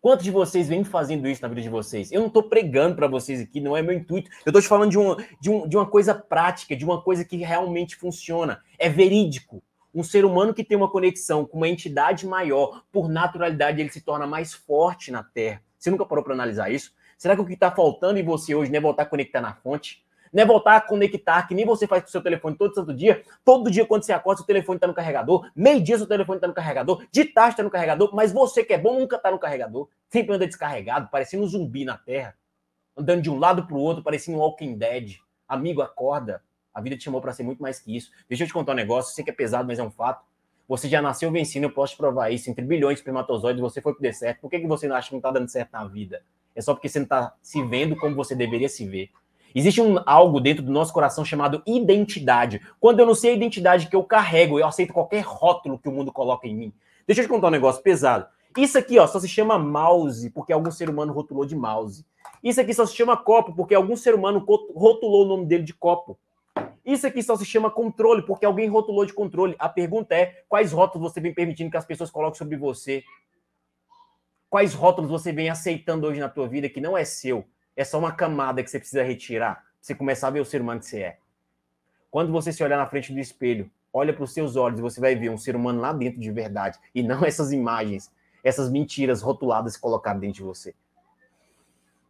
Quantos 0.00 0.24
de 0.24 0.30
vocês 0.30 0.68
vêm 0.68 0.84
fazendo 0.84 1.28
isso 1.28 1.42
na 1.42 1.48
vida 1.48 1.62
de 1.62 1.68
vocês? 1.68 2.10
Eu 2.12 2.20
não 2.20 2.28
estou 2.28 2.42
pregando 2.42 2.96
para 2.96 3.06
vocês 3.06 3.40
aqui, 3.40 3.60
não 3.60 3.76
é 3.76 3.82
meu 3.82 3.94
intuito. 3.94 4.30
Eu 4.44 4.50
estou 4.50 4.62
te 4.62 4.68
falando 4.68 4.90
de, 4.90 4.98
um, 4.98 5.16
de, 5.40 5.50
um, 5.50 5.68
de 5.68 5.76
uma 5.76 5.86
coisa 5.86 6.14
prática, 6.14 6.76
de 6.76 6.84
uma 6.84 7.02
coisa 7.02 7.24
que 7.24 7.36
realmente 7.36 7.96
funciona. 7.96 8.60
É 8.78 8.88
verídico. 8.88 9.62
Um 9.94 10.02
ser 10.02 10.24
humano 10.24 10.52
que 10.54 10.62
tem 10.62 10.76
uma 10.76 10.90
conexão 10.90 11.44
com 11.44 11.56
uma 11.56 11.68
entidade 11.68 12.26
maior, 12.26 12.82
por 12.92 13.08
naturalidade, 13.08 13.80
ele 13.80 13.90
se 13.90 14.00
torna 14.00 14.26
mais 14.26 14.52
forte 14.52 15.10
na 15.10 15.22
Terra. 15.22 15.62
Você 15.78 15.90
nunca 15.90 16.04
parou 16.04 16.22
para 16.22 16.34
analisar 16.34 16.70
isso? 16.70 16.92
Será 17.16 17.34
que 17.34 17.42
o 17.42 17.46
que 17.46 17.54
está 17.54 17.70
faltando 17.70 18.18
em 18.18 18.24
você 18.24 18.54
hoje 18.54 18.70
não 18.70 18.78
é 18.78 18.80
voltar 18.80 19.02
a 19.02 19.06
conectar 19.06 19.40
na 19.40 19.54
fonte? 19.54 20.04
Não 20.32 20.42
é 20.42 20.46
voltar 20.46 20.76
a 20.76 20.80
conectar, 20.80 21.46
que 21.46 21.54
nem 21.54 21.64
você 21.64 21.86
faz 21.86 22.02
com 22.02 22.08
o 22.08 22.10
seu 22.10 22.22
telefone 22.22 22.56
todo 22.56 22.74
santo 22.74 22.94
dia. 22.94 23.22
Todo 23.44 23.70
dia, 23.70 23.86
quando 23.86 24.02
você 24.02 24.12
acorda, 24.12 24.38
seu 24.38 24.46
telefone 24.46 24.76
está 24.76 24.86
no 24.86 24.94
carregador. 24.94 25.50
Meio 25.54 25.80
dia, 25.80 25.96
seu 25.96 26.06
telefone 26.06 26.38
está 26.38 26.46
no 26.46 26.54
carregador. 26.54 27.06
De 27.10 27.24
tarde 27.24 27.54
está 27.54 27.62
no 27.62 27.70
carregador. 27.70 28.14
Mas 28.14 28.32
você 28.32 28.64
que 28.64 28.72
é 28.72 28.78
bom 28.78 28.98
nunca 28.98 29.16
está 29.16 29.30
no 29.30 29.38
carregador. 29.38 29.88
Sempre 30.08 30.34
anda 30.34 30.46
descarregado, 30.46 31.08
parecendo 31.10 31.44
um 31.44 31.46
zumbi 31.46 31.84
na 31.84 31.96
terra. 31.96 32.34
Andando 32.96 33.22
de 33.22 33.30
um 33.30 33.38
lado 33.38 33.66
para 33.66 33.76
o 33.76 33.80
outro, 33.80 34.02
parecendo 34.02 34.38
um 34.38 34.40
Walking 34.40 34.76
Dead. 34.76 35.16
Amigo, 35.46 35.82
acorda. 35.82 36.42
A 36.74 36.80
vida 36.80 36.96
te 36.96 37.04
chamou 37.04 37.20
para 37.20 37.32
ser 37.32 37.42
muito 37.42 37.60
mais 37.62 37.78
que 37.80 37.96
isso. 37.96 38.10
Deixa 38.28 38.44
eu 38.44 38.46
te 38.46 38.52
contar 38.52 38.72
um 38.72 38.76
negócio. 38.76 39.14
Sei 39.14 39.24
que 39.24 39.30
é 39.30 39.34
pesado, 39.34 39.66
mas 39.66 39.78
é 39.78 39.82
um 39.82 39.90
fato. 39.90 40.24
Você 40.68 40.86
já 40.86 41.00
nasceu 41.00 41.32
vencendo, 41.32 41.64
eu 41.64 41.72
posso 41.72 41.94
te 41.94 41.96
provar 41.96 42.30
isso. 42.30 42.50
Entre 42.50 42.62
bilhões 42.62 42.96
de 42.96 43.00
espermatozoides, 43.00 43.60
você 43.60 43.80
foi 43.80 43.94
pro 43.94 44.02
deserto. 44.02 44.40
Por 44.40 44.50
que, 44.50 44.60
que 44.60 44.66
você 44.66 44.86
não 44.86 44.96
acha 44.96 45.08
que 45.08 45.14
não 45.14 45.18
está 45.18 45.30
dando 45.30 45.48
certo 45.48 45.72
na 45.72 45.84
vida? 45.86 46.22
É 46.54 46.60
só 46.60 46.74
porque 46.74 46.88
você 46.88 46.98
não 46.98 47.04
está 47.04 47.34
se 47.40 47.62
vendo 47.64 47.96
como 47.96 48.14
você 48.14 48.34
deveria 48.34 48.68
se 48.68 48.86
ver. 48.86 49.10
Existe 49.58 49.80
um, 49.80 49.96
algo 50.06 50.40
dentro 50.40 50.62
do 50.62 50.70
nosso 50.70 50.92
coração 50.92 51.24
chamado 51.24 51.60
identidade. 51.66 52.60
Quando 52.78 53.00
eu 53.00 53.06
não 53.06 53.12
sei 53.12 53.32
a 53.32 53.34
identidade 53.34 53.88
que 53.88 53.96
eu 53.96 54.04
carrego, 54.04 54.56
eu 54.56 54.64
aceito 54.64 54.92
qualquer 54.92 55.24
rótulo 55.24 55.80
que 55.80 55.88
o 55.88 55.92
mundo 55.92 56.12
coloca 56.12 56.46
em 56.46 56.54
mim. 56.54 56.72
Deixa 57.08 57.22
eu 57.22 57.26
te 57.26 57.28
contar 57.28 57.48
um 57.48 57.50
negócio 57.50 57.82
pesado. 57.82 58.28
Isso 58.56 58.78
aqui 58.78 59.00
ó, 59.00 59.06
só 59.08 59.18
se 59.18 59.26
chama 59.26 59.58
mouse 59.58 60.30
porque 60.30 60.52
algum 60.52 60.70
ser 60.70 60.88
humano 60.88 61.12
rotulou 61.12 61.44
de 61.44 61.56
mouse. 61.56 62.06
Isso 62.40 62.60
aqui 62.60 62.72
só 62.72 62.86
se 62.86 62.94
chama 62.94 63.16
copo 63.16 63.52
porque 63.52 63.74
algum 63.74 63.96
ser 63.96 64.14
humano 64.14 64.46
rotulou 64.76 65.24
o 65.24 65.28
nome 65.28 65.44
dele 65.44 65.64
de 65.64 65.74
copo. 65.74 66.16
Isso 66.86 67.04
aqui 67.04 67.20
só 67.20 67.34
se 67.34 67.44
chama 67.44 67.68
controle 67.68 68.22
porque 68.22 68.46
alguém 68.46 68.68
rotulou 68.68 69.04
de 69.04 69.12
controle. 69.12 69.56
A 69.58 69.68
pergunta 69.68 70.14
é: 70.14 70.44
quais 70.48 70.70
rótulos 70.70 71.12
você 71.12 71.20
vem 71.20 71.34
permitindo 71.34 71.68
que 71.68 71.76
as 71.76 71.84
pessoas 71.84 72.12
coloquem 72.12 72.38
sobre 72.38 72.56
você? 72.56 73.02
Quais 74.48 74.72
rótulos 74.72 75.10
você 75.10 75.32
vem 75.32 75.50
aceitando 75.50 76.06
hoje 76.06 76.20
na 76.20 76.28
tua 76.28 76.46
vida 76.46 76.68
que 76.68 76.80
não 76.80 76.96
é 76.96 77.04
seu? 77.04 77.44
É 77.78 77.84
só 77.84 77.98
uma 77.98 78.10
camada 78.10 78.62
que 78.62 78.68
você 78.68 78.78
precisa 78.78 79.04
retirar 79.04 79.64
você 79.80 79.94
começar 79.94 80.28
a 80.28 80.30
ver 80.30 80.40
o 80.40 80.44
ser 80.44 80.60
humano 80.60 80.80
que 80.80 80.86
você 80.86 81.00
é. 81.00 81.18
Quando 82.10 82.32
você 82.32 82.52
se 82.52 82.62
olhar 82.62 82.76
na 82.76 82.86
frente 82.86 83.12
do 83.12 83.20
espelho, 83.20 83.70
olha 83.92 84.12
para 84.12 84.24
os 84.24 84.32
seus 84.32 84.56
olhos 84.56 84.80
e 84.80 84.82
você 84.82 85.00
vai 85.00 85.14
ver 85.14 85.30
um 85.30 85.38
ser 85.38 85.56
humano 85.56 85.80
lá 85.80 85.92
dentro 85.92 86.20
de 86.20 86.30
verdade 86.30 86.78
e 86.94 87.02
não 87.02 87.24
essas 87.24 87.52
imagens, 87.52 88.12
essas 88.42 88.70
mentiras 88.70 89.22
rotuladas 89.22 89.76
colocadas 89.76 90.20
dentro 90.20 90.38
de 90.38 90.42
você. 90.42 90.74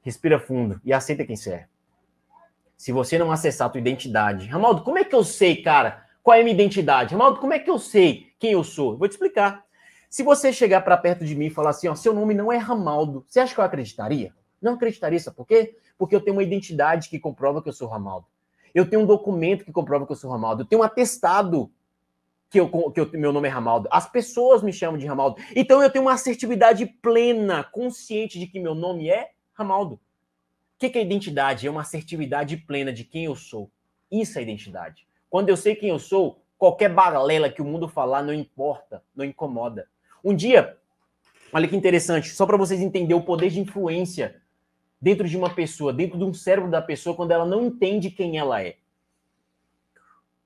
Respira 0.03 0.41
fundo 0.41 0.81
e 0.85 0.93
aceita 0.93 1.25
quem 1.25 1.37
você 1.37 1.51
é. 1.53 1.67
Se 2.77 2.93
você 2.93 3.19
não 3.19 3.31
acessar 3.31 3.67
a 3.67 3.71
tua 3.71 3.81
identidade, 3.81 4.47
Ramaldo, 4.47 4.83
como 4.83 4.99
é 4.99 5.05
que 5.05 5.15
eu 5.15 5.25
sei, 5.25 5.63
cara, 5.63 6.07
qual 6.23 6.37
é 6.37 6.41
a 6.41 6.45
minha 6.45 6.55
identidade? 6.55 7.13
Ramaldo, 7.13 7.41
como 7.41 7.53
é 7.53 7.59
que 7.59 7.71
eu 7.71 7.79
sei 7.79 8.33
quem 8.39 8.53
eu 8.53 8.63
sou? 8.65 8.97
Vou 8.97 9.09
te 9.09 9.13
explicar. 9.13 9.65
Se 10.09 10.23
você 10.23 10.53
chegar 10.53 10.81
para 10.81 10.97
perto 10.97 11.25
de 11.25 11.35
mim 11.35 11.47
e 11.47 11.51
falar 11.51 11.71
assim, 11.71 11.89
ó, 11.89 11.95
seu 11.95 12.15
nome 12.15 12.35
não 12.35 12.53
é 12.53 12.57
Ramaldo, 12.57 13.25
você 13.29 13.41
acha 13.41 13.53
que 13.53 13.61
eu 13.61 13.65
acreditaria? 13.65 14.33
Não 14.61 14.75
acreditaria, 14.75 15.18
sabe 15.18 15.37
por 15.37 15.47
quê? 15.47 15.77
Porque 15.97 16.14
eu 16.14 16.21
tenho 16.21 16.37
uma 16.37 16.42
identidade 16.42 17.09
que 17.09 17.18
comprova 17.18 17.62
que 17.62 17.68
eu 17.68 17.73
sou 17.73 17.88
Ramaldo. 17.88 18.27
Eu 18.75 18.88
tenho 18.88 19.03
um 19.03 19.07
documento 19.07 19.64
que 19.64 19.73
comprova 19.73 20.07
que 20.07 20.12
eu 20.12 20.16
sou 20.16 20.31
Ramaldo. 20.31 20.62
Eu 20.62 20.66
tenho 20.66 20.83
um 20.83 20.85
atestado 20.85 21.71
que, 22.51 22.61
eu, 22.61 22.68
que 22.90 23.01
eu, 23.01 23.11
meu 23.12 23.33
nome 23.33 23.49
é 23.49 23.51
Ramaldo. 23.51 23.88
As 23.90 24.11
pessoas 24.11 24.62
me 24.62 24.73
chamam 24.73 24.99
de 24.99 25.07
Ramaldo. 25.07 25.40
Então 25.55 25.83
eu 25.83 25.90
tenho 25.90 26.05
uma 26.05 26.14
assertividade 26.14 26.87
plena, 26.87 27.64
consciente 27.64 28.38
de 28.38 28.47
que 28.47 28.61
meu 28.61 28.75
nome 28.75 29.09
é 29.09 29.31
Ramaldo. 29.53 29.94
O 29.94 30.01
que, 30.79 30.90
que 30.90 30.99
é 30.99 31.03
identidade? 31.03 31.66
É 31.66 31.71
uma 31.71 31.81
assertividade 31.81 32.57
plena 32.57 32.92
de 32.92 33.05
quem 33.05 33.25
eu 33.25 33.35
sou. 33.35 33.71
Isso 34.11 34.38
é 34.38 34.42
identidade. 34.42 35.07
Quando 35.29 35.49
eu 35.49 35.57
sei 35.57 35.75
quem 35.75 35.90
eu 35.90 35.99
sou, 35.99 36.40
qualquer 36.57 36.92
balela 36.92 37.51
que 37.51 37.61
o 37.61 37.64
mundo 37.64 37.88
falar 37.88 38.23
não 38.23 38.33
importa, 38.33 39.03
não 39.14 39.25
incomoda. 39.25 39.88
Um 40.25 40.35
dia, 40.35 40.77
olha 41.53 41.68
que 41.68 41.77
interessante, 41.77 42.31
só 42.31 42.47
para 42.47 42.57
vocês 42.57 42.81
entenderem 42.81 43.21
o 43.21 43.25
poder 43.25 43.51
de 43.51 43.61
influência 43.61 44.40
dentro 45.01 45.29
de 45.29 45.37
uma 45.37 45.51
pessoa, 45.55 45.93
dentro 45.93 46.19
de 46.19 46.25
um 46.25 46.35
cérebro 46.35 46.71
da 46.71 46.83
pessoa, 46.83 47.15
quando 47.15 47.31
ela 47.31 47.47
não 47.47 47.67
entende 47.67 48.11
quem 48.11 48.39
ela 48.39 48.63
é. 48.63 48.77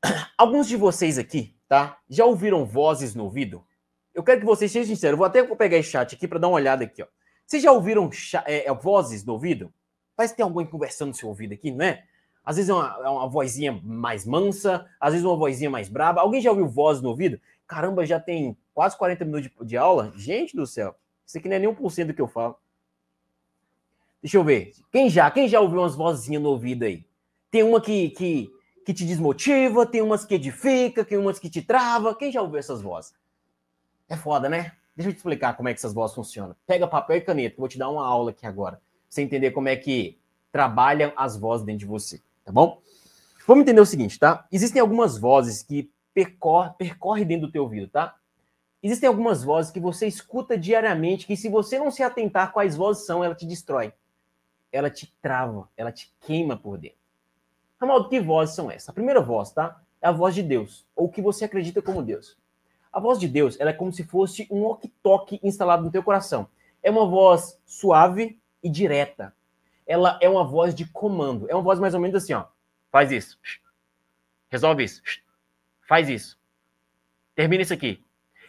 Alguns 0.36 0.68
de 0.68 0.76
vocês 0.76 1.18
aqui, 1.18 1.56
tá? 1.68 1.98
Já 2.08 2.24
ouviram 2.24 2.64
vozes 2.64 3.14
no 3.14 3.24
ouvido? 3.24 3.64
Eu 4.14 4.22
quero 4.22 4.40
que 4.40 4.46
vocês 4.46 4.70
sejam 4.70 4.94
sinceros. 4.94 5.16
Vou 5.16 5.26
até 5.26 5.42
pegar 5.42 5.78
esse 5.78 5.90
chat 5.90 6.14
aqui 6.14 6.28
para 6.28 6.38
dar 6.38 6.48
uma 6.48 6.56
olhada 6.56 6.84
aqui, 6.84 7.02
ó. 7.02 7.06
Vocês 7.46 7.62
já 7.62 7.72
ouviram 7.72 8.08
é, 8.46 8.68
é, 8.68 8.74
vozes 8.74 9.24
no 9.24 9.34
ouvido? 9.34 9.72
Parece 10.16 10.34
que 10.34 10.38
tem 10.38 10.44
alguém 10.44 10.66
conversando 10.66 11.08
no 11.08 11.14
seu 11.14 11.28
ouvido 11.28 11.54
aqui, 11.54 11.70
não 11.70 11.84
é? 11.84 12.04
Às 12.44 12.56
vezes 12.56 12.68
é 12.70 12.74
uma, 12.74 13.00
é 13.04 13.08
uma 13.08 13.28
vozinha 13.28 13.80
mais 13.82 14.26
mansa, 14.26 14.86
às 15.00 15.12
vezes 15.12 15.24
uma 15.24 15.36
vozinha 15.36 15.70
mais 15.70 15.88
braba. 15.88 16.20
Alguém 16.20 16.40
já 16.40 16.50
ouviu 16.50 16.68
voz 16.68 17.00
no 17.00 17.08
ouvido? 17.08 17.40
Caramba, 17.66 18.04
já 18.04 18.18
tem 18.18 18.56
quase 18.74 18.96
40 18.96 19.24
minutos 19.24 19.50
de, 19.50 19.66
de 19.66 19.76
aula? 19.76 20.12
Gente 20.16 20.56
do 20.56 20.66
céu, 20.66 20.94
isso 21.26 21.38
aqui 21.38 21.48
não 21.48 21.56
é 21.56 21.58
nem 21.58 21.68
um 21.68 21.74
por 21.74 21.90
cento 21.90 22.08
do 22.08 22.14
que 22.14 22.20
eu 22.20 22.28
falo. 22.28 22.56
Deixa 24.22 24.36
eu 24.36 24.44
ver. 24.44 24.72
Quem 24.92 25.10
já? 25.10 25.28
Quem 25.32 25.48
já 25.48 25.60
ouviu 25.60 25.80
umas 25.80 25.96
vozinhas 25.96 26.40
no 26.40 26.50
ouvido 26.50 26.84
aí? 26.84 27.04
Tem 27.50 27.64
uma 27.64 27.80
que, 27.80 28.10
que, 28.10 28.50
que 28.86 28.94
te 28.94 29.04
desmotiva, 29.04 29.84
tem 29.84 30.00
umas 30.00 30.24
que 30.24 30.36
edifica, 30.36 31.04
tem 31.04 31.18
umas 31.18 31.40
que 31.40 31.50
te 31.50 31.60
trava. 31.60 32.14
Quem 32.14 32.30
já 32.30 32.40
ouviu 32.40 32.58
essas 32.60 32.80
vozes? 32.80 33.12
É 34.08 34.16
foda, 34.16 34.48
né? 34.48 34.72
Deixa 34.94 35.10
eu 35.10 35.12
te 35.12 35.16
explicar 35.16 35.56
como 35.56 35.68
é 35.68 35.74
que 35.74 35.80
essas 35.80 35.92
vozes 35.92 36.14
funcionam. 36.14 36.54
Pega 36.66 36.86
papel 36.86 37.16
e 37.16 37.20
caneta, 37.20 37.56
vou 37.58 37.66
te 37.66 37.76
dar 37.76 37.88
uma 37.88 38.06
aula 38.06 38.30
aqui 38.30 38.46
agora. 38.46 38.76
Pra 38.76 38.82
você 39.08 39.22
entender 39.22 39.50
como 39.50 39.68
é 39.68 39.74
que 39.74 40.18
trabalham 40.52 41.12
as 41.16 41.36
vozes 41.36 41.66
dentro 41.66 41.80
de 41.80 41.86
você, 41.86 42.20
tá 42.44 42.52
bom? 42.52 42.80
Vamos 43.46 43.62
entender 43.62 43.80
o 43.80 43.86
seguinte, 43.86 44.18
tá? 44.20 44.46
Existem 44.52 44.80
algumas 44.80 45.18
vozes 45.18 45.62
que 45.62 45.90
percorrem 46.14 46.74
percorre 46.78 47.24
dentro 47.24 47.48
do 47.48 47.52
teu 47.52 47.64
ouvido, 47.64 47.88
tá? 47.88 48.14
Existem 48.82 49.08
algumas 49.08 49.42
vozes 49.42 49.72
que 49.72 49.80
você 49.80 50.06
escuta 50.06 50.56
diariamente 50.56 51.26
que 51.26 51.36
se 51.36 51.48
você 51.48 51.78
não 51.78 51.90
se 51.90 52.02
atentar 52.02 52.52
quais 52.52 52.76
vozes 52.76 53.04
são, 53.04 53.24
ela 53.24 53.34
te 53.34 53.46
destrói 53.46 53.92
ela 54.72 54.90
te 54.90 55.14
trava, 55.20 55.68
ela 55.76 55.92
te 55.92 56.12
queima 56.20 56.56
por 56.56 56.78
dentro. 56.78 56.98
Ramaldo, 57.78 58.08
que 58.08 58.20
vozes 58.20 58.54
são 58.54 58.70
essas? 58.70 58.88
A 58.88 58.92
primeira 58.92 59.20
voz, 59.20 59.52
tá? 59.52 59.80
É 60.00 60.08
a 60.08 60.12
voz 60.12 60.34
de 60.34 60.42
Deus, 60.42 60.86
ou 60.96 61.08
que 61.08 61.20
você 61.20 61.44
acredita 61.44 61.82
como 61.82 62.02
Deus. 62.02 62.36
A 62.92 62.98
voz 62.98 63.18
de 63.18 63.28
Deus, 63.28 63.58
ela 63.60 63.70
é 63.70 63.74
como 63.74 63.92
se 63.92 64.04
fosse 64.04 64.46
um 64.50 64.62
walkie-talkie 64.62 65.40
instalado 65.42 65.84
no 65.84 65.90
teu 65.90 66.02
coração. 66.02 66.48
É 66.82 66.90
uma 66.90 67.06
voz 67.06 67.58
suave 67.64 68.38
e 68.62 68.68
direta. 68.68 69.34
Ela 69.86 70.18
é 70.20 70.28
uma 70.28 70.44
voz 70.44 70.74
de 70.74 70.86
comando. 70.86 71.48
É 71.50 71.54
uma 71.54 71.62
voz 71.62 71.78
mais 71.78 71.94
ou 71.94 72.00
menos 72.00 72.22
assim, 72.22 72.32
ó. 72.32 72.46
Faz 72.90 73.10
isso. 73.10 73.38
Resolve 74.50 74.84
isso. 74.84 75.02
Faz 75.88 76.08
isso. 76.08 76.38
Termina 77.34 77.62
isso 77.62 77.72
aqui. 77.72 78.04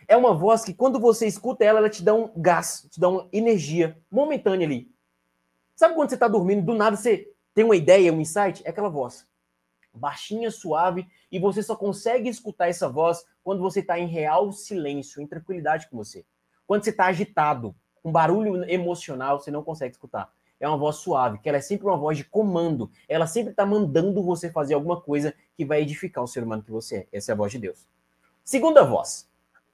É 0.08 0.18
uma 0.18 0.34
voz 0.34 0.64
que 0.64 0.74
quando 0.74 1.00
você 1.00 1.26
escuta 1.26 1.64
ela, 1.64 1.80
ela 1.80 1.90
te 1.90 2.04
dá 2.04 2.14
um 2.14 2.30
gás, 2.36 2.88
te 2.92 3.00
dá 3.00 3.08
uma 3.08 3.28
energia 3.32 3.98
momentânea 4.12 4.68
ali. 4.68 4.93
Sabe 5.76 5.96
quando 5.96 6.10
você 6.10 6.16
está 6.16 6.28
dormindo, 6.28 6.66
do 6.66 6.74
nada 6.74 6.96
você 6.96 7.32
tem 7.54 7.64
uma 7.64 7.76
ideia, 7.76 8.14
um 8.14 8.22
insight? 8.22 8.62
É 8.66 8.70
aquela 8.70 8.90
voz. 8.90 9.28
Baixinha, 9.94 10.50
suave, 10.50 11.08
e 11.32 11.40
você 11.40 11.62
só 11.62 11.76
consegue 11.76 12.30
escutar 12.30 12.68
essa 12.68 12.90
voz 12.90 13.24
quando 13.44 13.62
você 13.62 13.80
está 13.80 14.00
em 14.00 14.08
real 14.08 14.52
silêncio, 14.52 15.22
em 15.22 15.28
tranquilidade 15.28 15.88
com 15.90 15.98
você. 15.98 16.26
Quando 16.66 16.84
você 16.84 16.90
está 16.90 17.06
agitado, 17.06 17.76
um 18.04 18.12
barulho 18.12 18.64
emocional, 18.70 19.40
você 19.40 19.52
não 19.52 19.64
consegue 19.64 19.94
escutar. 19.94 20.32
É 20.60 20.68
uma 20.68 20.78
voz 20.78 20.98
suave, 20.98 21.40
que 21.40 21.50
ela 21.50 21.58
é 21.58 21.62
sempre 21.62 21.86
uma 21.86 21.98
voz 21.98 22.18
de 22.18 22.24
comando. 22.24 22.90
Ela 23.08 23.28
sempre 23.28 23.52
está 23.52 23.66
mandando 23.66 24.24
você 24.24 24.50
fazer 24.50 24.74
alguma 24.74 25.00
coisa 25.00 25.34
que 25.56 25.66
vai 25.66 25.82
edificar 25.82 26.24
o 26.24 26.28
ser 26.28 26.44
humano 26.44 26.64
que 26.64 26.72
você 26.72 26.96
é. 26.96 27.08
Essa 27.18 27.32
é 27.32 27.34
a 27.34 27.36
voz 27.36 27.52
de 27.52 27.60
Deus. 27.60 27.88
Segunda 28.44 28.84
voz. 28.84 29.30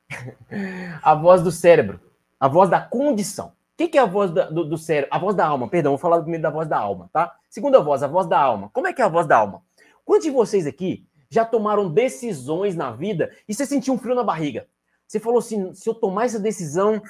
a 1.03 1.13
voz 1.13 1.43
do 1.43 1.51
cérebro. 1.51 1.99
A 2.39 2.47
voz 2.47 2.69
da 2.69 2.81
condição 2.81 3.53
que, 3.79 3.87
que 3.87 3.97
é 3.97 4.01
a 4.01 4.05
voz 4.05 4.29
da, 4.29 4.49
do, 4.49 4.65
do 4.65 4.77
cérebro? 4.77 5.09
A 5.09 5.17
voz 5.17 5.33
da 5.33 5.47
alma, 5.47 5.69
perdão, 5.69 5.93
vou 5.93 5.97
falar 5.97 6.19
primeiro 6.19 6.43
da 6.43 6.49
voz 6.49 6.67
da 6.67 6.77
alma, 6.77 7.09
tá? 7.13 7.33
Segunda 7.49 7.79
voz, 7.79 8.03
a 8.03 8.07
voz 8.07 8.27
da 8.27 8.37
alma. 8.37 8.69
Como 8.73 8.87
é 8.87 8.91
que 8.91 9.01
é 9.01 9.05
a 9.05 9.07
voz 9.07 9.25
da 9.25 9.37
alma? 9.37 9.63
Quantos 10.03 10.25
de 10.25 10.31
vocês 10.31 10.67
aqui 10.67 11.07
já 11.29 11.45
tomaram 11.45 11.89
decisões 11.89 12.75
na 12.75 12.91
vida 12.91 13.31
e 13.47 13.53
você 13.53 13.65
sentiu 13.65 13.93
um 13.93 13.97
frio 13.97 14.15
na 14.15 14.23
barriga? 14.23 14.67
Você 15.07 15.17
falou 15.17 15.39
assim: 15.39 15.73
se 15.73 15.87
eu 15.87 15.95
tomar 15.95 16.25
essa 16.25 16.39
decisão, 16.39 17.01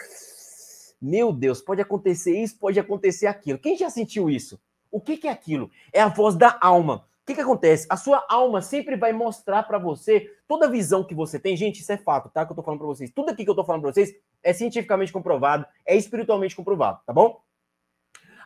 meu 1.02 1.34
Deus, 1.34 1.60
pode 1.60 1.82
acontecer 1.82 2.40
isso, 2.40 2.60
pode 2.60 2.80
acontecer 2.80 3.26
aquilo. 3.26 3.58
Quem 3.58 3.76
já 3.76 3.90
sentiu 3.90 4.30
isso? 4.30 4.60
O 4.92 5.02
que, 5.02 5.18
que 5.18 5.28
é 5.28 5.32
aquilo? 5.32 5.72
É 5.92 6.02
a 6.02 6.08
voz 6.08 6.36
da 6.36 6.56
alma 6.62 7.04
que, 7.30 7.36
que 7.36 7.42
acontece? 7.42 7.86
A 7.90 7.96
sua 7.96 8.26
alma 8.28 8.60
sempre 8.62 8.96
vai 8.96 9.14
mostrar 9.14 9.62
para 9.64 9.78
você 9.78 10.32
toda 10.48 10.66
a 10.66 10.70
visão 10.70 11.04
que 11.04 11.14
você 11.14 11.40
tem. 11.40 11.56
Gente, 11.56 11.82
isso 11.82 11.92
é 11.92 11.98
fato, 11.98 12.28
tá? 12.30 12.44
Que 12.44 12.52
eu 12.52 12.56
tô 12.56 12.64
falando 12.64 12.80
para 12.80 12.88
vocês. 12.88 13.12
Tudo 13.12 13.30
aqui 13.30 13.44
que 13.44 13.50
eu 13.50 13.56
tô 13.56 13.64
falando 13.64 13.84
para 13.84 13.94
vocês 13.94 14.16
é 14.44 14.54
cientificamente 14.54 15.12
comprovado, 15.12 15.66
é 15.86 15.96
espiritualmente 15.96 16.56
comprovado, 16.56 17.00
tá 17.06 17.14
bom? 17.14 17.42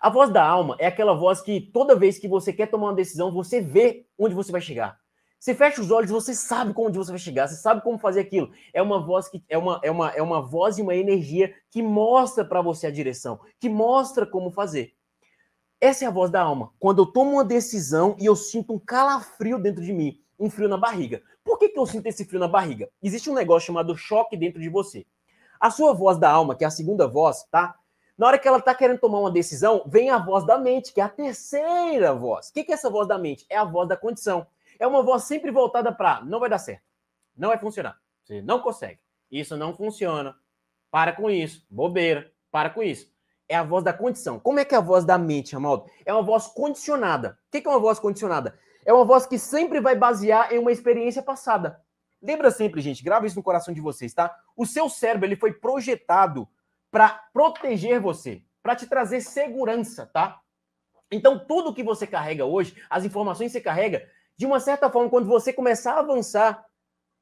A 0.01 0.09
voz 0.09 0.29
da 0.29 0.45
alma 0.45 0.75
é 0.79 0.85
aquela 0.85 1.13
voz 1.13 1.41
que 1.41 1.61
toda 1.61 1.95
vez 1.95 2.17
que 2.17 2.27
você 2.27 2.51
quer 2.51 2.67
tomar 2.67 2.87
uma 2.87 2.95
decisão, 2.95 3.31
você 3.31 3.61
vê 3.61 4.05
onde 4.19 4.35
você 4.35 4.51
vai 4.51 4.59
chegar. 4.59 4.99
Você 5.39 5.53
fecha 5.53 5.81
os 5.81 5.91
olhos, 5.91 6.09
você 6.09 6.33
sabe 6.33 6.73
onde 6.75 6.97
você 6.97 7.11
vai 7.11 7.19
chegar, 7.19 7.47
você 7.47 7.55
sabe 7.55 7.81
como 7.81 7.97
fazer 7.97 8.21
aquilo. 8.21 8.51
É 8.73 8.81
uma 8.81 9.05
voz 9.05 9.27
que 9.27 9.43
é 9.49 9.57
uma, 9.57 9.79
é 9.83 9.91
uma, 9.91 10.09
é 10.11 10.21
uma 10.21 10.41
voz 10.41 10.77
e 10.77 10.81
uma 10.81 10.95
energia 10.95 11.53
que 11.69 11.81
mostra 11.81 12.45
para 12.45 12.61
você 12.61 12.87
a 12.87 12.91
direção, 12.91 13.39
que 13.59 13.67
mostra 13.67 14.25
como 14.25 14.51
fazer. 14.51 14.93
Essa 15.81 16.05
é 16.05 16.07
a 16.07 16.11
voz 16.11 16.31
da 16.31 16.41
alma. 16.41 16.71
Quando 16.79 17.01
eu 17.01 17.05
tomo 17.05 17.31
uma 17.31 17.43
decisão 17.43 18.15
e 18.19 18.25
eu 18.25 18.37
sinto 18.37 18.73
um 18.73 18.79
calafrio 18.79 19.59
dentro 19.59 19.83
de 19.83 19.91
mim, 19.91 20.17
um 20.39 20.49
frio 20.49 20.69
na 20.69 20.77
barriga. 20.77 21.21
Por 21.43 21.59
que, 21.59 21.67
que 21.67 21.77
eu 21.77 21.85
sinto 21.85 22.07
esse 22.07 22.23
frio 22.23 22.39
na 22.39 22.47
barriga? 22.47 22.89
Existe 23.01 23.29
um 23.29 23.33
negócio 23.33 23.67
chamado 23.67 23.97
choque 23.97 24.37
dentro 24.37 24.61
de 24.61 24.69
você. 24.69 25.05
A 25.63 25.71
sua 25.71 25.93
voz 25.93 26.17
da 26.17 26.29
alma, 26.29 26.55
que 26.55 26.65
é 26.65 26.67
a 26.67 26.69
segunda 26.69 27.07
voz, 27.07 27.45
tá? 27.49 27.79
Na 28.17 28.27
hora 28.27 28.37
que 28.37 28.45
ela 28.45 28.57
está 28.57 28.75
querendo 28.75 28.99
tomar 28.99 29.21
uma 29.21 29.31
decisão, 29.31 29.81
vem 29.85 30.09
a 30.09 30.17
voz 30.17 30.45
da 30.45 30.57
mente, 30.57 30.91
que 30.91 30.99
é 30.99 31.03
a 31.05 31.07
terceira 31.07 32.13
voz. 32.13 32.49
O 32.49 32.53
que 32.53 32.69
é 32.69 32.73
essa 32.73 32.89
voz 32.89 33.07
da 33.07 33.17
mente? 33.17 33.45
É 33.49 33.55
a 33.55 33.63
voz 33.63 33.87
da 33.87 33.95
condição. 33.95 34.45
É 34.77 34.85
uma 34.85 35.01
voz 35.01 35.23
sempre 35.23 35.51
voltada 35.51 35.89
para 35.89 36.21
não 36.25 36.41
vai 36.41 36.49
dar 36.49 36.57
certo, 36.57 36.83
não 37.33 37.47
vai 37.47 37.57
funcionar, 37.57 37.97
você 38.21 38.41
não 38.41 38.59
consegue, 38.59 38.99
isso 39.31 39.55
não 39.55 39.73
funciona, 39.73 40.35
para 40.91 41.13
com 41.13 41.29
isso, 41.29 41.65
bobeira, 41.69 42.29
para 42.51 42.69
com 42.69 42.83
isso. 42.83 43.09
É 43.47 43.55
a 43.55 43.63
voz 43.63 43.85
da 43.85 43.93
condição. 43.93 44.41
Como 44.41 44.59
é 44.59 44.65
que 44.65 44.75
é 44.75 44.77
a 44.77 44.81
voz 44.81 45.05
da 45.05 45.17
mente, 45.17 45.53
Ramaldo? 45.53 45.85
É 46.05 46.11
uma 46.11 46.23
voz 46.23 46.45
condicionada. 46.45 47.39
O 47.47 47.51
que 47.51 47.65
é 47.65 47.69
uma 47.69 47.79
voz 47.79 47.99
condicionada? 47.99 48.59
É 48.85 48.91
uma 48.91 49.05
voz 49.05 49.25
que 49.25 49.39
sempre 49.39 49.79
vai 49.79 49.95
basear 49.95 50.51
em 50.51 50.59
uma 50.59 50.73
experiência 50.73 51.23
passada. 51.23 51.81
Lembra 52.23 52.49
sempre, 52.51 52.81
gente, 52.81 53.03
grava 53.03 53.27
isso 53.27 53.35
no 53.35 53.43
coração 53.43 53.73
de 53.73 53.81
vocês, 53.81 54.13
tá? 54.13 54.33
O 54.55 54.65
seu 54.65 54.87
cérebro 54.87 55.27
ele 55.27 55.35
foi 55.35 55.51
projetado 55.51 56.47
para 56.89 57.09
proteger 57.33 57.99
você, 57.99 58.41
para 58.61 58.77
te 58.77 58.87
trazer 58.87 59.19
segurança, 59.19 60.05
tá? 60.05 60.39
Então, 61.11 61.37
tudo 61.37 61.73
que 61.73 61.83
você 61.83 62.07
carrega 62.07 62.45
hoje, 62.45 62.81
as 62.89 63.03
informações 63.03 63.47
que 63.51 63.57
você 63.57 63.61
carrega, 63.61 64.09
de 64.37 64.45
uma 64.45 64.61
certa 64.61 64.89
forma, 64.89 65.09
quando 65.09 65.27
você 65.27 65.51
começar 65.51 65.95
a 65.95 65.99
avançar, 65.99 66.65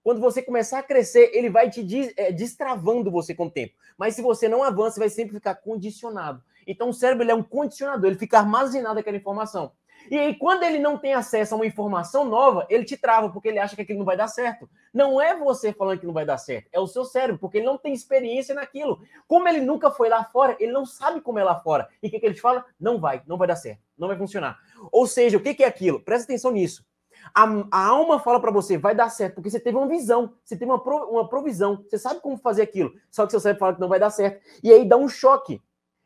quando 0.04 0.22
você 0.22 0.40
começar 0.42 0.80
a 0.80 0.84
crescer, 0.84 1.32
ele 1.34 1.50
vai 1.50 1.70
te 1.70 2.14
é, 2.16 2.32
destravando 2.32 3.10
você 3.10 3.34
com 3.34 3.48
o 3.48 3.52
tempo. 3.52 3.74
Mas 3.98 4.16
se 4.16 4.22
você 4.22 4.48
não 4.48 4.64
avança, 4.64 5.00
vai 5.00 5.10
sempre 5.10 5.34
ficar 5.34 5.56
condicionado. 5.56 6.44
Então, 6.68 6.90
o 6.90 6.94
cérebro 6.94 7.30
é 7.30 7.34
um 7.34 7.44
condicionador, 7.44 8.12
ele 8.12 8.20
fica 8.20 8.38
armazenado 8.38 9.00
aquela 9.00 9.18
informação. 9.18 9.72
E 10.10 10.18
aí, 10.18 10.36
quando 10.36 10.64
ele 10.64 10.80
não 10.80 10.98
tem 10.98 11.14
acesso 11.14 11.54
a 11.54 11.58
uma 11.58 11.66
informação 11.66 12.26
nova, 12.26 12.66
ele 12.70 12.84
te 12.84 12.98
trava, 12.98 13.30
porque 13.30 13.48
ele 13.48 13.60
acha 13.60 13.76
que 13.76 13.82
aquilo 13.82 14.00
não 14.00 14.06
vai 14.06 14.18
dar 14.18 14.28
certo. 14.28 14.70
Não 14.94 15.22
é 15.22 15.36
você 15.38 15.72
falando 15.72 16.00
que 16.00 16.06
não 16.06 16.14
vai 16.14 16.26
dar 16.26 16.38
certo, 16.38 16.68
é 16.72 16.80
o 16.80 16.88
seu 16.88 17.06
cérebro, 17.06 17.40
porque 17.40 17.58
ele 17.58 17.66
não 17.66 17.78
tem 17.78 17.94
experiência 17.94 18.54
naquilo. 18.54 19.00
Como 19.28 19.48
ele 19.48 19.62
nunca 19.62 19.92
foi 19.92 20.10
lá 20.10 20.24
fora, 20.24 20.56
ele 20.60 20.72
não 20.72 20.86
sabe 20.86 21.22
como 21.22 21.40
é 21.40 21.44
lá 21.44 21.60
fora. 21.60 21.88
E 22.02 22.08
o 22.08 22.12
que, 22.12 22.20
que 22.20 22.26
ele 22.26 22.36
te 22.36 22.42
fala? 22.42 22.66
Não 22.80 23.00
vai, 23.00 23.22
não 23.26 23.38
vai 23.38 23.48
dar 23.48 23.56
certo, 23.56 23.82
não 23.98 24.08
vai 24.08 24.18
funcionar. 24.18 24.58
Ou 24.92 25.08
seja, 25.08 25.38
o 25.38 25.42
que, 25.42 25.54
que 25.54 25.64
é 25.64 25.68
aquilo? 25.68 26.00
Presta 26.02 26.26
atenção 26.26 26.52
nisso. 26.52 26.86
A, 27.34 27.46
a 27.72 27.86
alma 27.86 28.20
fala 28.20 28.40
para 28.40 28.52
você, 28.52 28.78
vai 28.78 28.96
dar 28.96 29.10
certo, 29.10 29.36
porque 29.36 29.50
você 29.50 29.60
teve 29.60 29.78
uma 29.78 29.88
visão, 29.88 30.34
você 30.44 30.58
teve 30.58 30.70
uma, 30.70 30.82
pro, 30.82 31.10
uma 31.10 31.30
provisão, 31.30 31.84
você 31.88 31.98
sabe 31.98 32.20
como 32.20 32.38
fazer 32.38 32.64
aquilo, 32.64 32.94
só 33.10 33.26
que 33.26 33.32
seu 33.32 33.40
cérebro 33.40 33.60
fala 33.60 33.74
que 33.76 33.80
não 33.80 33.88
vai 33.88 34.00
dar 34.00 34.10
certo. 34.10 34.42
E 34.64 34.72
aí 34.72 34.88
dá 34.88 34.98
um 34.98 35.08
choque 35.08 35.62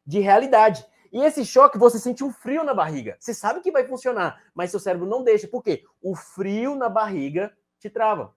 de 0.06 0.20
realidade. 0.20 0.86
E 1.16 1.20
esse 1.20 1.46
choque, 1.46 1.78
você 1.78 1.98
sente 1.98 2.26
um 2.26 2.30
frio 2.30 2.62
na 2.62 2.74
barriga. 2.74 3.16
Você 3.18 3.34
sabe 3.34 3.62
que 3.62 3.72
vai 3.72 3.88
funcionar, 3.88 4.44
mas 4.54 4.70
seu 4.70 4.82
cérebro 4.82 5.08
não 5.08 5.24
deixa. 5.24 5.48
Por 5.48 5.64
quê? 5.64 5.86
O 6.02 6.14
frio 6.14 6.76
na 6.76 6.90
barriga 6.90 7.56
te 7.80 7.90
trava. 7.90 8.36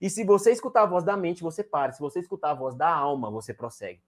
E 0.00 0.08
se 0.08 0.24
você 0.24 0.50
escutar 0.50 0.84
a 0.84 0.86
voz 0.86 1.04
da 1.04 1.14
mente, 1.14 1.42
você 1.42 1.62
para. 1.62 1.92
Se 1.92 2.00
você 2.00 2.20
escutar 2.20 2.52
a 2.52 2.54
voz 2.54 2.74
da 2.74 2.88
alma, 2.88 3.30
você 3.30 3.52
prossegue. 3.52 4.00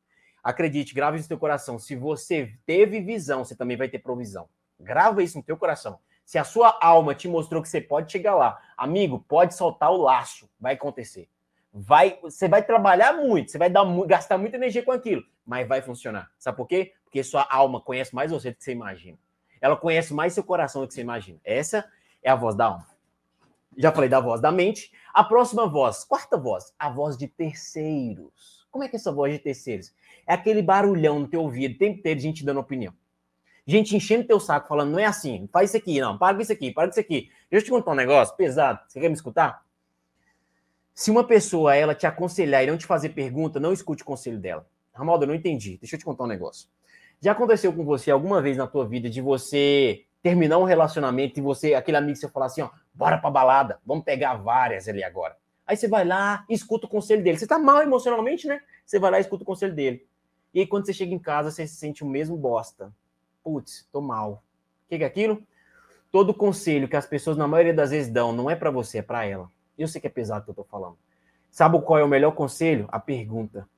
Acredite, 0.42 0.94
grave 0.94 1.18
isso 1.18 1.26
no 1.26 1.28
teu 1.28 1.38
coração. 1.38 1.78
Se 1.78 1.94
você 1.94 2.54
teve 2.64 2.98
visão, 3.02 3.44
você 3.44 3.54
também 3.54 3.76
vai 3.76 3.90
ter 3.90 3.98
provisão. 3.98 4.48
Grava 4.80 5.22
isso 5.22 5.36
no 5.36 5.44
teu 5.44 5.58
coração. 5.58 5.98
Se 6.24 6.38
a 6.38 6.44
sua 6.44 6.78
alma 6.80 7.14
te 7.14 7.28
mostrou 7.28 7.60
que 7.60 7.68
você 7.68 7.78
pode 7.78 8.10
chegar 8.10 8.34
lá, 8.34 8.58
amigo, 8.74 9.22
pode 9.28 9.54
soltar 9.54 9.92
o 9.92 9.98
laço, 9.98 10.48
vai 10.58 10.72
acontecer. 10.76 11.28
Vai, 11.70 12.18
você 12.22 12.48
vai 12.48 12.64
trabalhar 12.64 13.12
muito, 13.12 13.50
você 13.50 13.58
vai 13.58 13.68
dar, 13.68 13.84
gastar 14.06 14.38
muita 14.38 14.56
energia 14.56 14.82
com 14.82 14.92
aquilo, 14.92 15.22
mas 15.44 15.68
vai 15.68 15.82
funcionar. 15.82 16.30
Sabe 16.38 16.56
por 16.56 16.66
quê? 16.66 16.94
Porque 17.08 17.24
sua 17.24 17.46
alma 17.50 17.80
conhece 17.80 18.14
mais 18.14 18.30
você 18.30 18.50
do 18.50 18.56
que 18.56 18.64
você 18.64 18.72
imagina. 18.72 19.18
Ela 19.62 19.76
conhece 19.76 20.12
mais 20.12 20.34
seu 20.34 20.44
coração 20.44 20.82
do 20.82 20.88
que 20.88 20.92
você 20.92 21.00
imagina. 21.00 21.40
Essa 21.42 21.90
é 22.22 22.30
a 22.30 22.34
voz 22.34 22.54
da 22.54 22.66
alma. 22.66 22.86
Já 23.78 23.90
falei 23.90 24.10
da 24.10 24.20
voz 24.20 24.42
da 24.42 24.52
mente. 24.52 24.92
A 25.14 25.24
próxima 25.24 25.66
voz, 25.66 26.04
quarta 26.04 26.36
voz, 26.36 26.74
a 26.78 26.90
voz 26.90 27.16
de 27.16 27.26
terceiros. 27.26 28.66
Como 28.70 28.84
é 28.84 28.88
que 28.88 28.96
é 28.96 28.98
essa 28.98 29.10
voz 29.10 29.32
de 29.32 29.38
terceiros? 29.38 29.94
É 30.26 30.34
aquele 30.34 30.60
barulhão 30.60 31.18
no 31.20 31.26
teu 31.26 31.40
ouvido, 31.40 31.76
o 31.76 31.78
tempo 31.78 31.98
inteiro, 31.98 32.20
gente 32.20 32.44
dando 32.44 32.60
opinião. 32.60 32.92
Gente 33.66 33.96
enchendo 33.96 34.26
teu 34.26 34.38
saco, 34.38 34.68
falando, 34.68 34.92
não 34.92 34.98
é 34.98 35.06
assim, 35.06 35.48
faz 35.50 35.70
isso 35.70 35.76
aqui, 35.78 36.00
não, 36.00 36.18
para 36.18 36.36
com 36.36 36.42
isso 36.42 36.52
aqui, 36.52 36.70
para 36.70 36.88
com 36.88 36.90
isso 36.90 37.00
aqui. 37.00 37.30
Deixa 37.50 37.64
eu 37.64 37.64
te 37.64 37.70
contar 37.70 37.92
um 37.92 37.94
negócio 37.94 38.36
pesado. 38.36 38.80
Você 38.86 39.00
quer 39.00 39.08
me 39.08 39.14
escutar? 39.14 39.64
Se 40.94 41.10
uma 41.10 41.24
pessoa, 41.24 41.74
ela 41.74 41.94
te 41.94 42.06
aconselhar 42.06 42.62
e 42.62 42.66
não 42.66 42.76
te 42.76 42.84
fazer 42.84 43.10
pergunta, 43.10 43.58
não 43.58 43.72
escute 43.72 44.02
o 44.02 44.06
conselho 44.06 44.38
dela. 44.38 44.66
Ramaldo, 44.92 45.24
eu 45.24 45.28
não 45.28 45.34
entendi. 45.34 45.78
Deixa 45.78 45.94
eu 45.94 45.98
te 45.98 46.04
contar 46.04 46.24
um 46.24 46.26
negócio. 46.26 46.68
Já 47.20 47.32
aconteceu 47.32 47.72
com 47.72 47.84
você 47.84 48.10
alguma 48.10 48.40
vez 48.40 48.56
na 48.56 48.66
tua 48.66 48.86
vida 48.86 49.10
de 49.10 49.20
você 49.20 50.04
terminar 50.22 50.58
um 50.58 50.64
relacionamento 50.64 51.38
e 51.38 51.42
você, 51.42 51.74
aquele 51.74 51.96
amigo, 51.96 52.16
você 52.16 52.28
falar 52.28 52.46
assim, 52.46 52.62
ó, 52.62 52.70
bora 52.94 53.18
pra 53.18 53.30
balada, 53.30 53.80
vamos 53.84 54.04
pegar 54.04 54.34
várias 54.34 54.88
ali 54.88 55.02
agora. 55.02 55.36
Aí 55.66 55.76
você 55.76 55.88
vai 55.88 56.04
lá 56.04 56.44
escuta 56.48 56.86
o 56.86 56.88
conselho 56.88 57.22
dele. 57.22 57.36
Você 57.36 57.46
tá 57.46 57.58
mal 57.58 57.82
emocionalmente, 57.82 58.46
né? 58.46 58.60
Você 58.86 58.98
vai 58.98 59.10
lá 59.10 59.18
e 59.18 59.20
escuta 59.20 59.42
o 59.42 59.46
conselho 59.46 59.74
dele. 59.74 60.06
E 60.54 60.60
aí 60.60 60.66
quando 60.66 60.86
você 60.86 60.92
chega 60.92 61.12
em 61.12 61.18
casa, 61.18 61.50
você 61.50 61.66
se 61.66 61.76
sente 61.76 62.02
o 62.02 62.06
mesmo 62.06 62.36
bosta. 62.36 62.92
Putz, 63.42 63.86
tô 63.92 64.00
mal. 64.00 64.42
O 64.86 64.96
que 64.96 65.02
é 65.02 65.06
aquilo? 65.06 65.42
Todo 66.10 66.32
conselho 66.32 66.88
que 66.88 66.96
as 66.96 67.06
pessoas 67.06 67.36
na 67.36 67.46
maioria 67.46 67.74
das 67.74 67.90
vezes 67.90 68.10
dão 68.10 68.32
não 68.32 68.48
é 68.48 68.56
para 68.56 68.70
você, 68.70 68.98
é 68.98 69.02
para 69.02 69.26
ela. 69.26 69.50
Eu 69.76 69.86
sei 69.86 70.00
que 70.00 70.06
é 70.06 70.10
pesado 70.10 70.40
o 70.40 70.44
que 70.44 70.50
eu 70.50 70.54
tô 70.54 70.64
falando. 70.64 70.96
Sabe 71.50 71.80
qual 71.82 71.98
é 71.98 72.04
o 72.04 72.08
melhor 72.08 72.32
conselho? 72.32 72.88
A 72.90 72.98
pergunta. 72.98 73.68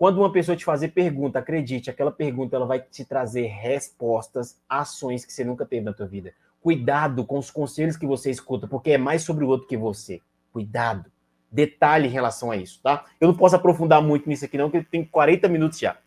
Quando 0.00 0.16
uma 0.16 0.32
pessoa 0.32 0.56
te 0.56 0.64
fazer 0.64 0.88
pergunta, 0.88 1.40
acredite, 1.40 1.90
aquela 1.90 2.10
pergunta 2.10 2.56
ela 2.56 2.64
vai 2.64 2.80
te 2.80 3.04
trazer 3.04 3.48
respostas, 3.48 4.58
ações 4.66 5.26
que 5.26 5.30
você 5.30 5.44
nunca 5.44 5.66
teve 5.66 5.84
na 5.84 5.92
tua 5.92 6.06
vida. 6.06 6.32
Cuidado 6.62 7.22
com 7.22 7.36
os 7.36 7.50
conselhos 7.50 7.98
que 7.98 8.06
você 8.06 8.30
escuta, 8.30 8.66
porque 8.66 8.92
é 8.92 8.96
mais 8.96 9.20
sobre 9.20 9.44
o 9.44 9.48
outro 9.48 9.68
que 9.68 9.76
você. 9.76 10.22
Cuidado. 10.54 11.12
Detalhe 11.52 12.08
em 12.08 12.10
relação 12.10 12.50
a 12.50 12.56
isso, 12.56 12.80
tá? 12.82 13.04
Eu 13.20 13.28
não 13.28 13.36
posso 13.36 13.56
aprofundar 13.56 14.00
muito 14.00 14.26
nisso 14.26 14.46
aqui 14.46 14.56
não, 14.56 14.70
porque 14.70 14.88
tem 14.90 15.04
40 15.04 15.48
minutos 15.48 15.78
já. 15.78 15.98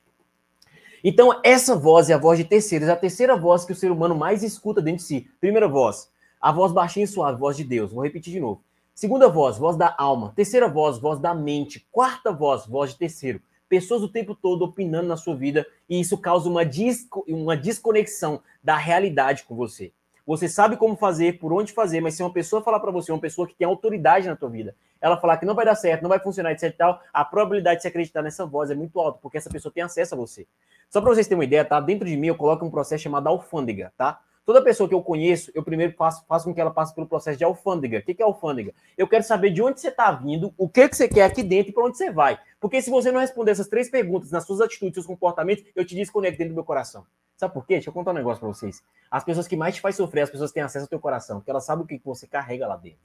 Então, 1.04 1.40
essa 1.44 1.76
voz 1.76 2.10
é 2.10 2.16
a 2.16 2.18
voz 2.18 2.40
de 2.40 2.46
terceiros, 2.46 2.88
é 2.88 2.94
a 2.94 2.96
terceira 2.96 3.38
voz 3.38 3.64
que 3.64 3.74
o 3.74 3.76
ser 3.76 3.92
humano 3.92 4.16
mais 4.16 4.42
escuta 4.42 4.82
dentro 4.82 5.02
de 5.02 5.04
si. 5.04 5.30
Primeira 5.40 5.68
voz, 5.68 6.10
a 6.42 6.52
voz 6.52 6.72
baixinha 6.72 7.04
e 7.04 7.08
suave, 7.08 7.38
voz 7.38 7.56
de 7.56 7.64
Deus. 7.64 7.94
Vou 7.94 8.04
repetir 8.04 8.34
de 8.34 8.40
novo. 8.40 8.64
Segunda 8.96 9.30
voz, 9.30 9.60
voz 9.60 9.78
da 9.78 9.94
alma. 9.96 10.34
Terceira 10.36 10.68
voz, 10.68 10.98
voz 10.98 11.20
da 11.20 11.36
mente. 11.36 11.88
Quarta 11.92 12.32
voz, 12.32 12.66
voz 12.66 12.90
de 12.90 12.98
terceiro 12.98 13.40
pessoas 13.74 14.04
o 14.04 14.08
tempo 14.08 14.36
todo 14.36 14.62
opinando 14.62 15.08
na 15.08 15.18
sua 15.18 15.36
vida 15.36 15.66
e 15.90 16.00
isso 16.00 16.16
causa 16.16 16.48
uma, 16.48 16.64
disco, 16.64 17.26
uma 17.28 17.58
desconexão 17.58 18.40
da 18.64 18.78
realidade 18.78 19.46
com 19.46 19.56
você. 19.56 19.92
Você 20.28 20.48
sabe 20.48 20.78
como 20.78 20.96
fazer, 20.96 21.40
por 21.40 21.52
onde 21.52 21.74
fazer, 21.74 22.00
mas 22.00 22.14
se 22.14 22.22
uma 22.22 22.32
pessoa 22.32 22.62
falar 22.62 22.80
para 22.80 22.92
você, 22.92 23.12
uma 23.12 23.20
pessoa 23.20 23.48
que 23.48 23.56
tem 23.56 23.66
autoridade 23.66 24.28
na 24.28 24.36
tua 24.36 24.48
vida, 24.48 24.76
ela 25.02 25.18
falar 25.18 25.38
que 25.38 25.46
não 25.48 25.56
vai 25.56 25.66
dar 25.66 25.74
certo, 25.74 26.04
não 26.04 26.10
vai 26.10 26.20
funcionar, 26.20 26.52
etc 26.52 26.66
e 26.66 26.72
tal, 26.72 27.02
a 27.12 27.26
probabilidade 27.26 27.78
de 27.78 27.82
você 27.82 27.88
acreditar 27.88 28.22
nessa 28.22 28.46
voz 28.46 28.70
é 28.70 28.76
muito 28.76 29.00
alta, 29.00 29.18
porque 29.20 29.40
essa 29.40 29.50
pessoa 29.50 29.74
tem 29.74 29.82
acesso 29.82 30.14
a 30.14 30.18
você. 30.18 30.46
Só 30.88 31.02
para 31.02 31.10
vocês 31.10 31.26
terem 31.26 31.40
uma 31.40 31.46
ideia, 31.46 31.66
tá? 31.66 31.80
Dentro 31.80 32.08
de 32.08 32.16
mim 32.16 32.28
eu 32.28 32.36
coloco 32.36 32.64
um 32.64 32.70
processo 32.70 33.02
chamado 33.02 33.26
alfândega, 33.26 33.92
tá? 33.98 34.22
Toda 34.46 34.62
pessoa 34.62 34.90
que 34.90 34.94
eu 34.94 35.02
conheço, 35.02 35.52
eu 35.56 35.64
primeiro 35.64 35.94
faço, 35.94 36.26
faço 36.28 36.46
com 36.46 36.54
que 36.54 36.60
ela 36.60 36.72
passe 36.72 36.94
pelo 36.94 37.08
processo 37.08 37.38
de 37.38 37.46
alfândega. 37.46 38.00
O 38.00 38.02
que 38.02 38.22
é 38.22 38.26
alfândega? 38.26 38.74
Eu 38.98 39.08
quero 39.08 39.24
saber 39.24 39.52
de 39.52 39.62
onde 39.62 39.80
você 39.80 39.88
está 39.88 40.12
vindo, 40.12 40.54
o 40.58 40.68
que, 40.68 40.90
que 40.90 40.98
você 40.98 41.08
quer 41.08 41.24
aqui 41.24 41.42
dentro 41.42 41.72
e 41.72 41.74
para 41.74 41.86
onde 41.86 41.98
você 41.98 42.12
vai. 42.12 42.38
Porque 42.60 42.82
se 42.82 42.90
você 42.90 43.10
não 43.10 43.22
responder 43.22 43.52
essas 43.52 43.68
três 43.68 43.90
perguntas 43.90 44.32
nas 44.32 44.46
suas 44.46 44.60
atitudes, 44.60 44.96
seus 44.96 45.06
comportamentos, 45.06 45.64
eu 45.74 45.86
te 45.86 45.96
desconecto 45.96 46.38
dentro 46.38 46.54
do 46.54 46.56
meu 46.56 46.66
coração. 46.66 47.06
Sabe 47.38 47.54
por 47.54 47.66
quê? 47.66 47.76
Deixa 47.76 47.90
eu 47.90 47.94
contar 47.94 48.12
um 48.12 48.16
negócio 48.16 48.42
para 48.42 48.50
vocês. 48.50 48.84
As 49.10 49.24
pessoas 49.24 49.48
que 49.48 49.56
mais 49.56 49.76
te 49.76 49.82
fazem 49.82 49.98
sofrer, 49.98 50.24
as 50.24 50.30
pessoas 50.30 50.52
têm 50.52 50.62
acesso 50.62 50.86
ao 50.86 50.90
teu 50.90 51.00
coração, 51.00 51.38
porque 51.40 51.50
elas 51.50 51.64
sabem 51.64 51.86
o 51.86 51.88
que 51.88 52.02
você 52.04 52.28
carrega 52.28 52.68
lá 52.68 52.76
dentro. 52.76 53.00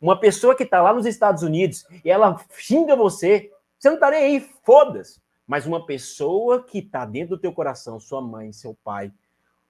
Uma 0.00 0.18
pessoa 0.18 0.54
que 0.54 0.64
está 0.64 0.82
lá 0.82 0.92
nos 0.94 1.06
Estados 1.06 1.42
Unidos 1.42 1.86
e 2.04 2.10
ela 2.10 2.38
xinga 2.56 2.96
você, 2.96 3.50
você 3.78 3.88
não 3.88 3.96
está 3.96 4.10
nem 4.10 4.24
aí, 4.24 4.40
foda-se. 4.62 5.22
Mas 5.46 5.66
uma 5.66 5.84
pessoa 5.84 6.62
que 6.62 6.78
está 6.78 7.04
dentro 7.04 7.36
do 7.36 7.40
teu 7.40 7.52
coração, 7.52 8.00
sua 8.00 8.20
mãe, 8.22 8.50
seu 8.52 8.74
pai, 8.82 9.12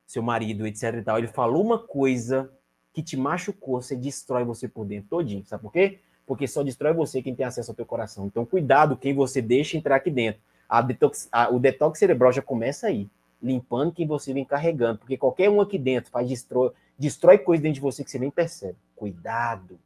seu 0.07 0.23
marido, 0.23 0.67
etc 0.67 0.95
e 0.95 1.03
tal, 1.03 1.19
ele 1.19 1.29
falou 1.29 1.63
uma 1.63 1.79
coisa 1.79 2.51
que 2.93 3.03
te 3.03 3.17
machucou, 3.17 3.83
você 3.83 3.97
destrói 3.97 4.45
você 4.45 4.69
por 4.69 4.85
dentro 4.85 5.09
todinho. 5.11 5.45
Sabe 5.45 5.63
por 5.63 5.73
quê? 5.73 5.99
Porque 6.25 6.47
só 6.47 6.63
destrói 6.63 6.93
você 6.93 7.21
quem 7.21 7.35
tem 7.35 7.45
acesso 7.45 7.71
ao 7.71 7.75
teu 7.75 7.85
coração. 7.85 8.27
Então, 8.27 8.47
cuidado 8.47 8.97
quem 8.97 9.13
você 9.13 9.43
deixa 9.43 9.77
entrar 9.77 9.97
aqui 9.97 10.11
dentro. 10.11 10.41
A 10.69 10.81
detox, 10.81 11.29
a, 11.31 11.51
o 11.51 11.59
detox 11.59 11.99
cerebral 11.99 12.33
já 12.33 12.41
começa 12.41 12.87
aí, 12.87 13.09
limpando 13.43 13.93
quem 13.93 14.07
você 14.07 14.33
vem 14.33 14.45
carregando, 14.45 14.99
porque 15.01 15.17
qualquer 15.17 15.51
um 15.51 15.61
aqui 15.61 15.79
dentro 15.79 16.11
faz 16.11 16.29
destrói, 16.29 16.71
destrói 16.99 17.39
coisa 17.39 17.63
dentro 17.63 17.75
de 17.75 17.81
você 17.81 18.05
que 18.05 18.11
você 18.11 18.19
nem 18.19 18.31
percebe. 18.31 18.77
Cuidado. 18.95 19.79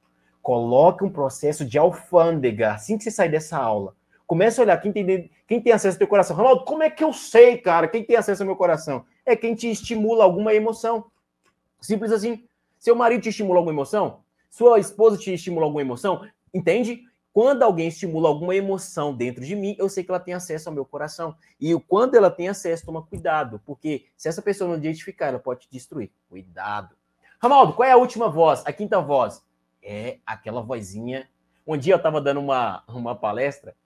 Coloque 0.43 1.03
um 1.03 1.11
processo 1.11 1.65
de 1.65 1.79
alfândega 1.79 2.73
assim 2.73 2.97
que 2.97 3.05
você 3.05 3.11
sair 3.11 3.31
dessa 3.31 3.59
aula. 3.59 3.95
Comece 4.27 4.61
a 4.61 4.63
olhar 4.63 4.77
quem 4.77 4.93
tem, 4.93 5.31
quem 5.47 5.61
tem 5.61 5.73
acesso 5.73 5.97
ao 5.97 5.99
teu 5.99 6.07
coração. 6.07 6.37
Ronaldo, 6.37 6.65
como 6.65 6.83
é 6.83 6.91
que 6.91 7.03
eu 7.03 7.13
sei, 7.15 7.57
cara, 7.57 7.89
quem 7.89 8.05
tem 8.05 8.17
acesso 8.17 8.43
ao 8.43 8.47
meu 8.47 8.57
coração? 8.57 9.05
É 9.29 9.37
quem 9.37 9.55
te 9.55 9.71
estimula 9.71 10.25
alguma 10.25 10.55
emoção. 10.55 11.05
Simples 11.79 12.11
assim. 12.11 12.49
Seu 12.79 12.97
marido 12.97 13.21
te 13.21 13.29
estimula 13.29 13.59
alguma 13.59 13.75
emoção? 13.75 14.21
Sua 14.49 14.79
esposa 14.79 15.19
te 15.19 15.35
estimula 15.35 15.67
alguma 15.67 15.83
emoção? 15.83 16.27
Entende? 16.55 17.03
Quando 17.31 17.63
alguém 17.63 17.89
estimula 17.89 18.27
alguma 18.27 18.57
emoção 18.57 19.15
dentro 19.15 19.45
de 19.45 19.55
mim, 19.55 19.77
eu 19.79 19.87
sei 19.91 20.03
que 20.03 20.11
ela 20.11 20.19
tem 20.19 20.33
acesso 20.33 20.71
ao 20.71 20.75
meu 20.75 20.87
coração. 20.87 21.37
E 21.61 21.79
quando 21.81 22.15
ela 22.15 22.31
tem 22.31 22.49
acesso, 22.49 22.87
toma 22.87 23.03
cuidado, 23.03 23.61
porque 23.67 24.07
se 24.17 24.31
essa 24.31 24.41
pessoa 24.41 24.71
não 24.71 24.79
identificar, 24.79 25.27
ela 25.27 25.39
pode 25.39 25.67
te 25.67 25.69
destruir. 25.71 26.11
Cuidado. 26.31 26.97
Ramaldo, 27.39 27.75
qual 27.75 27.87
é 27.87 27.93
a 27.93 27.99
última 27.99 28.31
voz? 28.31 28.63
A 28.65 28.73
quinta 28.73 28.99
voz? 28.99 29.45
É 29.83 30.21
aquela 30.25 30.63
vozinha. 30.63 31.29
Um 31.67 31.77
dia 31.77 31.93
eu 31.93 31.99
estava 31.99 32.19
dando 32.19 32.41
uma, 32.41 32.83
uma 32.89 33.15
palestra 33.15 33.77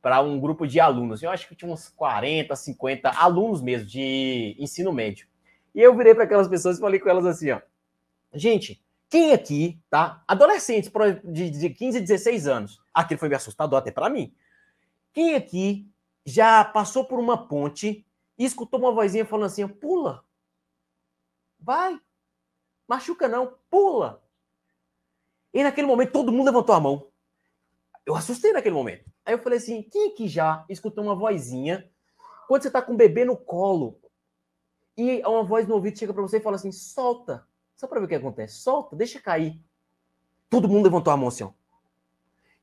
para 0.00 0.20
um 0.20 0.38
grupo 0.38 0.66
de 0.66 0.80
alunos. 0.80 1.22
Eu 1.22 1.30
acho 1.30 1.48
que 1.48 1.54
tinha 1.54 1.70
uns 1.70 1.88
40, 1.88 2.54
50 2.54 3.10
alunos 3.10 3.60
mesmo 3.60 3.86
de 3.86 4.56
ensino 4.58 4.92
médio. 4.92 5.26
E 5.74 5.80
eu 5.80 5.96
virei 5.96 6.14
para 6.14 6.24
aquelas 6.24 6.48
pessoas 6.48 6.78
e 6.78 6.80
falei 6.80 7.00
com 7.00 7.08
elas 7.08 7.26
assim, 7.26 7.50
ó. 7.50 7.60
Gente, 8.32 8.82
quem 9.08 9.32
aqui, 9.32 9.80
tá? 9.88 10.22
Adolescentes 10.28 10.90
de, 11.24 11.50
de 11.50 11.70
15, 11.70 12.00
16 12.00 12.46
anos. 12.46 12.80
Aquilo 12.92 13.18
foi 13.18 13.28
me 13.28 13.34
assustador 13.34 13.78
até 13.78 13.90
para 13.90 14.10
mim. 14.10 14.34
Quem 15.12 15.34
aqui 15.34 15.90
já 16.24 16.64
passou 16.64 17.04
por 17.04 17.18
uma 17.18 17.48
ponte 17.48 18.06
e 18.36 18.44
escutou 18.44 18.78
uma 18.78 18.92
vozinha 18.92 19.24
falando 19.24 19.46
assim: 19.46 19.66
pula, 19.66 20.22
vai, 21.58 21.98
machuca 22.86 23.26
não, 23.28 23.54
pula. 23.70 24.22
E 25.52 25.62
naquele 25.62 25.86
momento 25.86 26.12
todo 26.12 26.30
mundo 26.30 26.46
levantou 26.46 26.74
a 26.74 26.80
mão. 26.80 27.06
Eu 28.04 28.14
assustei 28.14 28.52
naquele 28.52 28.74
momento. 28.74 29.04
Aí 29.28 29.34
eu 29.34 29.38
falei 29.38 29.58
assim: 29.58 29.82
quem 29.82 30.10
aqui 30.10 30.26
já 30.26 30.64
escutou 30.70 31.04
uma 31.04 31.14
vozinha 31.14 31.86
quando 32.46 32.62
você 32.62 32.70
tá 32.70 32.80
com 32.80 32.94
o 32.94 32.96
bebê 32.96 33.26
no 33.26 33.36
colo 33.36 34.00
e 34.96 35.20
uma 35.26 35.44
voz 35.44 35.68
no 35.68 35.74
ouvido 35.74 35.98
chega 35.98 36.14
para 36.14 36.22
você 36.22 36.38
e 36.38 36.40
fala 36.40 36.56
assim: 36.56 36.72
solta, 36.72 37.46
só 37.76 37.86
para 37.86 38.00
ver 38.00 38.06
o 38.06 38.08
que 38.08 38.14
acontece, 38.14 38.54
solta, 38.54 38.96
deixa 38.96 39.20
cair. 39.20 39.60
Todo 40.48 40.66
mundo 40.66 40.84
levantou 40.84 41.12
a 41.12 41.16
mão 41.16 41.28
assim: 41.28 41.44
ó. 41.44 41.50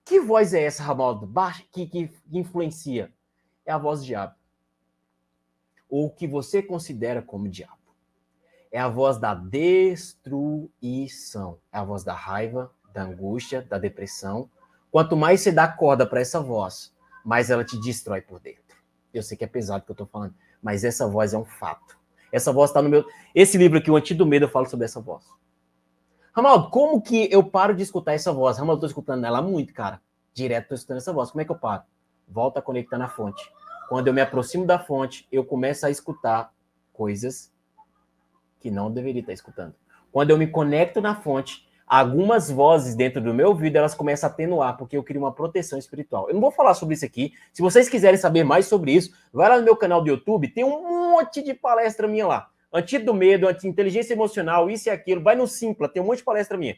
Que 0.04 0.20
voz 0.20 0.56
é 0.56 0.64
essa, 0.64 0.82
Ramaldo? 0.82 1.28
Baixa, 1.28 1.64
que, 1.72 1.86
que 1.86 2.10
influencia? 2.32 3.14
É 3.64 3.72
a 3.72 3.78
voz 3.78 4.00
do 4.00 4.08
diabo. 4.08 4.34
Ou 5.88 6.08
o 6.08 6.12
que 6.12 6.28
você 6.28 6.64
considera 6.64 7.22
como 7.22 7.48
diabo. 7.48 7.78
É 8.72 8.80
a 8.80 8.90
voz 8.90 9.20
da 9.20 9.36
destruição. 9.36 10.70
É 11.72 11.78
a 11.78 11.84
voz 11.84 12.04
da 12.04 12.16
raiva, 12.16 12.74
da 12.92 13.04
angústia, 13.04 13.62
da 13.62 13.78
depressão. 13.78 14.50
Quanto 14.96 15.18
mais 15.18 15.42
você 15.42 15.52
dá 15.52 15.68
corda 15.68 16.08
para 16.08 16.22
essa 16.22 16.40
voz, 16.40 16.96
mais 17.26 17.50
ela 17.50 17.66
te 17.66 17.78
destrói 17.82 18.22
por 18.22 18.40
dentro. 18.40 18.78
Eu 19.14 19.22
sei 19.22 19.36
que 19.36 19.44
é 19.44 19.48
pesado 19.48 19.84
o 19.84 19.86
que 19.86 19.92
eu 19.92 19.94
estou 19.94 20.08
falando, 20.08 20.34
mas 20.64 20.86
essa 20.86 21.06
voz 21.06 21.34
é 21.34 21.38
um 21.38 21.44
fato. 21.44 21.98
Essa 22.32 22.54
voz 22.54 22.70
está 22.70 22.82
no 22.82 22.88
meu. 22.88 23.06
Esse 23.36 23.58
livro 23.58 23.78
aqui, 23.78 23.92
O 23.92 24.16
do 24.16 24.26
Medo, 24.26 24.46
eu 24.46 24.50
falo 24.50 24.66
sobre 24.68 24.86
essa 24.86 25.02
voz. 25.02 25.26
Ramaldo, 26.32 26.70
como 26.70 27.02
que 27.02 27.28
eu 27.30 27.44
paro 27.44 27.76
de 27.76 27.84
escutar 27.84 28.14
essa 28.14 28.32
voz? 28.32 28.58
Ramaldo, 28.58 28.78
eu 28.78 28.82
tô 28.84 28.88
escutando 28.88 29.26
ela 29.26 29.42
muito, 29.42 29.74
cara. 29.74 30.00
Direto 30.34 30.70
tô 30.70 30.76
escutando 30.76 31.00
essa 31.00 31.12
voz. 31.12 31.30
Como 31.30 31.42
é 31.42 31.44
que 31.44 31.52
eu 31.52 31.60
paro? 31.60 31.84
Volta 32.26 32.64
a 32.64 33.10
fonte. 33.10 33.52
Quando 33.90 34.08
eu 34.08 34.14
me 34.14 34.22
aproximo 34.22 34.66
da 34.66 34.80
fonte, 34.80 35.28
eu 35.30 35.44
começo 35.44 35.86
a 35.86 35.90
escutar 35.90 36.54
coisas 36.94 37.52
que 38.62 38.72
não 38.72 38.90
deveria 38.90 39.20
estar 39.20 39.34
escutando. 39.34 39.76
Quando 40.10 40.30
eu 40.30 40.38
me 40.38 40.48
conecto 40.48 41.02
na 41.02 41.16
fonte, 41.16 41.65
algumas 41.86 42.50
vozes 42.50 42.96
dentro 42.96 43.22
do 43.22 43.34
meu 43.34 43.50
ouvido, 43.50 43.76
elas 43.76 43.94
começam 43.94 44.30
a 44.30 44.32
atenuar, 44.32 44.78
porque 44.78 44.98
eu 44.98 45.04
crio 45.04 45.22
uma 45.22 45.32
proteção 45.32 45.78
espiritual. 45.78 46.28
Eu 46.28 46.34
não 46.34 46.42
vou 46.42 46.52
falar 46.52 46.74
sobre 46.74 46.96
isso 46.96 47.06
aqui. 47.06 47.34
Se 47.54 47.62
vocês 47.62 47.88
quiserem 47.90 48.18
saber 48.18 48.44
mais 48.44 48.66
sobre 48.66 48.92
isso, 48.92 49.14
vai 49.32 49.50
lá 49.50 49.58
no 49.58 49.64
meu 49.64 49.76
canal 49.76 50.02
do 50.02 50.10
YouTube, 50.10 50.48
tem 50.48 50.64
um 50.64 51.12
monte 51.14 51.42
de 51.42 51.54
palestra 51.54 52.08
minha 52.08 52.28
lá 52.28 52.50
antídoto 52.76 53.06
do 53.06 53.14
medo, 53.14 53.48
anti-inteligência 53.48 54.14
emocional, 54.14 54.70
isso 54.70 54.90
e 54.90 54.92
aquilo. 54.92 55.22
Vai 55.22 55.36
no 55.36 55.48
Simpla, 55.48 55.88
tem 55.88 56.02
um 56.02 56.06
monte 56.06 56.18
de 56.18 56.24
palestra 56.26 56.58
minha, 56.58 56.78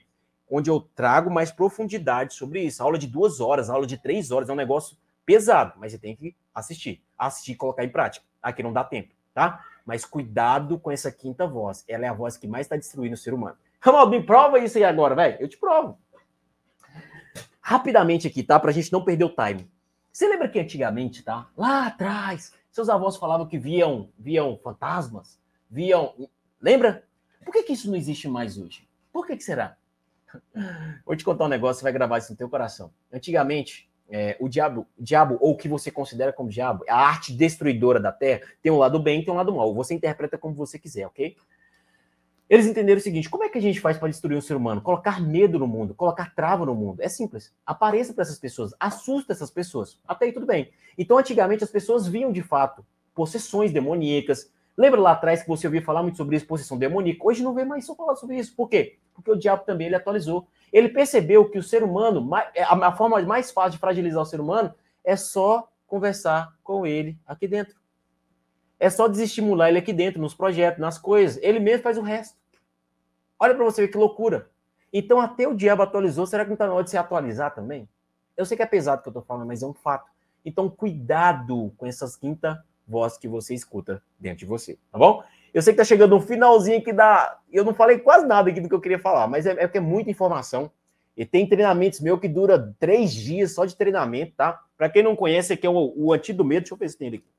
onde 0.50 0.70
eu 0.70 0.80
trago 0.80 1.32
mais 1.32 1.52
profundidade 1.52 2.36
sobre 2.36 2.62
isso. 2.62 2.84
Aula 2.84 3.00
de 3.00 3.08
duas 3.08 3.40
horas, 3.40 3.70
aula 3.70 3.88
de 3.88 3.98
três 3.98 4.30
horas, 4.30 4.48
é 4.48 4.54
um 4.54 4.56
negócio 4.56 4.96
pesado, 5.26 5.74
mas 5.78 5.92
você 5.92 5.98
tem 5.98 6.16
que 6.16 6.36
assistir, 6.54 7.02
assistir 7.18 7.54
e 7.54 7.56
colocar 7.56 7.84
em 7.84 7.90
prática. 7.90 8.26
Aqui 8.42 8.62
não 8.62 8.72
dá 8.72 8.84
tempo, 8.84 9.14
tá? 9.34 9.64
Mas 9.86 10.06
cuidado 10.06 10.78
com 10.78 10.92
essa 10.92 11.12
quinta 11.12 11.48
voz. 11.48 11.84
Ela 11.88 12.06
é 12.06 12.10
a 12.10 12.14
voz 12.14 12.38
que 12.38 12.48
mais 12.48 12.66
está 12.66 12.76
destruindo 12.76 13.16
o 13.16 13.18
ser 13.18 13.34
humano. 13.34 13.58
Ramal, 13.80 14.10
me 14.10 14.24
prova 14.24 14.60
isso 14.60 14.78
aí 14.78 14.84
agora, 14.84 15.16
velho. 15.16 15.38
Eu 15.40 15.48
te 15.48 15.58
provo. 15.58 16.00
Rapidamente 17.62 18.28
aqui, 18.28 18.44
tá? 18.44 18.60
Pra 18.60 18.72
gente 18.72 18.92
não 18.92 19.04
perder 19.04 19.26
o 19.26 19.36
time. 19.36 19.70
Você 20.12 20.28
lembra 20.28 20.50
que 20.50 20.60
antigamente, 20.60 21.24
tá? 21.24 21.48
Lá 21.56 21.88
atrás, 21.88 22.54
seus 22.72 22.90
avós 22.90 23.18
falavam 23.18 23.48
que 23.48 23.58
viam, 23.58 24.10
viam 24.18 24.58
fantasmas? 24.64 25.40
viam. 25.70 26.30
Lembra? 26.62 27.04
Por 27.44 27.52
que, 27.52 27.64
que 27.64 27.74
isso 27.74 27.90
não 27.90 27.98
existe 27.98 28.28
mais 28.28 28.58
hoje? 28.58 28.88
Por 29.12 29.26
que, 29.26 29.38
que 29.38 29.44
será? 29.44 29.78
Vou 31.06 31.16
te 31.16 31.24
contar 31.24 31.46
um 31.46 31.50
negócio, 31.50 31.80
você 31.80 31.84
vai 31.84 31.94
gravar 31.94 32.18
isso 32.18 32.32
no 32.32 32.38
teu 32.38 32.50
coração. 32.50 32.92
Antigamente, 33.12 33.90
é, 34.10 34.36
o 34.40 34.50
diabo, 34.50 34.86
diabo, 34.98 35.38
ou 35.40 35.52
o 35.52 35.58
que 35.58 35.68
você 35.68 35.90
considera 35.90 36.34
como 36.34 36.50
diabo, 36.50 36.84
a 36.90 36.96
arte 36.96 37.34
destruidora 37.34 38.00
da 38.00 38.12
Terra, 38.12 38.42
tem 38.62 38.72
um 38.72 38.78
lado 38.78 39.00
bem 39.00 39.22
e 39.22 39.26
tem 39.26 39.34
um 39.34 39.38
lado 39.38 39.54
mal. 39.56 39.74
Você 39.74 39.94
interpreta 39.94 40.38
como 40.38 40.56
você 40.56 40.78
quiser, 40.78 41.06
ok? 41.08 41.36
Eles 42.50 42.66
entenderam 42.66 43.00
o 43.00 43.02
seguinte: 43.02 43.30
como 43.30 43.44
é 43.44 43.50
que 43.50 43.58
a 43.58 43.62
gente 43.62 43.80
faz 43.80 43.98
para 43.98 44.08
destruir 44.08 44.38
um 44.38 44.42
ser 44.42 44.56
humano? 44.56 44.82
Colocar 44.82 45.22
medo 45.22 45.60
no 45.60 45.68
mundo, 45.68 45.94
colocar 45.94 46.34
trava 46.36 46.66
no 46.66 46.76
mundo. 46.76 47.02
É 47.02 47.10
simples. 47.10 47.54
Apareça 47.66 48.14
para 48.14 48.24
essas 48.24 48.40
pessoas, 48.40 48.74
assusta 48.80 49.34
essas 49.34 49.52
pessoas. 49.52 50.00
Até 50.08 50.26
aí 50.26 50.32
tudo 50.32 50.46
bem. 50.46 50.72
Então, 50.98 51.18
antigamente, 51.18 51.64
as 51.64 51.72
pessoas 51.72 52.08
viam 52.08 52.32
de 52.32 52.42
fato 52.42 52.86
possessões 53.14 53.72
demoníacas, 53.72 54.52
Lembra 54.78 55.02
lá 55.02 55.14
atrás 55.14 55.42
que 55.42 55.48
você 55.48 55.66
ouvia 55.66 55.82
falar 55.82 56.04
muito 56.04 56.18
sobre 56.18 56.36
exposição 56.36 56.78
demoníaca? 56.78 57.26
Hoje 57.26 57.42
não 57.44 57.56
vê 57.56 57.66
mais 57.66 57.84
só 57.84 57.96
falar 57.96 58.16
sobre 58.16 58.38
isso. 58.38 58.56
Por 58.56 58.70
quê? 58.70 59.00
Porque 59.12 59.32
o 59.32 59.36
diabo 59.36 59.66
também 59.66 59.88
ele 59.88 59.96
atualizou. 59.96 60.48
Ele 60.72 60.90
percebeu 60.90 61.50
que 61.50 61.58
o 61.58 61.64
ser 61.64 61.82
humano, 61.82 62.30
é, 62.54 62.62
a 62.62 62.96
forma 62.96 63.20
mais 63.24 63.50
fácil 63.50 63.72
de 63.72 63.78
fragilizar 63.80 64.22
o 64.22 64.26
ser 64.26 64.40
humano 64.40 64.72
é 65.04 65.16
só 65.16 65.68
conversar 65.88 66.54
com 66.64 66.86
ele 66.86 67.18
aqui 67.26 67.48
dentro. 67.48 67.76
É 68.80 68.90
só 68.90 69.08
desestimular 69.08 69.70
ele 69.70 69.80
aqui 69.80 69.92
dentro, 69.92 70.22
nos 70.22 70.34
projetos, 70.34 70.80
nas 70.80 70.98
coisas. 70.98 71.42
Ele 71.42 71.60
mesmo 71.60 71.84
faz 71.84 71.98
o 71.98 72.02
resto. 72.02 72.38
Olha 73.40 73.56
para 73.56 73.66
você 73.66 73.82
ver 73.82 73.88
que 73.88 73.98
loucura. 73.98 74.50
Então, 74.92 75.20
até 75.20 75.48
o 75.48 75.56
diabo 75.56 75.84
atualizou. 75.84 76.26
Será 76.26 76.44
que 76.44 76.50
não 76.50 76.56
está 76.56 76.68
na 76.68 76.74
hora 76.74 76.84
de 76.84 76.90
se 76.90 76.98
atualizar 76.98 77.54
também? 77.54 77.88
Eu 78.36 78.46
sei 78.46 78.56
que 78.56 78.64
é 78.64 78.68
pesado 78.68 79.02
que 79.02 79.08
eu 79.08 79.12
estou 79.12 79.24
falando, 79.24 79.48
mas 79.48 79.64
é 79.64 79.66
um 79.66 79.74
fato. 79.74 80.10
Então, 80.46 80.70
cuidado 80.70 81.74
com 81.78 81.86
essas 81.86 82.16
quinta 82.16 82.64
voz 82.88 83.18
que 83.18 83.28
você 83.28 83.54
escuta 83.54 84.02
dentro 84.18 84.40
de 84.40 84.46
você, 84.46 84.78
tá 84.92 84.98
bom? 84.98 85.22
Eu 85.54 85.62
sei 85.62 85.74
que 85.74 85.78
tá 85.78 85.84
chegando 85.84 86.16
um 86.16 86.22
finalzinho 86.22 86.84
que 86.84 86.94
dá. 86.94 87.40
Eu 87.52 87.66
não 87.66 87.74
falei 87.74 88.00
quase 88.00 88.26
nada 88.26 88.50
aqui 88.50 88.62
do 88.62 88.70
que 88.70 88.76
eu 88.76 88.80
queria 88.80 89.00
falar, 89.00 89.28
mas 89.28 89.46
é, 89.46 89.52
é 89.52 89.68
porque 89.68 89.80
é 89.80 89.82
muita 89.82 90.10
informação. 90.10 90.72
E 91.18 91.26
tem 91.26 91.50
treinamentos 91.50 92.00
meu 92.00 92.20
que 92.20 92.28
dura 92.28 92.76
três 92.80 93.12
dias 93.12 93.54
só 93.54 93.66
de 93.66 93.76
treinamento, 93.76 94.34
tá? 94.38 94.62
Para 94.78 94.88
quem 94.88 95.02
não 95.02 95.16
conhece, 95.16 95.54
aqui 95.54 95.66
é 95.66 95.70
o, 95.70 95.94
o 95.96 96.14
Antídoto 96.14 96.48
Medo. 96.48 96.62
Deixa 96.62 96.76
eu 96.76 96.78
ver 96.78 96.90
se 96.90 96.98
tem 96.98 97.08
ele 97.08 97.18
aqui. 97.18 97.37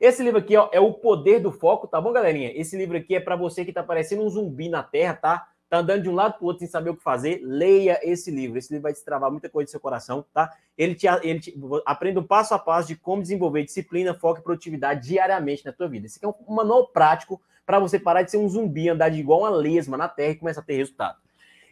Esse 0.00 0.22
livro 0.22 0.38
aqui 0.38 0.56
ó, 0.56 0.68
é 0.72 0.80
O 0.80 0.92
Poder 0.92 1.40
do 1.40 1.50
Foco, 1.50 1.88
tá 1.88 2.00
bom, 2.00 2.12
galerinha? 2.12 2.52
Esse 2.54 2.76
livro 2.76 2.96
aqui 2.96 3.14
é 3.14 3.20
para 3.20 3.36
você 3.36 3.64
que 3.64 3.72
tá 3.72 3.82
parecendo 3.82 4.22
um 4.22 4.30
zumbi 4.30 4.68
na 4.68 4.82
Terra, 4.82 5.14
tá? 5.14 5.48
tá 5.68 5.78
andando 5.78 6.02
de 6.02 6.08
um 6.08 6.14
lado 6.14 6.34
para 6.34 6.44
o 6.44 6.46
outro 6.46 6.60
sem 6.60 6.68
saber 6.68 6.90
o 6.90 6.96
que 6.96 7.02
fazer, 7.02 7.40
leia 7.44 8.00
esse 8.02 8.30
livro. 8.30 8.58
Esse 8.58 8.72
livro 8.72 8.84
vai 8.84 8.92
destravar 8.92 9.30
muita 9.30 9.48
coisa 9.48 9.66
do 9.66 9.70
seu 9.70 9.80
coração, 9.80 10.24
tá? 10.32 10.50
Ele 10.76 10.94
te, 10.94 11.06
ele 11.22 11.40
te 11.40 11.54
aprenda 11.84 12.20
um 12.20 12.26
passo 12.26 12.54
a 12.54 12.58
passo 12.58 12.88
de 12.88 12.96
como 12.96 13.22
desenvolver 13.22 13.64
disciplina, 13.64 14.14
foco 14.14 14.40
e 14.40 14.42
produtividade 14.42 15.08
diariamente 15.08 15.64
na 15.64 15.72
tua 15.72 15.88
vida. 15.88 16.06
Esse 16.06 16.16
aqui 16.16 16.24
é 16.24 16.28
um 16.28 16.54
manual 16.54 16.88
prático 16.88 17.40
para 17.66 17.78
você 17.78 17.98
parar 17.98 18.22
de 18.22 18.30
ser 18.30 18.38
um 18.38 18.48
zumbi, 18.48 18.88
andar 18.88 19.10
de 19.10 19.20
igual 19.20 19.40
uma 19.40 19.50
lesma 19.50 19.96
na 19.96 20.08
terra 20.08 20.32
e 20.32 20.36
começar 20.36 20.62
a 20.62 20.64
ter 20.64 20.76
resultado. 20.76 21.18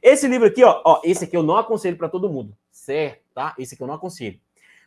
Esse 0.02 0.28
livro 0.28 0.46
aqui, 0.46 0.62
ó, 0.62 0.82
ó 0.84 1.00
esse 1.02 1.24
aqui 1.24 1.36
eu 1.36 1.42
não 1.42 1.56
aconselho 1.56 1.96
para 1.96 2.08
todo 2.08 2.28
mundo, 2.28 2.54
certo? 2.70 3.22
Tá? 3.34 3.54
Esse 3.58 3.74
aqui 3.74 3.82
eu 3.82 3.86
não 3.86 3.94
aconselho. 3.94 4.38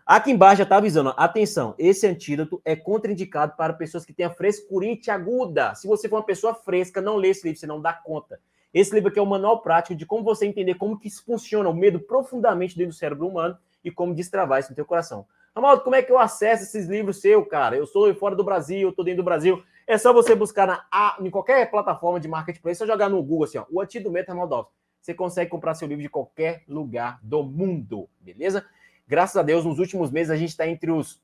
Aqui 0.10 0.32
embaixo 0.32 0.58
já 0.58 0.64
está 0.64 0.78
avisando, 0.78 1.14
atenção, 1.16 1.76
esse 1.78 2.08
antídoto 2.08 2.60
é 2.66 2.76
contraindicado 2.76 3.56
para 3.56 3.74
pessoas 3.74 4.04
que 4.04 4.12
têm 4.12 4.26
a 4.26 4.32
frescurite 4.32 5.12
aguda. 5.12 5.76
Se 5.76 5.88
você 5.88 6.10
for 6.10 6.16
uma 6.16 6.26
pessoa 6.26 6.56
fresca, 6.56 7.00
não 7.00 7.16
lê 7.16 7.28
esse 7.28 7.46
livro, 7.46 7.60
você 7.60 7.68
não 7.68 7.80
dá 7.80 7.94
conta. 7.94 8.40
Esse 8.74 8.92
livro 8.92 9.10
aqui 9.10 9.20
é 9.20 9.22
um 9.22 9.28
manual 9.28 9.62
prático 9.62 9.94
de 9.94 10.08
como 10.08 10.24
você 10.24 10.48
entender 10.48 10.74
como 10.74 10.98
que 10.98 11.08
isso 11.08 11.24
funciona, 11.24 11.70
o 11.70 11.76
medo 11.76 12.00
profundamente 12.00 12.76
dentro 12.76 12.92
do 12.92 12.98
cérebro 12.98 13.28
humano 13.28 13.56
e 13.86 13.92
como 13.92 14.16
destravar 14.16 14.60
isso 14.60 14.72
no 14.72 14.76
teu 14.76 14.84
coração. 14.84 15.28
Amaldo, 15.54 15.84
como 15.84 15.96
é 15.96 16.02
que 16.02 16.12
eu 16.12 16.18
acesso 16.18 16.64
esses 16.64 16.88
livros 16.88 17.22
seu, 17.22 17.46
cara? 17.46 17.76
Eu 17.76 17.86
sou 17.86 18.12
fora 18.16 18.36
do 18.36 18.44
Brasil, 18.44 18.90
eu 18.90 18.92
tô 18.92 19.04
dentro 19.04 19.22
do 19.22 19.26
Brasil. 19.26 19.62
É 19.86 19.96
só 19.96 20.12
você 20.12 20.34
buscar 20.34 20.66
na, 20.66 21.18
em 21.24 21.30
qualquer 21.30 21.70
plataforma 21.70 22.20
de 22.20 22.28
marketplace, 22.28 22.80
só 22.80 22.88
jogar 22.88 23.10
no 23.10 23.22
Google 23.22 23.44
assim, 23.44 23.60
ó, 23.60 23.66
o 23.70 23.80
antídoto 23.80 24.16
Ramaldov. 24.28 24.70
Você 25.00 25.14
consegue 25.14 25.52
comprar 25.52 25.76
seu 25.76 25.88
livro 25.88 26.02
de 26.02 26.10
qualquer 26.10 26.64
lugar 26.68 27.20
do 27.22 27.44
mundo, 27.44 28.10
beleza? 28.20 28.66
Graças 29.10 29.36
a 29.36 29.42
Deus, 29.42 29.66
nos 29.66 29.80
últimos 29.80 30.12
meses 30.12 30.30
a 30.30 30.38
gente 30.38 30.50
está 30.50 30.68
entre 30.68 30.92
os, 30.92 31.20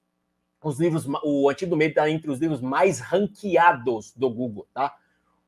os 0.63 0.79
livros, 0.79 1.05
o 1.23 1.47
Antídoto 1.47 1.77
Medo 1.77 1.89
está 1.89 2.09
entre 2.09 2.31
os 2.31 2.39
livros 2.39 2.59
mais 2.59 2.99
ranqueados 2.99 4.11
do 4.15 4.27
Google, 4.27 4.67
tá? 4.73 4.95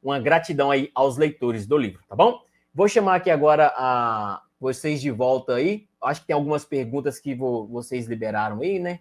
uma 0.03 0.19
gratidão 0.19 0.69
aí 0.69 0.91
aos 0.93 1.17
leitores 1.17 1.65
do 1.65 1.77
livro, 1.77 1.99
tá 2.07 2.15
bom? 2.15 2.41
Vou 2.73 2.87
chamar 2.87 3.15
aqui 3.15 3.31
agora 3.31 3.73
a 3.75 4.43
vocês 4.59 5.01
de 5.01 5.09
volta 5.09 5.55
aí. 5.55 5.87
Acho 6.01 6.21
que 6.21 6.27
tem 6.27 6.35
algumas 6.35 6.63
perguntas 6.63 7.19
que 7.19 7.33
vocês 7.35 8.05
liberaram 8.05 8.61
aí, 8.61 8.77
né? 8.77 8.99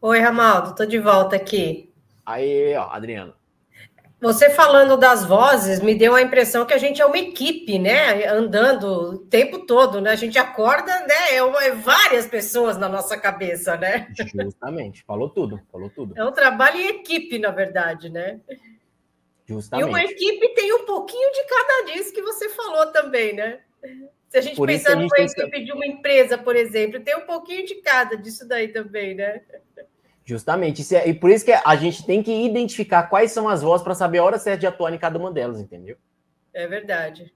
Oi, 0.00 0.20
Ramaldo, 0.20 0.76
tô 0.76 0.86
de 0.86 1.00
volta 1.00 1.34
aqui. 1.34 1.92
Aí, 2.24 2.74
ó, 2.76 2.88
Adriano. 2.90 3.34
Você 4.22 4.50
falando 4.50 4.96
das 4.96 5.24
vozes 5.24 5.80
me 5.80 5.96
deu 5.96 6.14
a 6.14 6.22
impressão 6.22 6.64
que 6.64 6.72
a 6.72 6.78
gente 6.78 7.02
é 7.02 7.04
uma 7.04 7.18
equipe, 7.18 7.76
né? 7.76 8.24
Andando 8.28 8.84
o 8.84 9.18
tempo 9.18 9.66
todo, 9.66 10.00
né? 10.00 10.12
A 10.12 10.14
gente 10.14 10.38
acorda, 10.38 10.92
né? 11.08 11.34
É, 11.34 11.42
uma, 11.42 11.60
é 11.64 11.72
várias 11.72 12.24
pessoas 12.24 12.78
na 12.78 12.88
nossa 12.88 13.18
cabeça, 13.18 13.76
né? 13.76 14.06
Justamente, 14.16 15.02
falou 15.02 15.28
tudo, 15.28 15.60
falou 15.72 15.90
tudo. 15.90 16.16
É 16.16 16.24
um 16.24 16.30
trabalho 16.30 16.76
em 16.76 16.86
equipe, 17.00 17.36
na 17.36 17.50
verdade, 17.50 18.10
né? 18.10 18.38
Justamente. 19.44 19.88
E 19.88 19.90
uma 19.90 20.04
equipe 20.04 20.54
tem 20.54 20.72
um 20.72 20.86
pouquinho 20.86 21.32
de 21.32 21.44
cada 21.44 21.92
disso 21.92 22.12
que 22.12 22.22
você 22.22 22.48
falou 22.50 22.92
também, 22.92 23.34
né? 23.34 23.58
Se 24.28 24.38
a 24.38 24.40
gente 24.40 24.54
por 24.54 24.68
pensar 24.68 24.94
numa 24.94 25.18
equipe 25.18 25.64
de 25.64 25.72
uma 25.72 25.84
empresa, 25.84 26.38
por 26.38 26.54
exemplo, 26.54 27.00
tem 27.00 27.16
um 27.16 27.26
pouquinho 27.26 27.66
de 27.66 27.74
cada 27.82 28.16
disso 28.16 28.46
daí 28.46 28.68
também, 28.68 29.16
né? 29.16 29.42
Justamente. 30.24 30.94
É, 30.94 31.08
e 31.08 31.14
por 31.14 31.30
isso 31.30 31.44
que 31.44 31.52
a 31.52 31.76
gente 31.76 32.06
tem 32.06 32.22
que 32.22 32.32
identificar 32.32 33.04
quais 33.04 33.32
são 33.32 33.48
as 33.48 33.62
vozes 33.62 33.82
para 33.82 33.94
saber 33.94 34.18
a 34.18 34.24
hora 34.24 34.38
certa 34.38 34.60
de 34.60 34.66
atuar 34.66 34.92
em 34.92 34.98
cada 34.98 35.18
uma 35.18 35.30
delas, 35.30 35.60
entendeu? 35.60 35.96
É 36.52 36.66
verdade. 36.66 37.32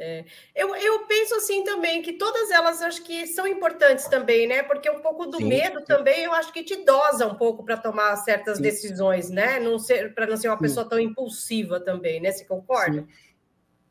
É. 0.00 0.24
Eu, 0.54 0.76
eu 0.76 1.06
penso 1.06 1.34
assim 1.34 1.64
também 1.64 2.00
que 2.02 2.12
todas 2.12 2.52
elas 2.52 2.80
acho 2.82 3.02
que 3.02 3.26
são 3.26 3.46
importantes 3.48 4.06
também, 4.06 4.46
né? 4.46 4.62
Porque 4.62 4.88
um 4.88 5.00
pouco 5.00 5.26
do 5.26 5.38
sim, 5.38 5.48
medo 5.48 5.80
sim. 5.80 5.86
também 5.86 6.22
eu 6.22 6.32
acho 6.32 6.52
que 6.52 6.62
te 6.62 6.84
dosa 6.84 7.26
um 7.26 7.34
pouco 7.34 7.64
para 7.64 7.76
tomar 7.76 8.14
certas 8.16 8.58
sim. 8.58 8.62
decisões, 8.62 9.28
né? 9.28 9.58
Não 9.58 9.76
ser 9.76 10.14
para 10.14 10.26
não 10.26 10.36
ser 10.36 10.48
uma 10.48 10.58
pessoa 10.58 10.88
tão 10.88 11.00
impulsiva 11.00 11.80
também, 11.80 12.20
né? 12.20 12.30
Você 12.30 12.44
concorda? 12.44 13.06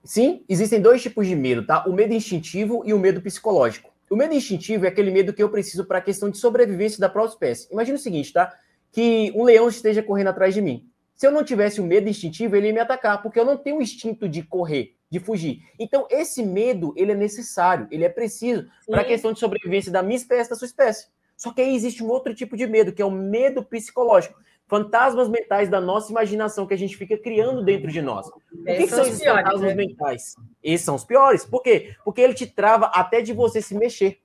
Sim, 0.02 0.46
existem 0.48 0.82
dois 0.82 1.02
tipos 1.02 1.28
de 1.28 1.36
medo, 1.36 1.66
tá? 1.66 1.84
O 1.86 1.92
medo 1.92 2.14
instintivo 2.14 2.84
e 2.86 2.94
o 2.94 3.00
medo 3.00 3.22
psicológico. 3.22 3.92
O 4.10 4.16
medo 4.16 4.34
instintivo 4.34 4.86
é 4.86 4.88
aquele 4.88 5.12
medo 5.12 5.34
que 5.34 5.44
eu 5.44 5.50
preciso 5.50 5.86
para 5.86 5.98
a 5.98 6.02
questão 6.02 6.30
de 6.30 6.38
sobrevivência 6.38 7.00
da 7.00 7.10
própria 7.10 7.34
espécie. 7.34 7.68
Imagina 7.72 7.98
o 7.98 8.02
seguinte, 8.02 8.32
tá? 8.32 8.58
Que 8.92 9.34
um 9.36 9.44
leão 9.44 9.68
esteja 9.68 10.02
correndo 10.02 10.30
atrás 10.30 10.54
de 10.54 10.62
mim. 10.62 10.90
Se 11.14 11.28
eu 11.28 11.32
não 11.32 11.44
tivesse 11.44 11.82
o 11.82 11.84
medo 11.84 12.08
instintivo, 12.08 12.56
ele 12.56 12.68
ia 12.68 12.74
me 12.74 12.80
atacar, 12.80 13.22
porque 13.22 13.40
eu 13.40 13.44
não 13.44 13.58
tenho 13.58 13.78
o 13.78 13.82
instinto 13.82 14.30
de 14.30 14.44
correr, 14.44 14.96
de 15.10 15.20
fugir. 15.20 15.62
Então, 15.78 16.08
esse 16.10 16.44
medo, 16.44 16.94
ele 16.96 17.12
é 17.12 17.16
necessário, 17.16 17.88
ele 17.92 18.06
é 18.06 18.10
preciso 18.10 18.68
para 18.88 19.02
a 19.02 19.06
questão 19.06 19.34
de 19.34 19.40
sobrevivência 19.40 19.92
da 19.92 20.02
minha 20.02 20.16
espécie, 20.16 20.50
da 20.50 20.56
sua 20.56 20.68
espécie. 20.68 21.08
Só 21.36 21.52
que 21.52 21.62
aí 21.62 21.76
existe 21.76 22.04
um 22.04 22.08
outro 22.08 22.34
tipo 22.34 22.56
de 22.56 22.66
medo, 22.66 22.94
que 22.94 23.02
é 23.02 23.06
o 23.06 23.12
medo 23.12 23.64
psicológico 23.64 24.40
fantasmas 24.68 25.30
mentais 25.30 25.70
da 25.70 25.80
nossa 25.80 26.12
imaginação 26.12 26.68
que 26.68 26.74
a 26.74 26.78
gente 26.78 26.96
fica 26.96 27.18
criando 27.18 27.64
dentro 27.64 27.90
de 27.92 28.02
nós. 28.02 28.28
O 28.28 28.64
que, 28.66 28.76
que 28.76 28.88
são 28.88 29.06
esses 29.06 29.22
piores, 29.22 29.44
fantasmas 29.44 29.70
né? 29.70 29.76
mentais? 29.76 30.36
Esses 30.62 30.86
são 30.86 30.96
os 30.96 31.06
piores. 31.06 31.46
Por 31.46 31.64
quê? 31.64 31.96
Porque 32.04 32.22
ele 32.22 32.34
te 32.34 32.46
trava 32.46 32.88
até 32.88 33.22
de 33.22 33.34
você 33.34 33.62
se 33.62 33.74
mexer. 33.74 34.20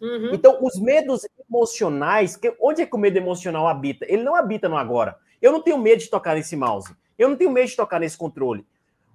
Uhum. 0.00 0.30
Então, 0.32 0.58
os 0.62 0.80
medos 0.80 1.26
emocionais, 1.48 2.36
que, 2.36 2.54
onde 2.60 2.82
é 2.82 2.86
que 2.86 2.96
o 2.96 2.98
medo 2.98 3.16
emocional 3.16 3.66
habita? 3.68 4.06
Ele 4.08 4.22
não 4.22 4.34
habita 4.34 4.68
no 4.68 4.76
agora. 4.76 5.16
Eu 5.40 5.52
não 5.52 5.62
tenho 5.62 5.78
medo 5.78 6.00
de 6.00 6.10
tocar 6.10 6.34
nesse 6.34 6.56
mouse. 6.56 6.94
Eu 7.18 7.28
não 7.28 7.36
tenho 7.36 7.50
medo 7.50 7.68
de 7.68 7.76
tocar 7.76 8.00
nesse 8.00 8.16
controle. 8.16 8.66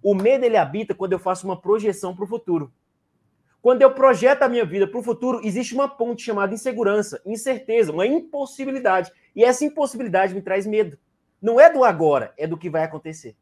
O 0.01 0.15
medo 0.15 0.43
ele 0.43 0.57
habita 0.57 0.95
quando 0.95 1.13
eu 1.13 1.19
faço 1.19 1.45
uma 1.45 1.59
projeção 1.59 2.15
para 2.15 2.25
o 2.25 2.27
futuro. 2.27 2.71
Quando 3.61 3.83
eu 3.83 3.93
projeto 3.93 4.41
a 4.41 4.49
minha 4.49 4.65
vida 4.65 4.87
para 4.87 4.99
o 4.99 5.03
futuro, 5.03 5.39
existe 5.43 5.73
uma 5.73 5.87
ponte 5.87 6.23
chamada 6.23 6.53
insegurança, 6.53 7.21
incerteza, 7.25 7.91
uma 7.91 8.07
impossibilidade. 8.07 9.11
E 9.35 9.43
essa 9.43 9.63
impossibilidade 9.63 10.33
me 10.33 10.41
traz 10.41 10.65
medo. 10.65 10.97
Não 11.41 11.59
é 11.59 11.71
do 11.71 11.83
agora, 11.83 12.33
é 12.37 12.47
do 12.47 12.57
que 12.57 12.69
vai 12.69 12.83
acontecer. 12.83 13.35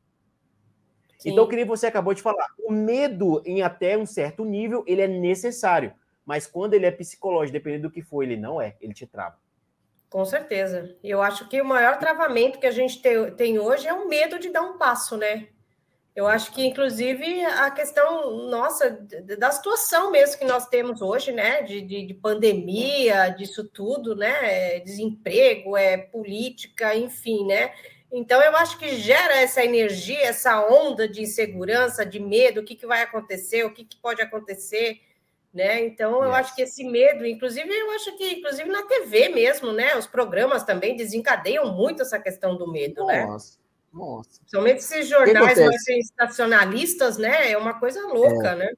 Sim. 1.18 1.32
Então, 1.32 1.48
que 1.48 1.66
você 1.66 1.88
acabou 1.88 2.14
de 2.14 2.22
falar, 2.22 2.48
o 2.60 2.72
medo, 2.72 3.42
em 3.46 3.62
até 3.62 3.98
um 3.98 4.06
certo 4.06 4.44
nível, 4.46 4.84
ele 4.88 5.02
é 5.02 5.08
necessário. 5.08 5.94
Mas 6.26 6.46
quando 6.46 6.74
ele 6.74 6.86
é 6.86 6.92
psicológico, 6.92 7.54
dependendo 7.54 7.90
do 7.90 7.92
que 7.92 8.02
for, 8.02 8.24
ele 8.24 8.38
não 8.38 8.62
é, 8.62 8.76
ele 8.80 8.94
te 8.94 9.06
trava. 9.06 9.38
Com 10.10 10.26
certeza. 10.26 10.96
Eu 11.04 11.22
acho 11.22 11.48
que 11.48 11.62
o 11.62 11.66
maior 11.66 11.98
travamento 11.98 12.60
que 12.60 12.68
a 12.68 12.72
gente 12.72 13.02
tem 13.36 13.60
hoje 13.60 13.88
é 13.88 13.94
o 13.94 14.08
medo 14.08 14.40
de 14.40 14.50
dar 14.50 14.62
um 14.62 14.78
passo, 14.78 15.18
né? 15.18 15.50
Eu 16.20 16.28
acho 16.28 16.52
que, 16.52 16.66
inclusive, 16.66 17.46
a 17.46 17.72
questão 17.72 18.50
nossa 18.50 18.90
da 19.38 19.52
situação 19.52 20.12
mesmo 20.12 20.38
que 20.38 20.44
nós 20.44 20.68
temos 20.68 21.02
hoje, 21.02 21.32
né? 21.32 21.62
De, 21.62 21.80
de, 21.80 22.08
de, 22.08 22.14
pandemia, 22.14 23.30
disso 23.30 23.64
tudo, 23.64 24.14
né? 24.18 24.76
É 24.76 24.80
desemprego, 24.82 25.78
é 25.78 25.96
política, 25.96 26.94
enfim, 26.94 27.48
né? 27.48 27.72
Então, 28.12 28.42
eu 28.42 28.54
acho 28.58 28.78
que 28.78 28.98
gera 28.98 29.38
essa 29.38 29.64
energia, 29.64 30.20
essa 30.24 30.60
onda 30.70 31.08
de 31.08 31.22
insegurança, 31.22 32.06
de 32.06 32.20
medo, 32.20 32.60
o 32.60 32.66
que, 32.66 32.76
que 32.76 32.86
vai 32.86 33.02
acontecer, 33.02 33.64
o 33.64 33.74
que, 33.74 33.86
que 33.86 33.96
pode 33.96 34.22
acontecer, 34.22 35.00
né? 35.54 35.80
Então, 35.86 36.22
eu 36.22 36.32
yes. 36.32 36.40
acho 36.40 36.56
que 36.56 36.64
esse 36.64 36.84
medo, 36.84 37.26
inclusive, 37.26 37.74
eu 37.74 37.92
acho 37.92 38.18
que, 38.18 38.30
inclusive, 38.34 38.68
na 38.68 38.84
TV 38.84 39.30
mesmo, 39.30 39.72
né? 39.72 39.96
Os 39.96 40.06
programas 40.06 40.66
também 40.66 40.98
desencadeiam 40.98 41.74
muito 41.74 42.02
essa 42.02 42.20
questão 42.20 42.58
do 42.58 42.70
medo, 42.70 43.06
né? 43.06 43.26
Nossa. 43.26 43.54
né? 43.54 43.59
Nossa. 43.94 44.40
Principalmente 44.40 44.78
esses 44.78 45.08
jornais 45.08 45.60
mais 45.60 45.84
sensacionalistas, 45.84 47.18
né? 47.18 47.52
É 47.52 47.58
uma 47.58 47.74
coisa 47.80 48.06
louca, 48.08 48.50
é. 48.50 48.56
né? 48.56 48.72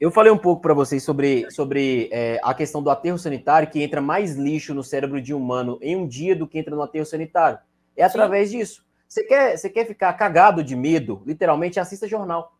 Eu 0.00 0.12
falei 0.12 0.30
um 0.30 0.38
pouco 0.38 0.62
para 0.62 0.74
vocês 0.74 1.02
sobre, 1.02 1.50
sobre 1.50 2.08
é, 2.12 2.40
a 2.42 2.54
questão 2.54 2.80
do 2.80 2.88
aterro 2.88 3.18
sanitário, 3.18 3.68
que 3.68 3.82
entra 3.82 4.00
mais 4.00 4.36
lixo 4.36 4.72
no 4.72 4.84
cérebro 4.84 5.20
de 5.20 5.34
um 5.34 5.38
humano 5.38 5.76
em 5.82 5.96
um 5.96 6.06
dia 6.06 6.36
do 6.36 6.46
que 6.46 6.58
entra 6.58 6.74
no 6.74 6.82
aterro 6.82 7.04
sanitário. 7.04 7.58
É 7.96 8.04
através 8.04 8.50
Sim. 8.50 8.58
disso. 8.58 8.86
Você 9.08 9.24
quer, 9.24 9.56
você 9.56 9.68
quer 9.68 9.86
ficar 9.86 10.12
cagado 10.12 10.62
de 10.62 10.76
medo? 10.76 11.22
Literalmente, 11.26 11.80
assista 11.80 12.06
jornal. 12.06 12.56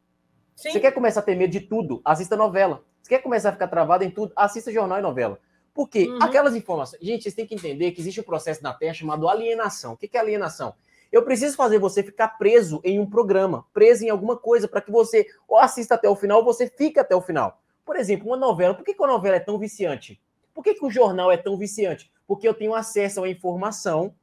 Sim. 0.56 0.72
Você 0.72 0.80
quer 0.80 0.90
começar 0.90 1.20
a 1.20 1.22
ter 1.22 1.36
medo 1.36 1.52
de 1.52 1.60
tudo? 1.60 2.00
Assista 2.04 2.36
novela. 2.36 2.82
Você 3.00 3.10
quer 3.10 3.22
começar 3.22 3.50
a 3.50 3.52
ficar 3.52 3.68
travado 3.68 4.02
em 4.02 4.10
tudo? 4.10 4.32
Assista 4.34 4.72
jornal 4.72 4.98
e 4.98 5.02
novela. 5.02 5.38
Porque 5.72 6.08
uhum. 6.08 6.18
aquelas 6.20 6.56
informações. 6.56 7.00
Gente, 7.00 7.22
vocês 7.22 7.34
têm 7.34 7.46
que 7.46 7.54
entender 7.54 7.92
que 7.92 8.00
existe 8.00 8.20
um 8.20 8.24
processo 8.24 8.64
na 8.64 8.74
Terra 8.74 8.94
chamado 8.94 9.28
alienação. 9.28 9.92
O 9.92 9.96
que 9.96 10.10
é 10.12 10.18
alienação? 10.18 10.74
Eu 11.10 11.22
preciso 11.22 11.56
fazer 11.56 11.78
você 11.78 12.02
ficar 12.02 12.28
preso 12.38 12.80
em 12.84 13.00
um 13.00 13.08
programa, 13.08 13.64
preso 13.72 14.04
em 14.04 14.10
alguma 14.10 14.36
coisa, 14.36 14.68
para 14.68 14.80
que 14.80 14.90
você 14.90 15.26
ou 15.46 15.58
assista 15.58 15.94
até 15.94 16.08
o 16.08 16.16
final 16.16 16.38
ou 16.38 16.44
você 16.44 16.68
fique 16.68 16.98
até 16.98 17.14
o 17.16 17.22
final. 17.22 17.62
Por 17.84 17.96
exemplo, 17.96 18.26
uma 18.26 18.36
novela. 18.36 18.74
Por 18.74 18.84
que, 18.84 18.92
que 18.92 19.00
uma 19.00 19.08
novela 19.08 19.36
é 19.36 19.40
tão 19.40 19.58
viciante? 19.58 20.20
Por 20.52 20.62
que, 20.62 20.74
que 20.74 20.84
o 20.84 20.90
jornal 20.90 21.32
é 21.32 21.36
tão 21.36 21.56
viciante? 21.56 22.12
Porque 22.26 22.46
eu 22.46 22.52
tenho 22.52 22.74
acesso 22.74 23.20
a 23.20 23.22
uma 23.22 23.28
informação 23.28 24.14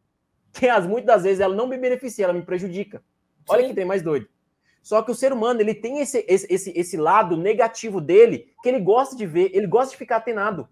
que 0.54 0.70
as, 0.70 0.86
muitas 0.86 1.08
das 1.08 1.24
vezes 1.24 1.40
ela 1.40 1.56
não 1.56 1.68
me 1.68 1.78
beneficia, 1.78 2.26
ela 2.26 2.34
me 2.34 2.44
prejudica. 2.44 3.04
Olha 3.50 3.64
Sim. 3.64 3.70
que 3.70 3.76
tem 3.76 3.86
mais 3.86 4.02
doido. 4.02 4.28
Só 4.84 5.02
que 5.02 5.10
o 5.10 5.16
ser 5.16 5.34
humano 5.34 5.62
ele 5.62 5.74
tem 5.74 6.00
esse, 6.00 6.24
esse, 6.28 6.46
esse, 6.48 6.74
esse 6.76 6.98
lado 6.98 7.36
negativo 7.36 8.00
dele 8.00 8.54
que 8.62 8.70
ele 8.70 8.80
gosta 8.80 9.16
de 9.16 9.26
ver, 9.26 9.50
ele 9.52 9.66
gosta 9.66 9.92
de 9.92 9.98
ficar 9.98 10.18
atenado. 10.18 10.70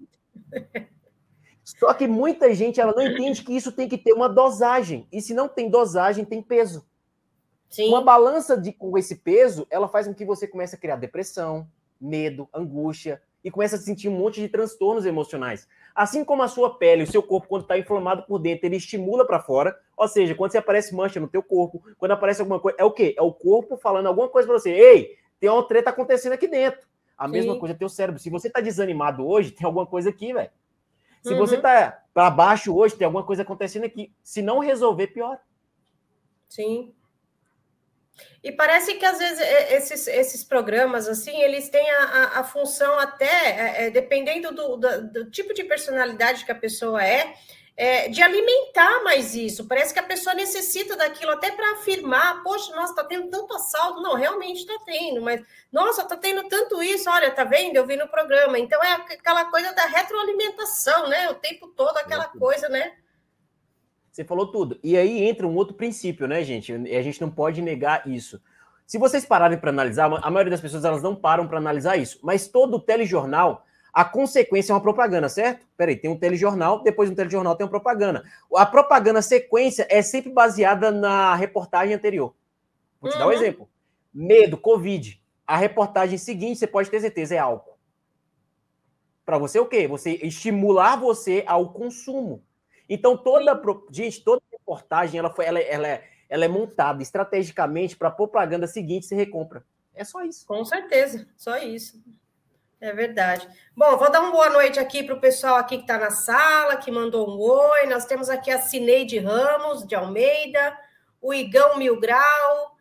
Só 1.64 1.94
que 1.94 2.08
muita 2.08 2.54
gente 2.54 2.82
ela 2.82 2.94
não 2.94 3.02
entende 3.02 3.44
que 3.44 3.56
isso 3.56 3.72
tem 3.72 3.88
que 3.88 3.98
ter 3.98 4.14
uma 4.14 4.28
dosagem. 4.28 5.08
E 5.12 5.22
se 5.22 5.34
não 5.34 5.48
tem 5.48 5.70
dosagem, 5.70 6.26
tem 6.26 6.42
peso. 6.42 6.86
Sim. 7.70 7.88
Uma 7.88 8.02
balança 8.02 8.56
de, 8.56 8.72
com 8.72 8.98
esse 8.98 9.16
peso, 9.16 9.66
ela 9.70 9.88
faz 9.88 10.08
com 10.08 10.14
que 10.14 10.26
você 10.26 10.48
comece 10.48 10.76
a 10.76 10.78
criar 10.78 10.98
depressão, 10.98 11.68
medo, 12.00 12.48
angústia 12.54 13.22
e 13.44 13.50
comece 13.50 13.76
a 13.76 13.78
sentir 13.78 14.10
um 14.10 14.18
monte 14.18 14.40
de 14.40 14.48
transtornos 14.48 15.06
emocionais. 15.06 15.68
Assim 15.96 16.24
como 16.24 16.44
a 16.44 16.48
sua 16.48 16.78
pele, 16.78 17.04
o 17.04 17.08
seu 17.08 17.22
corpo, 17.22 17.48
quando 17.48 17.64
está 17.64 17.78
inflamado 17.78 18.24
por 18.24 18.40
dentro, 18.40 18.66
ele 18.66 18.78
estimula 18.78 19.26
para 19.26 19.40
fora. 19.40 19.78
Ou 19.98 20.08
seja, 20.08 20.36
quando 20.36 20.52
você 20.52 20.58
aparece 20.58 20.96
mancha 20.96 21.20
no 21.20 21.28
teu 21.28 21.44
corpo, 21.44 21.84
quando 21.98 22.12
aparece 22.12 22.42
alguma 22.42 22.60
coisa, 22.60 22.78
é 22.80 22.84
o 22.84 22.92
quê? 22.92 23.16
É 23.18 23.22
o 23.22 23.34
corpo 23.34 23.78
falando 23.78 24.08
alguma 24.08 24.28
coisa 24.28 24.48
para 24.48 24.58
você. 24.58 24.72
Ei, 24.72 25.18
tem 25.40 25.50
uma 25.50 25.68
treta 25.68 25.90
acontecendo 25.90 26.34
aqui 26.34 26.48
dentro. 26.48 26.88
A 27.18 27.26
Sim. 27.26 27.32
mesma 27.32 27.60
coisa 27.60 27.76
é 27.76 27.78
teu 27.78 27.90
cérebro. 27.90 28.20
Se 28.20 28.30
você 28.30 28.48
está 28.48 28.60
desanimado 28.60 29.26
hoje, 29.28 29.52
tem 29.52 29.66
alguma 29.66 29.86
coisa 29.86 30.10
aqui, 30.10 30.34
velho. 30.34 30.50
Se 31.24 31.34
uhum. 31.34 31.40
você 31.40 31.58
tá 31.58 32.04
para 32.14 32.30
baixo 32.30 32.76
hoje, 32.76 32.96
tem 32.96 33.06
alguma 33.06 33.26
coisa 33.26 33.44
acontecendo 33.44 33.86
aqui. 33.86 34.14
Se 34.22 34.42
não 34.42 34.60
resolver, 34.60 35.08
pior. 35.08 35.40
Sim. 36.50 36.94
E 38.44 38.52
parece 38.52 38.96
que 38.96 39.06
às 39.06 39.18
vezes 39.18 39.40
esses, 39.72 40.08
esses 40.08 40.44
programas 40.44 41.08
assim 41.08 41.42
eles 41.42 41.70
têm 41.70 41.90
a, 41.90 42.04
a, 42.04 42.40
a 42.42 42.44
função 42.44 43.00
até 43.00 43.26
é, 43.26 43.86
é 43.86 43.90
dependendo 43.90 44.54
do, 44.54 44.78
do, 44.78 45.12
do, 45.12 45.32
tipo 45.32 45.54
de 45.54 45.64
personalidade 45.64 46.46
que 46.46 46.52
a 46.52 46.56
pessoa 46.56 47.04
é, 47.04 47.34
é, 47.76 48.08
de 48.08 48.22
alimentar 48.22 49.04
mais 49.04 49.36
isso. 49.36 49.68
Parece 49.68 49.94
que 49.94 50.00
a 50.00 50.04
pessoa 50.04 50.36
necessita 50.36 50.96
daquilo 50.96 51.32
até 51.32 51.52
para 51.52 51.74
afirmar, 51.74 52.44
poxa, 52.44 52.76
nossa, 52.76 52.92
está 52.92 53.04
tendo 53.04 53.30
tanto 53.30 53.54
assalto. 53.54 54.02
Não, 54.02 54.16
realmente 54.16 54.60
está 54.60 54.78
tendo, 54.86 55.22
mas 55.22 55.42
nossa, 55.72 56.04
está 56.04 56.16
tendo 56.16 56.48
tanto 56.48 56.82
isso, 56.84 57.10
olha, 57.10 57.32
tá 57.32 57.44
vendo? 57.44 57.76
Eu 57.76 57.86
vi 57.86 57.96
no 57.96 58.08
programa. 58.08 58.60
Então 58.60 58.82
é 58.84 58.94
aquela 58.94 59.46
coisa 59.46 59.74
da 59.74 59.86
retroalimentação, 59.86 61.10
né? 61.10 61.30
O 61.32 61.36
tempo 61.36 61.68
todo 61.70 61.98
aquela 61.98 62.26
coisa, 62.28 62.70
né? 62.70 62.94
Você 64.12 64.24
falou 64.24 64.52
tudo. 64.52 64.80
E 64.84 64.96
aí 64.96 65.24
entra 65.24 65.48
um 65.48 65.56
outro 65.56 65.74
princípio, 65.74 66.28
né, 66.28 66.44
gente? 66.44 66.72
E 66.72 66.96
a 66.96 67.02
gente 67.02 67.20
não 67.20 67.32
pode 67.32 67.64
negar 67.64 68.08
isso. 68.08 68.40
Se 68.86 69.00
vocês 69.00 69.26
pararem 69.26 69.58
para 69.58 69.72
analisar, 69.72 70.06
a 70.06 70.30
maioria 70.30 70.52
das 70.52 70.62
pessoas 70.62 70.86
elas 70.86 71.02
não 71.02 71.16
param 71.16 71.48
para 71.48 71.58
analisar 71.58 71.98
isso, 71.98 72.20
mas 72.22 72.48
todo 72.48 72.80
telejornal 72.80 73.66
a 73.94 74.04
consequência 74.04 74.72
é 74.72 74.76
uma 74.76 74.82
propaganda, 74.82 75.30
certo? 75.30 75.68
Peraí, 75.78 75.96
tem 75.96 76.10
um 76.10 76.18
telejornal, 76.18 76.82
depois 76.82 77.12
do 77.12 77.16
telejornal 77.16 77.56
tem 77.56 77.64
uma 77.64 77.70
propaganda. 77.70 78.24
A 78.56 78.66
propaganda 78.66 79.22
sequência 79.22 79.86
é 79.88 80.02
sempre 80.02 80.32
baseada 80.32 80.90
na 80.90 81.36
reportagem 81.36 81.94
anterior. 81.94 82.34
Vou 83.00 83.12
te 83.12 83.14
uhum. 83.14 83.20
dar 83.20 83.26
um 83.26 83.30
uhum. 83.30 83.36
exemplo. 83.36 83.70
Medo, 84.12 84.58
Covid. 84.58 85.22
A 85.46 85.58
reportagem 85.58 86.18
seguinte, 86.18 86.58
você 86.58 86.66
pode 86.66 86.90
ter 86.90 87.02
certeza, 87.02 87.36
é 87.36 87.38
álcool. 87.38 87.78
Para 89.24 89.38
você 89.38 89.60
o 89.60 89.66
quê? 89.68 89.88
Você 89.88 90.20
estimular 90.24 90.96
você 90.96 91.44
ao 91.46 91.72
consumo. 91.72 92.44
Então, 92.90 93.16
toda. 93.16 93.62
Gente, 93.92 94.24
toda 94.24 94.42
reportagem 94.52 95.20
ela, 95.20 95.30
foi, 95.30 95.46
ela, 95.46 95.60
ela, 95.60 95.88
é, 95.88 96.04
ela 96.28 96.46
é 96.46 96.48
montada 96.48 97.04
estrategicamente 97.04 97.96
para 97.96 98.08
a 98.08 98.12
propaganda 98.12 98.66
seguinte 98.66 99.06
se 99.06 99.14
recompra. 99.14 99.64
É 99.94 100.04
só 100.04 100.24
isso. 100.24 100.48
Com 100.48 100.66
certeza, 100.66 101.28
só 101.38 101.58
isso. 101.58 102.02
É 102.84 102.92
verdade. 102.92 103.48
Bom, 103.74 103.96
vou 103.96 104.12
dar 104.12 104.20
uma 104.20 104.32
boa 104.32 104.50
noite 104.50 104.78
aqui 104.78 105.04
para 105.04 105.16
o 105.16 105.22
pessoal 105.22 105.56
aqui 105.56 105.78
que 105.78 105.84
está 105.84 105.98
na 105.98 106.12
sala, 106.12 106.76
que 106.76 106.92
mandou 106.92 107.30
um 107.30 107.40
oi. 107.40 107.86
Nós 107.86 108.06
temos 108.06 108.30
aqui 108.30 108.52
a 108.52 108.60
Cineide 108.60 109.20
Ramos, 109.20 109.88
de 109.88 109.96
Almeida, 109.96 110.78
o 111.22 111.34
Igão 111.34 111.78
Mil 111.78 111.98
Grau. 111.98 112.76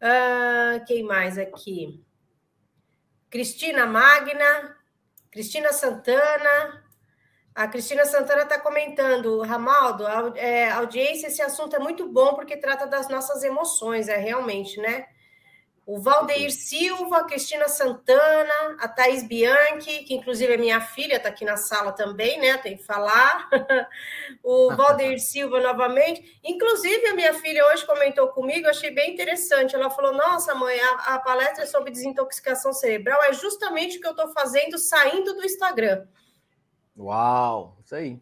Uh, 0.00 0.84
quem 0.86 1.02
mais 1.02 1.36
aqui? 1.36 2.00
Cristina 3.28 3.84
Magna, 3.84 4.76
Cristina 5.28 5.72
Santana. 5.72 6.84
A 7.52 7.66
Cristina 7.66 8.04
Santana 8.04 8.42
está 8.42 8.60
comentando, 8.60 9.42
Ramaldo, 9.42 10.06
é, 10.36 10.70
audiência, 10.70 11.26
esse 11.26 11.42
assunto 11.42 11.74
é 11.74 11.80
muito 11.80 12.08
bom 12.08 12.34
porque 12.34 12.56
trata 12.56 12.86
das 12.86 13.08
nossas 13.08 13.42
emoções, 13.42 14.06
é 14.06 14.18
realmente, 14.18 14.80
né? 14.80 15.08
O 15.88 15.98
Valdeir 15.98 16.52
Silva, 16.52 17.20
a 17.20 17.24
Cristina 17.24 17.66
Santana, 17.66 18.76
a 18.78 18.86
Thaís 18.86 19.26
Bianchi, 19.26 20.04
que 20.04 20.12
inclusive 20.12 20.52
é 20.52 20.58
minha 20.58 20.82
filha, 20.82 21.16
está 21.16 21.30
aqui 21.30 21.46
na 21.46 21.56
sala 21.56 21.92
também, 21.92 22.38
né? 22.38 22.58
Tem 22.58 22.76
que 22.76 22.82
falar. 22.82 23.48
o 24.44 24.76
Valdeir 24.76 25.18
Silva 25.18 25.60
novamente. 25.60 26.38
Inclusive, 26.44 27.06
a 27.06 27.14
minha 27.14 27.32
filha 27.32 27.64
hoje 27.68 27.86
comentou 27.86 28.28
comigo, 28.28 28.68
achei 28.68 28.90
bem 28.90 29.14
interessante. 29.14 29.74
Ela 29.74 29.88
falou: 29.88 30.12
Nossa, 30.12 30.54
mãe, 30.54 30.78
a, 30.78 31.14
a 31.14 31.18
palestra 31.20 31.64
sobre 31.64 31.90
desintoxicação 31.90 32.74
cerebral 32.74 33.22
é 33.22 33.32
justamente 33.32 33.96
o 33.96 34.00
que 34.02 34.06
eu 34.06 34.10
estou 34.10 34.28
fazendo 34.34 34.76
saindo 34.76 35.32
do 35.32 35.42
Instagram. 35.42 36.06
Uau, 36.98 37.78
isso 37.82 37.94
aí. 37.94 38.20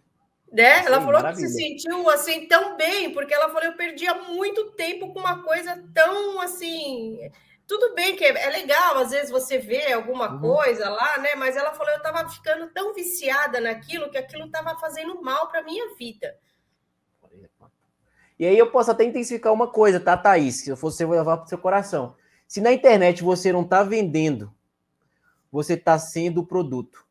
Né? 0.52 0.82
Sim, 0.82 0.86
ela 0.86 1.00
falou 1.00 1.14
maravilha. 1.14 1.44
que 1.44 1.52
se 1.52 1.58
sentiu 1.60 2.08
assim 2.10 2.46
tão 2.46 2.76
bem, 2.76 3.12
porque 3.12 3.34
ela 3.34 3.48
falou: 3.48 3.64
eu 3.64 3.76
perdia 3.76 4.14
muito 4.14 4.70
tempo 4.70 5.12
com 5.12 5.18
uma 5.18 5.42
coisa 5.42 5.84
tão 5.92 6.40
assim 6.40 7.18
tudo 7.66 7.94
bem 7.94 8.14
que 8.14 8.24
é, 8.24 8.50
legal, 8.50 8.98
às 8.98 9.10
vezes 9.10 9.30
você 9.30 9.58
vê 9.58 9.92
alguma 9.92 10.32
uhum. 10.32 10.40
coisa 10.40 10.88
lá, 10.88 11.18
né? 11.18 11.34
Mas 11.34 11.56
ela 11.56 11.74
falou, 11.74 11.92
eu 11.92 11.98
estava 11.98 12.28
ficando 12.28 12.68
tão 12.72 12.94
viciada 12.94 13.60
naquilo 13.60 14.10
que 14.10 14.18
aquilo 14.18 14.46
estava 14.46 14.78
fazendo 14.78 15.20
mal 15.20 15.48
para 15.48 15.62
minha 15.62 15.94
vida. 15.96 16.36
E 18.38 18.46
aí 18.46 18.56
eu 18.56 18.70
posso 18.70 18.90
até 18.90 19.04
intensificar 19.04 19.52
uma 19.52 19.66
coisa, 19.66 19.98
tá, 19.98 20.16
Thaís? 20.16 20.62
Se 20.62 20.70
eu 20.70 20.76
fosse, 20.76 21.02
eu 21.02 21.08
vou 21.08 21.16
levar 21.16 21.38
para 21.38 21.46
o 21.46 21.48
seu 21.48 21.58
coração. 21.58 22.14
Se 22.46 22.60
na 22.60 22.72
internet 22.72 23.22
você 23.22 23.52
não 23.52 23.62
está 23.62 23.82
vendendo, 23.82 24.54
você 25.50 25.72
está 25.74 25.98
sendo 25.98 26.42
o 26.42 26.46
produto. 26.46 27.04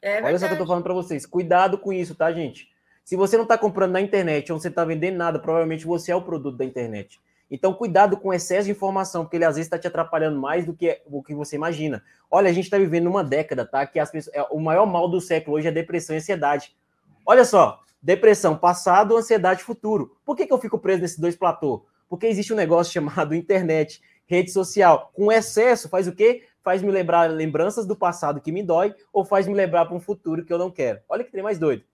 É 0.00 0.22
Olha 0.22 0.38
só 0.38 0.46
que 0.46 0.52
eu 0.52 0.56
estou 0.56 0.66
falando 0.66 0.84
para 0.84 0.94
vocês. 0.94 1.26
Cuidado 1.26 1.78
com 1.78 1.92
isso, 1.92 2.14
tá, 2.14 2.30
gente? 2.32 2.70
Se 3.02 3.16
você 3.16 3.36
não 3.36 3.44
está 3.44 3.56
comprando 3.56 3.92
na 3.92 4.00
internet 4.00 4.52
ou 4.52 4.60
você 4.60 4.68
está 4.68 4.84
vendendo 4.84 5.16
nada, 5.16 5.38
provavelmente 5.38 5.86
você 5.86 6.12
é 6.12 6.16
o 6.16 6.22
produto 6.22 6.56
da 6.56 6.64
internet. 6.64 7.20
Então, 7.50 7.72
cuidado 7.72 8.16
com 8.16 8.28
o 8.28 8.34
excesso 8.34 8.66
de 8.66 8.72
informação, 8.72 9.24
porque 9.24 9.36
ele 9.36 9.44
às 9.44 9.54
vezes 9.54 9.66
está 9.66 9.78
te 9.78 9.86
atrapalhando 9.86 10.40
mais 10.40 10.64
do 10.64 10.74
que 10.74 11.00
o 11.06 11.22
que 11.22 11.34
você 11.34 11.54
imagina. 11.54 12.02
Olha, 12.30 12.50
a 12.50 12.52
gente 12.52 12.64
está 12.64 12.76
vivendo 12.76 13.06
uma 13.06 13.22
década, 13.22 13.64
tá? 13.64 13.86
Que 13.86 14.00
as 14.00 14.10
pessoas, 14.10 14.34
é, 14.34 14.42
o 14.50 14.58
maior 14.58 14.84
mal 14.86 15.08
do 15.08 15.20
século 15.20 15.56
hoje 15.56 15.68
é 15.68 15.70
depressão 15.70 16.14
e 16.14 16.18
ansiedade. 16.18 16.76
Olha 17.24 17.44
só, 17.44 17.80
depressão 18.02 18.56
passado, 18.56 19.16
ansiedade 19.16 19.62
futuro. 19.62 20.16
Por 20.24 20.36
que, 20.36 20.46
que 20.46 20.52
eu 20.52 20.58
fico 20.58 20.78
preso 20.78 21.02
nesses 21.02 21.18
dois 21.18 21.36
platôs? 21.36 21.82
Porque 22.08 22.26
existe 22.26 22.52
um 22.52 22.56
negócio 22.56 22.92
chamado 22.94 23.34
internet, 23.34 24.02
rede 24.26 24.50
social. 24.50 25.12
Com 25.14 25.30
excesso, 25.30 25.88
faz 25.88 26.08
o 26.08 26.12
quê? 26.12 26.44
Faz 26.64 26.82
me 26.82 26.90
lembrar 26.90 27.30
lembranças 27.30 27.86
do 27.86 27.94
passado 27.94 28.40
que 28.40 28.50
me 28.50 28.62
dói 28.62 28.92
ou 29.12 29.24
faz 29.24 29.46
me 29.46 29.54
lembrar 29.54 29.86
para 29.86 29.94
um 29.94 30.00
futuro 30.00 30.44
que 30.44 30.52
eu 30.52 30.58
não 30.58 30.70
quero. 30.70 31.00
Olha 31.08 31.22
que 31.22 31.30
tem 31.30 31.42
mais 31.42 31.60
doido. 31.60 31.84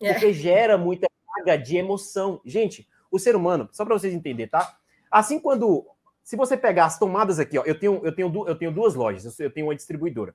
É. 0.00 0.12
Porque 0.12 0.26
é. 0.26 0.32
gera 0.32 0.78
muita 0.78 1.08
carga 1.34 1.56
de 1.56 1.76
emoção. 1.76 2.40
Gente, 2.44 2.88
o 3.10 3.18
ser 3.18 3.34
humano, 3.34 3.68
só 3.72 3.84
para 3.84 3.98
vocês 3.98 4.14
entenderem, 4.14 4.48
tá? 4.48 4.79
Assim, 5.10 5.38
quando. 5.38 5.86
Se 6.22 6.36
você 6.36 6.56
pegar 6.56 6.84
as 6.84 6.98
tomadas 6.98 7.38
aqui, 7.38 7.58
ó, 7.58 7.62
eu 7.64 7.78
tenho, 7.78 8.00
eu 8.04 8.14
tenho, 8.14 8.48
eu 8.48 8.54
tenho 8.54 8.72
duas 8.72 8.94
lojas, 8.94 9.40
eu 9.40 9.50
tenho 9.50 9.66
uma 9.66 9.74
distribuidora. 9.74 10.34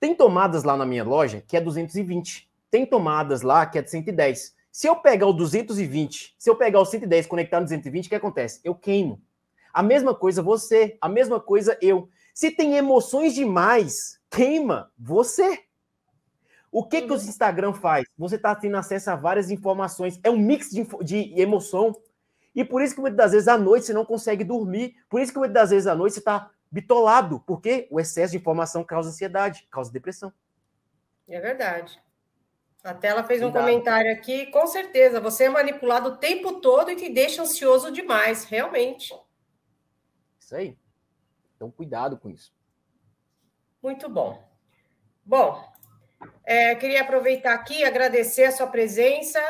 Tem 0.00 0.14
tomadas 0.14 0.64
lá 0.64 0.76
na 0.76 0.86
minha 0.86 1.04
loja 1.04 1.44
que 1.46 1.56
é 1.56 1.60
220. 1.60 2.48
Tem 2.70 2.86
tomadas 2.86 3.42
lá 3.42 3.66
que 3.66 3.78
é 3.78 3.82
de 3.82 3.90
110. 3.90 4.54
Se 4.70 4.86
eu 4.86 4.96
pegar 4.96 5.26
o 5.26 5.32
220, 5.34 6.34
se 6.38 6.48
eu 6.48 6.56
pegar 6.56 6.80
o 6.80 6.86
110 6.86 7.26
e 7.26 7.28
conectar 7.28 7.60
no 7.60 7.66
220, 7.66 8.06
o 8.06 8.08
que 8.08 8.14
acontece? 8.14 8.60
Eu 8.64 8.74
queimo. 8.74 9.20
A 9.72 9.82
mesma 9.82 10.14
coisa 10.14 10.42
você, 10.42 10.96
a 11.00 11.08
mesma 11.08 11.38
coisa 11.38 11.76
eu. 11.82 12.08
Se 12.34 12.50
tem 12.50 12.76
emoções 12.76 13.34
demais, 13.34 14.18
queima 14.30 14.90
você. 14.98 15.60
O 16.70 16.84
que, 16.84 17.02
que 17.02 17.12
o 17.12 17.16
Instagram 17.16 17.74
faz? 17.74 18.06
Você 18.16 18.36
está 18.36 18.54
tendo 18.54 18.78
acesso 18.78 19.10
a 19.10 19.14
várias 19.14 19.50
informações. 19.50 20.18
É 20.24 20.30
um 20.30 20.38
mix 20.38 20.70
de, 20.70 20.86
de 21.04 21.38
emoção. 21.38 21.94
E 22.54 22.64
por 22.64 22.82
isso 22.82 22.94
que 22.94 23.00
muitas 23.00 23.16
das 23.16 23.32
vezes 23.32 23.48
à 23.48 23.56
noite 23.56 23.86
você 23.86 23.92
não 23.92 24.04
consegue 24.04 24.44
dormir. 24.44 24.96
Por 25.08 25.20
isso 25.20 25.32
que 25.32 25.38
muitas 25.38 25.54
das 25.54 25.70
vezes 25.70 25.86
à 25.86 25.94
noite 25.94 26.14
você 26.14 26.20
está 26.20 26.50
bitolado. 26.70 27.40
Porque 27.46 27.88
o 27.90 27.98
excesso 27.98 28.32
de 28.32 28.38
informação 28.38 28.84
causa 28.84 29.08
ansiedade, 29.08 29.66
causa 29.70 29.92
depressão. 29.92 30.32
É 31.28 31.40
verdade. 31.40 32.00
Até 32.84 33.08
ela 33.08 33.22
fez 33.22 33.40
Cuidado. 33.40 33.62
um 33.62 33.66
comentário 33.66 34.12
aqui. 34.12 34.46
Com 34.46 34.66
certeza, 34.66 35.20
você 35.20 35.44
é 35.44 35.48
manipulado 35.48 36.10
o 36.10 36.16
tempo 36.16 36.60
todo 36.60 36.90
e 36.90 36.96
te 36.96 37.08
deixa 37.08 37.42
ansioso 37.42 37.92
demais, 37.92 38.44
realmente. 38.44 39.14
Isso 40.40 40.56
aí. 40.56 40.76
Então, 41.56 41.70
cuidado 41.70 42.18
com 42.18 42.28
isso. 42.28 42.52
Muito 43.80 44.08
bom. 44.08 44.42
Bom, 45.24 45.64
é, 46.44 46.74
queria 46.74 47.02
aproveitar 47.02 47.54
aqui 47.54 47.78
e 47.78 47.84
agradecer 47.84 48.44
a 48.44 48.52
sua 48.52 48.66
presença. 48.66 49.40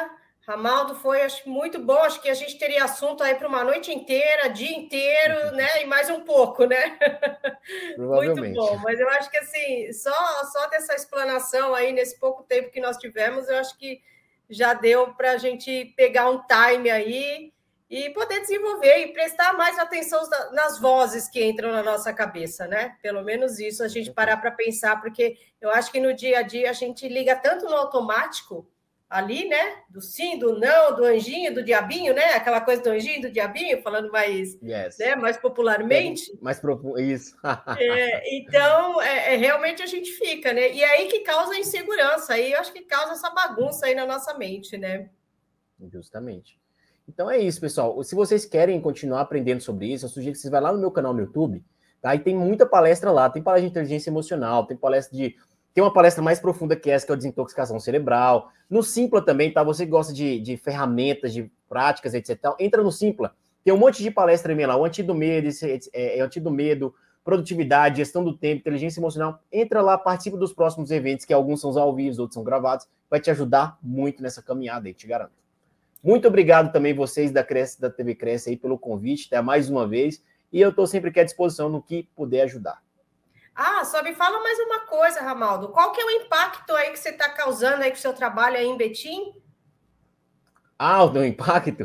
Ramaldo, 0.46 0.96
foi 0.96 1.22
acho, 1.22 1.48
muito 1.48 1.78
bom. 1.78 1.98
Acho 1.98 2.20
que 2.20 2.28
a 2.28 2.34
gente 2.34 2.58
teria 2.58 2.84
assunto 2.84 3.22
aí 3.22 3.34
para 3.36 3.46
uma 3.46 3.62
noite 3.62 3.92
inteira, 3.92 4.48
dia 4.48 4.76
inteiro, 4.76 5.52
né? 5.52 5.82
E 5.82 5.86
mais 5.86 6.10
um 6.10 6.22
pouco, 6.22 6.64
né? 6.64 6.98
muito 7.96 8.42
bom. 8.52 8.76
Mas 8.78 8.98
eu 8.98 9.08
acho 9.10 9.30
que 9.30 9.38
assim, 9.38 9.92
só, 9.92 10.44
só 10.46 10.66
dessa 10.66 10.94
explanação 10.94 11.74
aí, 11.74 11.92
nesse 11.92 12.18
pouco 12.18 12.42
tempo 12.42 12.70
que 12.70 12.80
nós 12.80 12.96
tivemos, 12.96 13.48
eu 13.48 13.56
acho 13.56 13.78
que 13.78 14.02
já 14.50 14.74
deu 14.74 15.14
para 15.14 15.32
a 15.32 15.36
gente 15.36 15.94
pegar 15.96 16.28
um 16.28 16.42
time 16.42 16.90
aí 16.90 17.52
e 17.88 18.10
poder 18.10 18.40
desenvolver 18.40 18.98
e 18.98 19.12
prestar 19.12 19.52
mais 19.52 19.78
atenção 19.78 20.22
nas 20.52 20.80
vozes 20.80 21.28
que 21.28 21.44
entram 21.44 21.70
na 21.70 21.84
nossa 21.84 22.12
cabeça, 22.12 22.66
né? 22.66 22.96
Pelo 23.00 23.22
menos 23.22 23.60
isso, 23.60 23.84
a 23.84 23.88
gente 23.88 24.10
parar 24.10 24.38
para 24.38 24.50
pensar, 24.50 25.00
porque 25.00 25.36
eu 25.60 25.70
acho 25.70 25.92
que 25.92 26.00
no 26.00 26.12
dia 26.12 26.40
a 26.40 26.42
dia 26.42 26.68
a 26.70 26.72
gente 26.72 27.06
liga 27.06 27.36
tanto 27.36 27.66
no 27.66 27.76
automático 27.76 28.66
ali, 29.12 29.46
né? 29.46 29.76
Do 29.90 30.00
sim, 30.00 30.38
do 30.38 30.58
não, 30.58 30.96
do 30.96 31.04
anjinho, 31.04 31.54
do 31.54 31.62
diabinho, 31.62 32.14
né? 32.14 32.32
Aquela 32.32 32.62
coisa 32.62 32.82
do 32.82 32.88
anjinho, 32.90 33.20
do 33.20 33.30
diabinho, 33.30 33.82
falando 33.82 34.10
mais, 34.10 34.58
yes. 34.62 34.96
né? 34.98 35.14
mais 35.14 35.36
popularmente. 35.36 36.36
Mais 36.40 36.58
profundo, 36.58 36.98
isso. 36.98 37.36
é, 37.78 38.36
então, 38.36 39.00
é, 39.02 39.34
é, 39.34 39.36
realmente 39.36 39.82
a 39.82 39.86
gente 39.86 40.10
fica, 40.12 40.52
né? 40.52 40.72
E 40.72 40.82
é 40.82 40.96
aí 40.96 41.08
que 41.08 41.20
causa 41.20 41.54
insegurança, 41.58 42.32
aí 42.32 42.52
eu 42.52 42.58
acho 42.58 42.72
que 42.72 42.82
causa 42.82 43.12
essa 43.12 43.28
bagunça 43.30 43.86
aí 43.86 43.94
na 43.94 44.06
nossa 44.06 44.32
mente, 44.38 44.78
né? 44.78 45.10
Justamente. 45.92 46.58
Então 47.06 47.30
é 47.30 47.38
isso, 47.38 47.60
pessoal. 47.60 48.02
Se 48.02 48.14
vocês 48.14 48.46
querem 48.46 48.80
continuar 48.80 49.20
aprendendo 49.20 49.60
sobre 49.60 49.92
isso, 49.92 50.06
eu 50.06 50.08
sugiro 50.08 50.32
que 50.32 50.38
vocês 50.38 50.50
vá 50.50 50.58
lá 50.58 50.72
no 50.72 50.78
meu 50.78 50.90
canal 50.90 51.12
no 51.12 51.20
YouTube, 51.20 51.62
tá? 52.00 52.14
E 52.14 52.18
tem 52.18 52.34
muita 52.34 52.64
palestra 52.64 53.10
lá, 53.10 53.28
tem 53.28 53.42
palestra 53.42 53.68
de 53.68 53.70
inteligência 53.70 54.08
emocional, 54.08 54.66
tem 54.66 54.76
palestra 54.76 55.14
de 55.14 55.36
tem 55.74 55.82
uma 55.82 55.92
palestra 55.92 56.22
mais 56.22 56.38
profunda 56.38 56.76
que 56.76 56.90
essa, 56.90 57.06
que 57.06 57.12
é 57.12 57.14
a 57.14 57.16
desintoxicação 57.16 57.80
cerebral. 57.80 58.50
No 58.68 58.82
Simpla 58.82 59.22
também, 59.22 59.52
tá? 59.52 59.62
Você 59.62 59.86
gosta 59.86 60.12
de, 60.12 60.38
de 60.40 60.56
ferramentas, 60.56 61.32
de 61.32 61.50
práticas, 61.68 62.14
etc. 62.14 62.38
Entra 62.58 62.82
no 62.82 62.92
Simpla. 62.92 63.34
Tem 63.64 63.72
um 63.72 63.78
monte 63.78 64.02
de 64.02 64.10
palestra 64.10 64.52
também 64.52 64.66
lá. 64.66 64.76
O 64.76 64.84
anti 64.84 65.02
do 65.02 65.14
medo, 65.14 65.48
é, 65.94 66.18
é, 66.18 66.20
anti 66.20 66.40
do 66.40 66.50
medo, 66.50 66.94
produtividade, 67.24 67.98
gestão 67.98 68.22
do 68.22 68.36
tempo, 68.36 68.60
inteligência 68.60 69.00
emocional. 69.00 69.40
Entra 69.50 69.80
lá, 69.80 69.96
participa 69.96 70.36
dos 70.36 70.52
próximos 70.52 70.90
eventos, 70.90 71.24
que 71.24 71.32
alguns 71.32 71.60
são 71.60 71.76
ao 71.78 71.94
vivo, 71.94 72.20
outros 72.20 72.34
são 72.34 72.44
gravados. 72.44 72.86
Vai 73.08 73.20
te 73.20 73.30
ajudar 73.30 73.78
muito 73.82 74.22
nessa 74.22 74.42
caminhada 74.42 74.88
aí, 74.88 74.94
te 74.94 75.06
garanto. 75.06 75.32
Muito 76.02 76.26
obrigado 76.26 76.72
também 76.72 76.92
vocês 76.92 77.30
da 77.30 77.44
Cresce, 77.44 77.80
da 77.80 77.88
TV 77.88 78.16
Cresce 78.16 78.50
aí 78.50 78.56
pelo 78.56 78.76
convite, 78.76 79.28
até 79.28 79.40
mais 79.40 79.70
uma 79.70 79.86
vez. 79.86 80.22
E 80.52 80.60
eu 80.60 80.70
estou 80.70 80.86
sempre 80.86 81.10
aqui 81.10 81.20
à 81.20 81.24
disposição 81.24 81.68
no 81.68 81.80
que 81.80 82.08
puder 82.16 82.42
ajudar. 82.42 82.82
Ah, 83.54 83.84
só 83.84 84.02
me 84.02 84.14
fala 84.14 84.42
mais 84.42 84.58
uma 84.60 84.80
coisa, 84.80 85.20
Ramaldo. 85.20 85.68
Qual 85.68 85.92
que 85.92 86.00
é 86.00 86.04
o 86.04 86.10
impacto 86.10 86.74
aí 86.74 86.90
que 86.90 86.98
você 86.98 87.10
está 87.10 87.28
causando 87.28 87.82
aí 87.82 87.90
com 87.90 87.96
o 87.96 88.00
seu 88.00 88.12
trabalho 88.12 88.56
aí 88.56 88.66
em 88.66 88.76
Betim? 88.76 89.34
Ah, 90.78 91.04
o 91.04 91.24
impacto? 91.24 91.84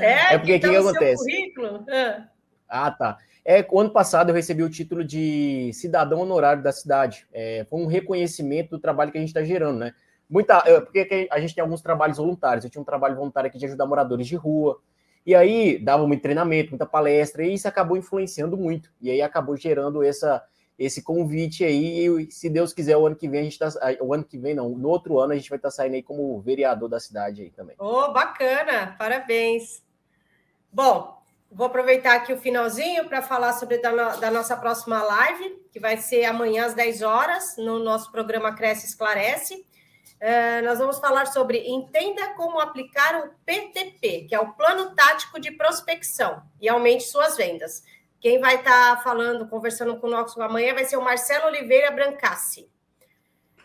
É, 0.00 0.34
é 0.34 0.38
porque 0.38 0.56
o 0.56 0.60
que, 0.60 0.68
que 0.68 0.76
acontece? 0.76 1.24
Currículo? 1.24 1.84
Ah. 1.90 2.28
ah, 2.68 2.90
tá. 2.90 3.18
É, 3.44 3.66
o 3.70 3.80
ano 3.80 3.90
passado 3.90 4.30
eu 4.30 4.34
recebi 4.34 4.62
o 4.62 4.70
título 4.70 5.04
de 5.04 5.70
cidadão 5.72 6.20
honorário 6.20 6.62
da 6.62 6.70
cidade. 6.70 7.26
É, 7.32 7.66
foi 7.68 7.80
um 7.80 7.86
reconhecimento 7.86 8.70
do 8.70 8.78
trabalho 8.78 9.10
que 9.10 9.18
a 9.18 9.20
gente 9.20 9.30
está 9.30 9.42
gerando, 9.42 9.78
né? 9.78 9.94
Muita, 10.30 10.60
porque 10.82 11.28
a 11.30 11.40
gente 11.40 11.54
tem 11.54 11.62
alguns 11.62 11.80
trabalhos 11.80 12.18
voluntários. 12.18 12.64
Eu 12.64 12.70
tinha 12.70 12.82
um 12.82 12.84
trabalho 12.84 13.16
voluntário 13.16 13.48
aqui 13.48 13.58
de 13.58 13.66
ajudar 13.66 13.86
moradores 13.86 14.26
de 14.26 14.36
rua. 14.36 14.80
E 15.26 15.34
aí 15.34 15.78
dava 15.78 16.06
muito 16.06 16.22
treinamento, 16.22 16.70
muita 16.70 16.86
palestra, 16.86 17.44
e 17.44 17.52
isso 17.52 17.66
acabou 17.66 17.96
influenciando 17.96 18.56
muito. 18.56 18.90
E 19.00 19.10
aí 19.10 19.20
acabou 19.20 19.56
gerando 19.56 20.02
essa, 20.02 20.42
esse 20.78 21.02
convite 21.02 21.64
aí. 21.64 22.06
E 22.06 22.30
se 22.30 22.48
Deus 22.48 22.72
quiser, 22.72 22.96
o 22.96 23.06
ano 23.06 23.16
que 23.16 23.28
vem 23.28 23.40
a 23.40 23.44
gente 23.44 23.58
tá. 23.58 23.68
O 24.00 24.14
ano 24.14 24.24
que 24.24 24.38
vem, 24.38 24.54
não, 24.54 24.68
no 24.70 24.88
outro 24.88 25.18
ano 25.18 25.32
a 25.32 25.36
gente 25.36 25.50
vai 25.50 25.58
estar 25.58 25.68
tá 25.68 25.74
saindo 25.74 25.94
aí 25.94 26.02
como 26.02 26.40
vereador 26.40 26.88
da 26.88 27.00
cidade 27.00 27.42
aí 27.42 27.50
também. 27.50 27.74
Oh, 27.78 28.12
bacana! 28.12 28.94
Parabéns! 28.96 29.82
Bom, 30.72 31.20
vou 31.50 31.66
aproveitar 31.66 32.14
aqui 32.14 32.32
o 32.32 32.38
finalzinho 32.38 33.08
para 33.08 33.22
falar 33.22 33.54
sobre 33.54 33.78
da, 33.78 34.16
da, 34.16 34.30
nossa 34.30 34.56
próxima 34.56 35.02
live, 35.02 35.62
que 35.72 35.80
vai 35.80 35.96
ser 35.96 36.24
amanhã 36.24 36.66
às 36.66 36.74
10 36.74 37.02
horas, 37.02 37.56
no 37.56 37.78
nosso 37.78 38.12
programa 38.12 38.54
Cresce 38.54 38.86
Esclarece. 38.86 39.66
Uh, 40.20 40.64
nós 40.64 40.80
vamos 40.80 40.98
falar 40.98 41.26
sobre 41.26 41.68
entenda 41.68 42.34
como 42.34 42.58
aplicar 42.58 43.20
o 43.20 43.30
PTP, 43.46 44.26
que 44.28 44.34
é 44.34 44.40
o 44.40 44.52
Plano 44.52 44.94
Tático 44.94 45.40
de 45.40 45.52
Prospecção, 45.52 46.42
e 46.60 46.68
aumente 46.68 47.04
suas 47.04 47.36
vendas. 47.36 47.84
Quem 48.20 48.40
vai 48.40 48.56
estar 48.56 48.96
tá 48.96 49.02
falando, 49.02 49.48
conversando 49.48 49.98
conosco 49.98 50.42
amanhã 50.42 50.74
vai 50.74 50.84
ser 50.84 50.96
o 50.96 51.04
Marcelo 51.04 51.46
Oliveira 51.46 51.90
Brancassi. 51.90 52.68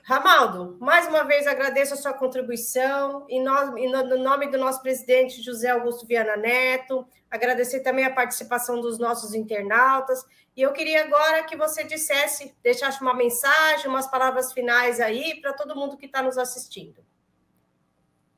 Ramaldo, 0.03 0.77
mais 0.81 1.07
uma 1.07 1.23
vez 1.23 1.47
agradeço 1.47 1.93
a 1.93 1.97
sua 1.97 2.13
contribuição, 2.13 3.25
em 3.29 3.41
nome, 3.41 3.87
no 3.89 4.17
nome 4.17 4.47
do 4.47 4.57
nosso 4.57 4.81
presidente 4.81 5.41
José 5.41 5.69
Augusto 5.69 6.05
Viana 6.05 6.35
Neto, 6.35 7.07
agradecer 7.31 7.79
também 7.79 8.03
a 8.03 8.13
participação 8.13 8.81
dos 8.81 8.99
nossos 8.99 9.33
internautas, 9.33 10.25
e 10.55 10.61
eu 10.61 10.73
queria 10.73 11.05
agora 11.05 11.43
que 11.45 11.55
você 11.55 11.85
dissesse, 11.85 12.53
deixasse 12.61 13.01
uma 13.01 13.13
mensagem, 13.13 13.87
umas 13.87 14.05
palavras 14.05 14.51
finais 14.51 14.99
aí 14.99 15.39
para 15.41 15.53
todo 15.53 15.75
mundo 15.75 15.97
que 15.97 16.05
está 16.05 16.21
nos 16.21 16.37
assistindo. 16.37 17.03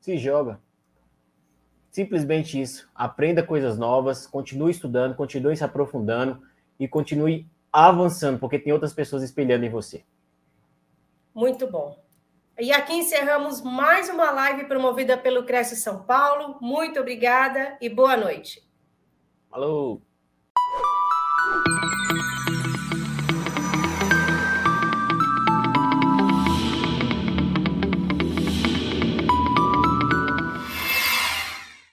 Se 0.00 0.16
joga. 0.16 0.60
Simplesmente 1.96 2.60
isso. 2.60 2.86
Aprenda 2.94 3.42
coisas 3.42 3.78
novas, 3.78 4.26
continue 4.26 4.70
estudando, 4.70 5.14
continue 5.14 5.56
se 5.56 5.64
aprofundando 5.64 6.42
e 6.78 6.86
continue 6.86 7.46
avançando, 7.72 8.38
porque 8.38 8.58
tem 8.58 8.70
outras 8.70 8.92
pessoas 8.92 9.22
espelhando 9.22 9.64
em 9.64 9.70
você. 9.70 10.04
Muito 11.34 11.66
bom. 11.66 11.98
E 12.58 12.70
aqui 12.70 12.92
encerramos 12.92 13.62
mais 13.62 14.10
uma 14.10 14.30
live 14.30 14.66
promovida 14.66 15.16
pelo 15.16 15.46
Cresce 15.46 15.74
São 15.74 16.02
Paulo. 16.02 16.58
Muito 16.60 17.00
obrigada 17.00 17.78
e 17.80 17.88
boa 17.88 18.14
noite. 18.14 18.62
Falou! 19.50 20.02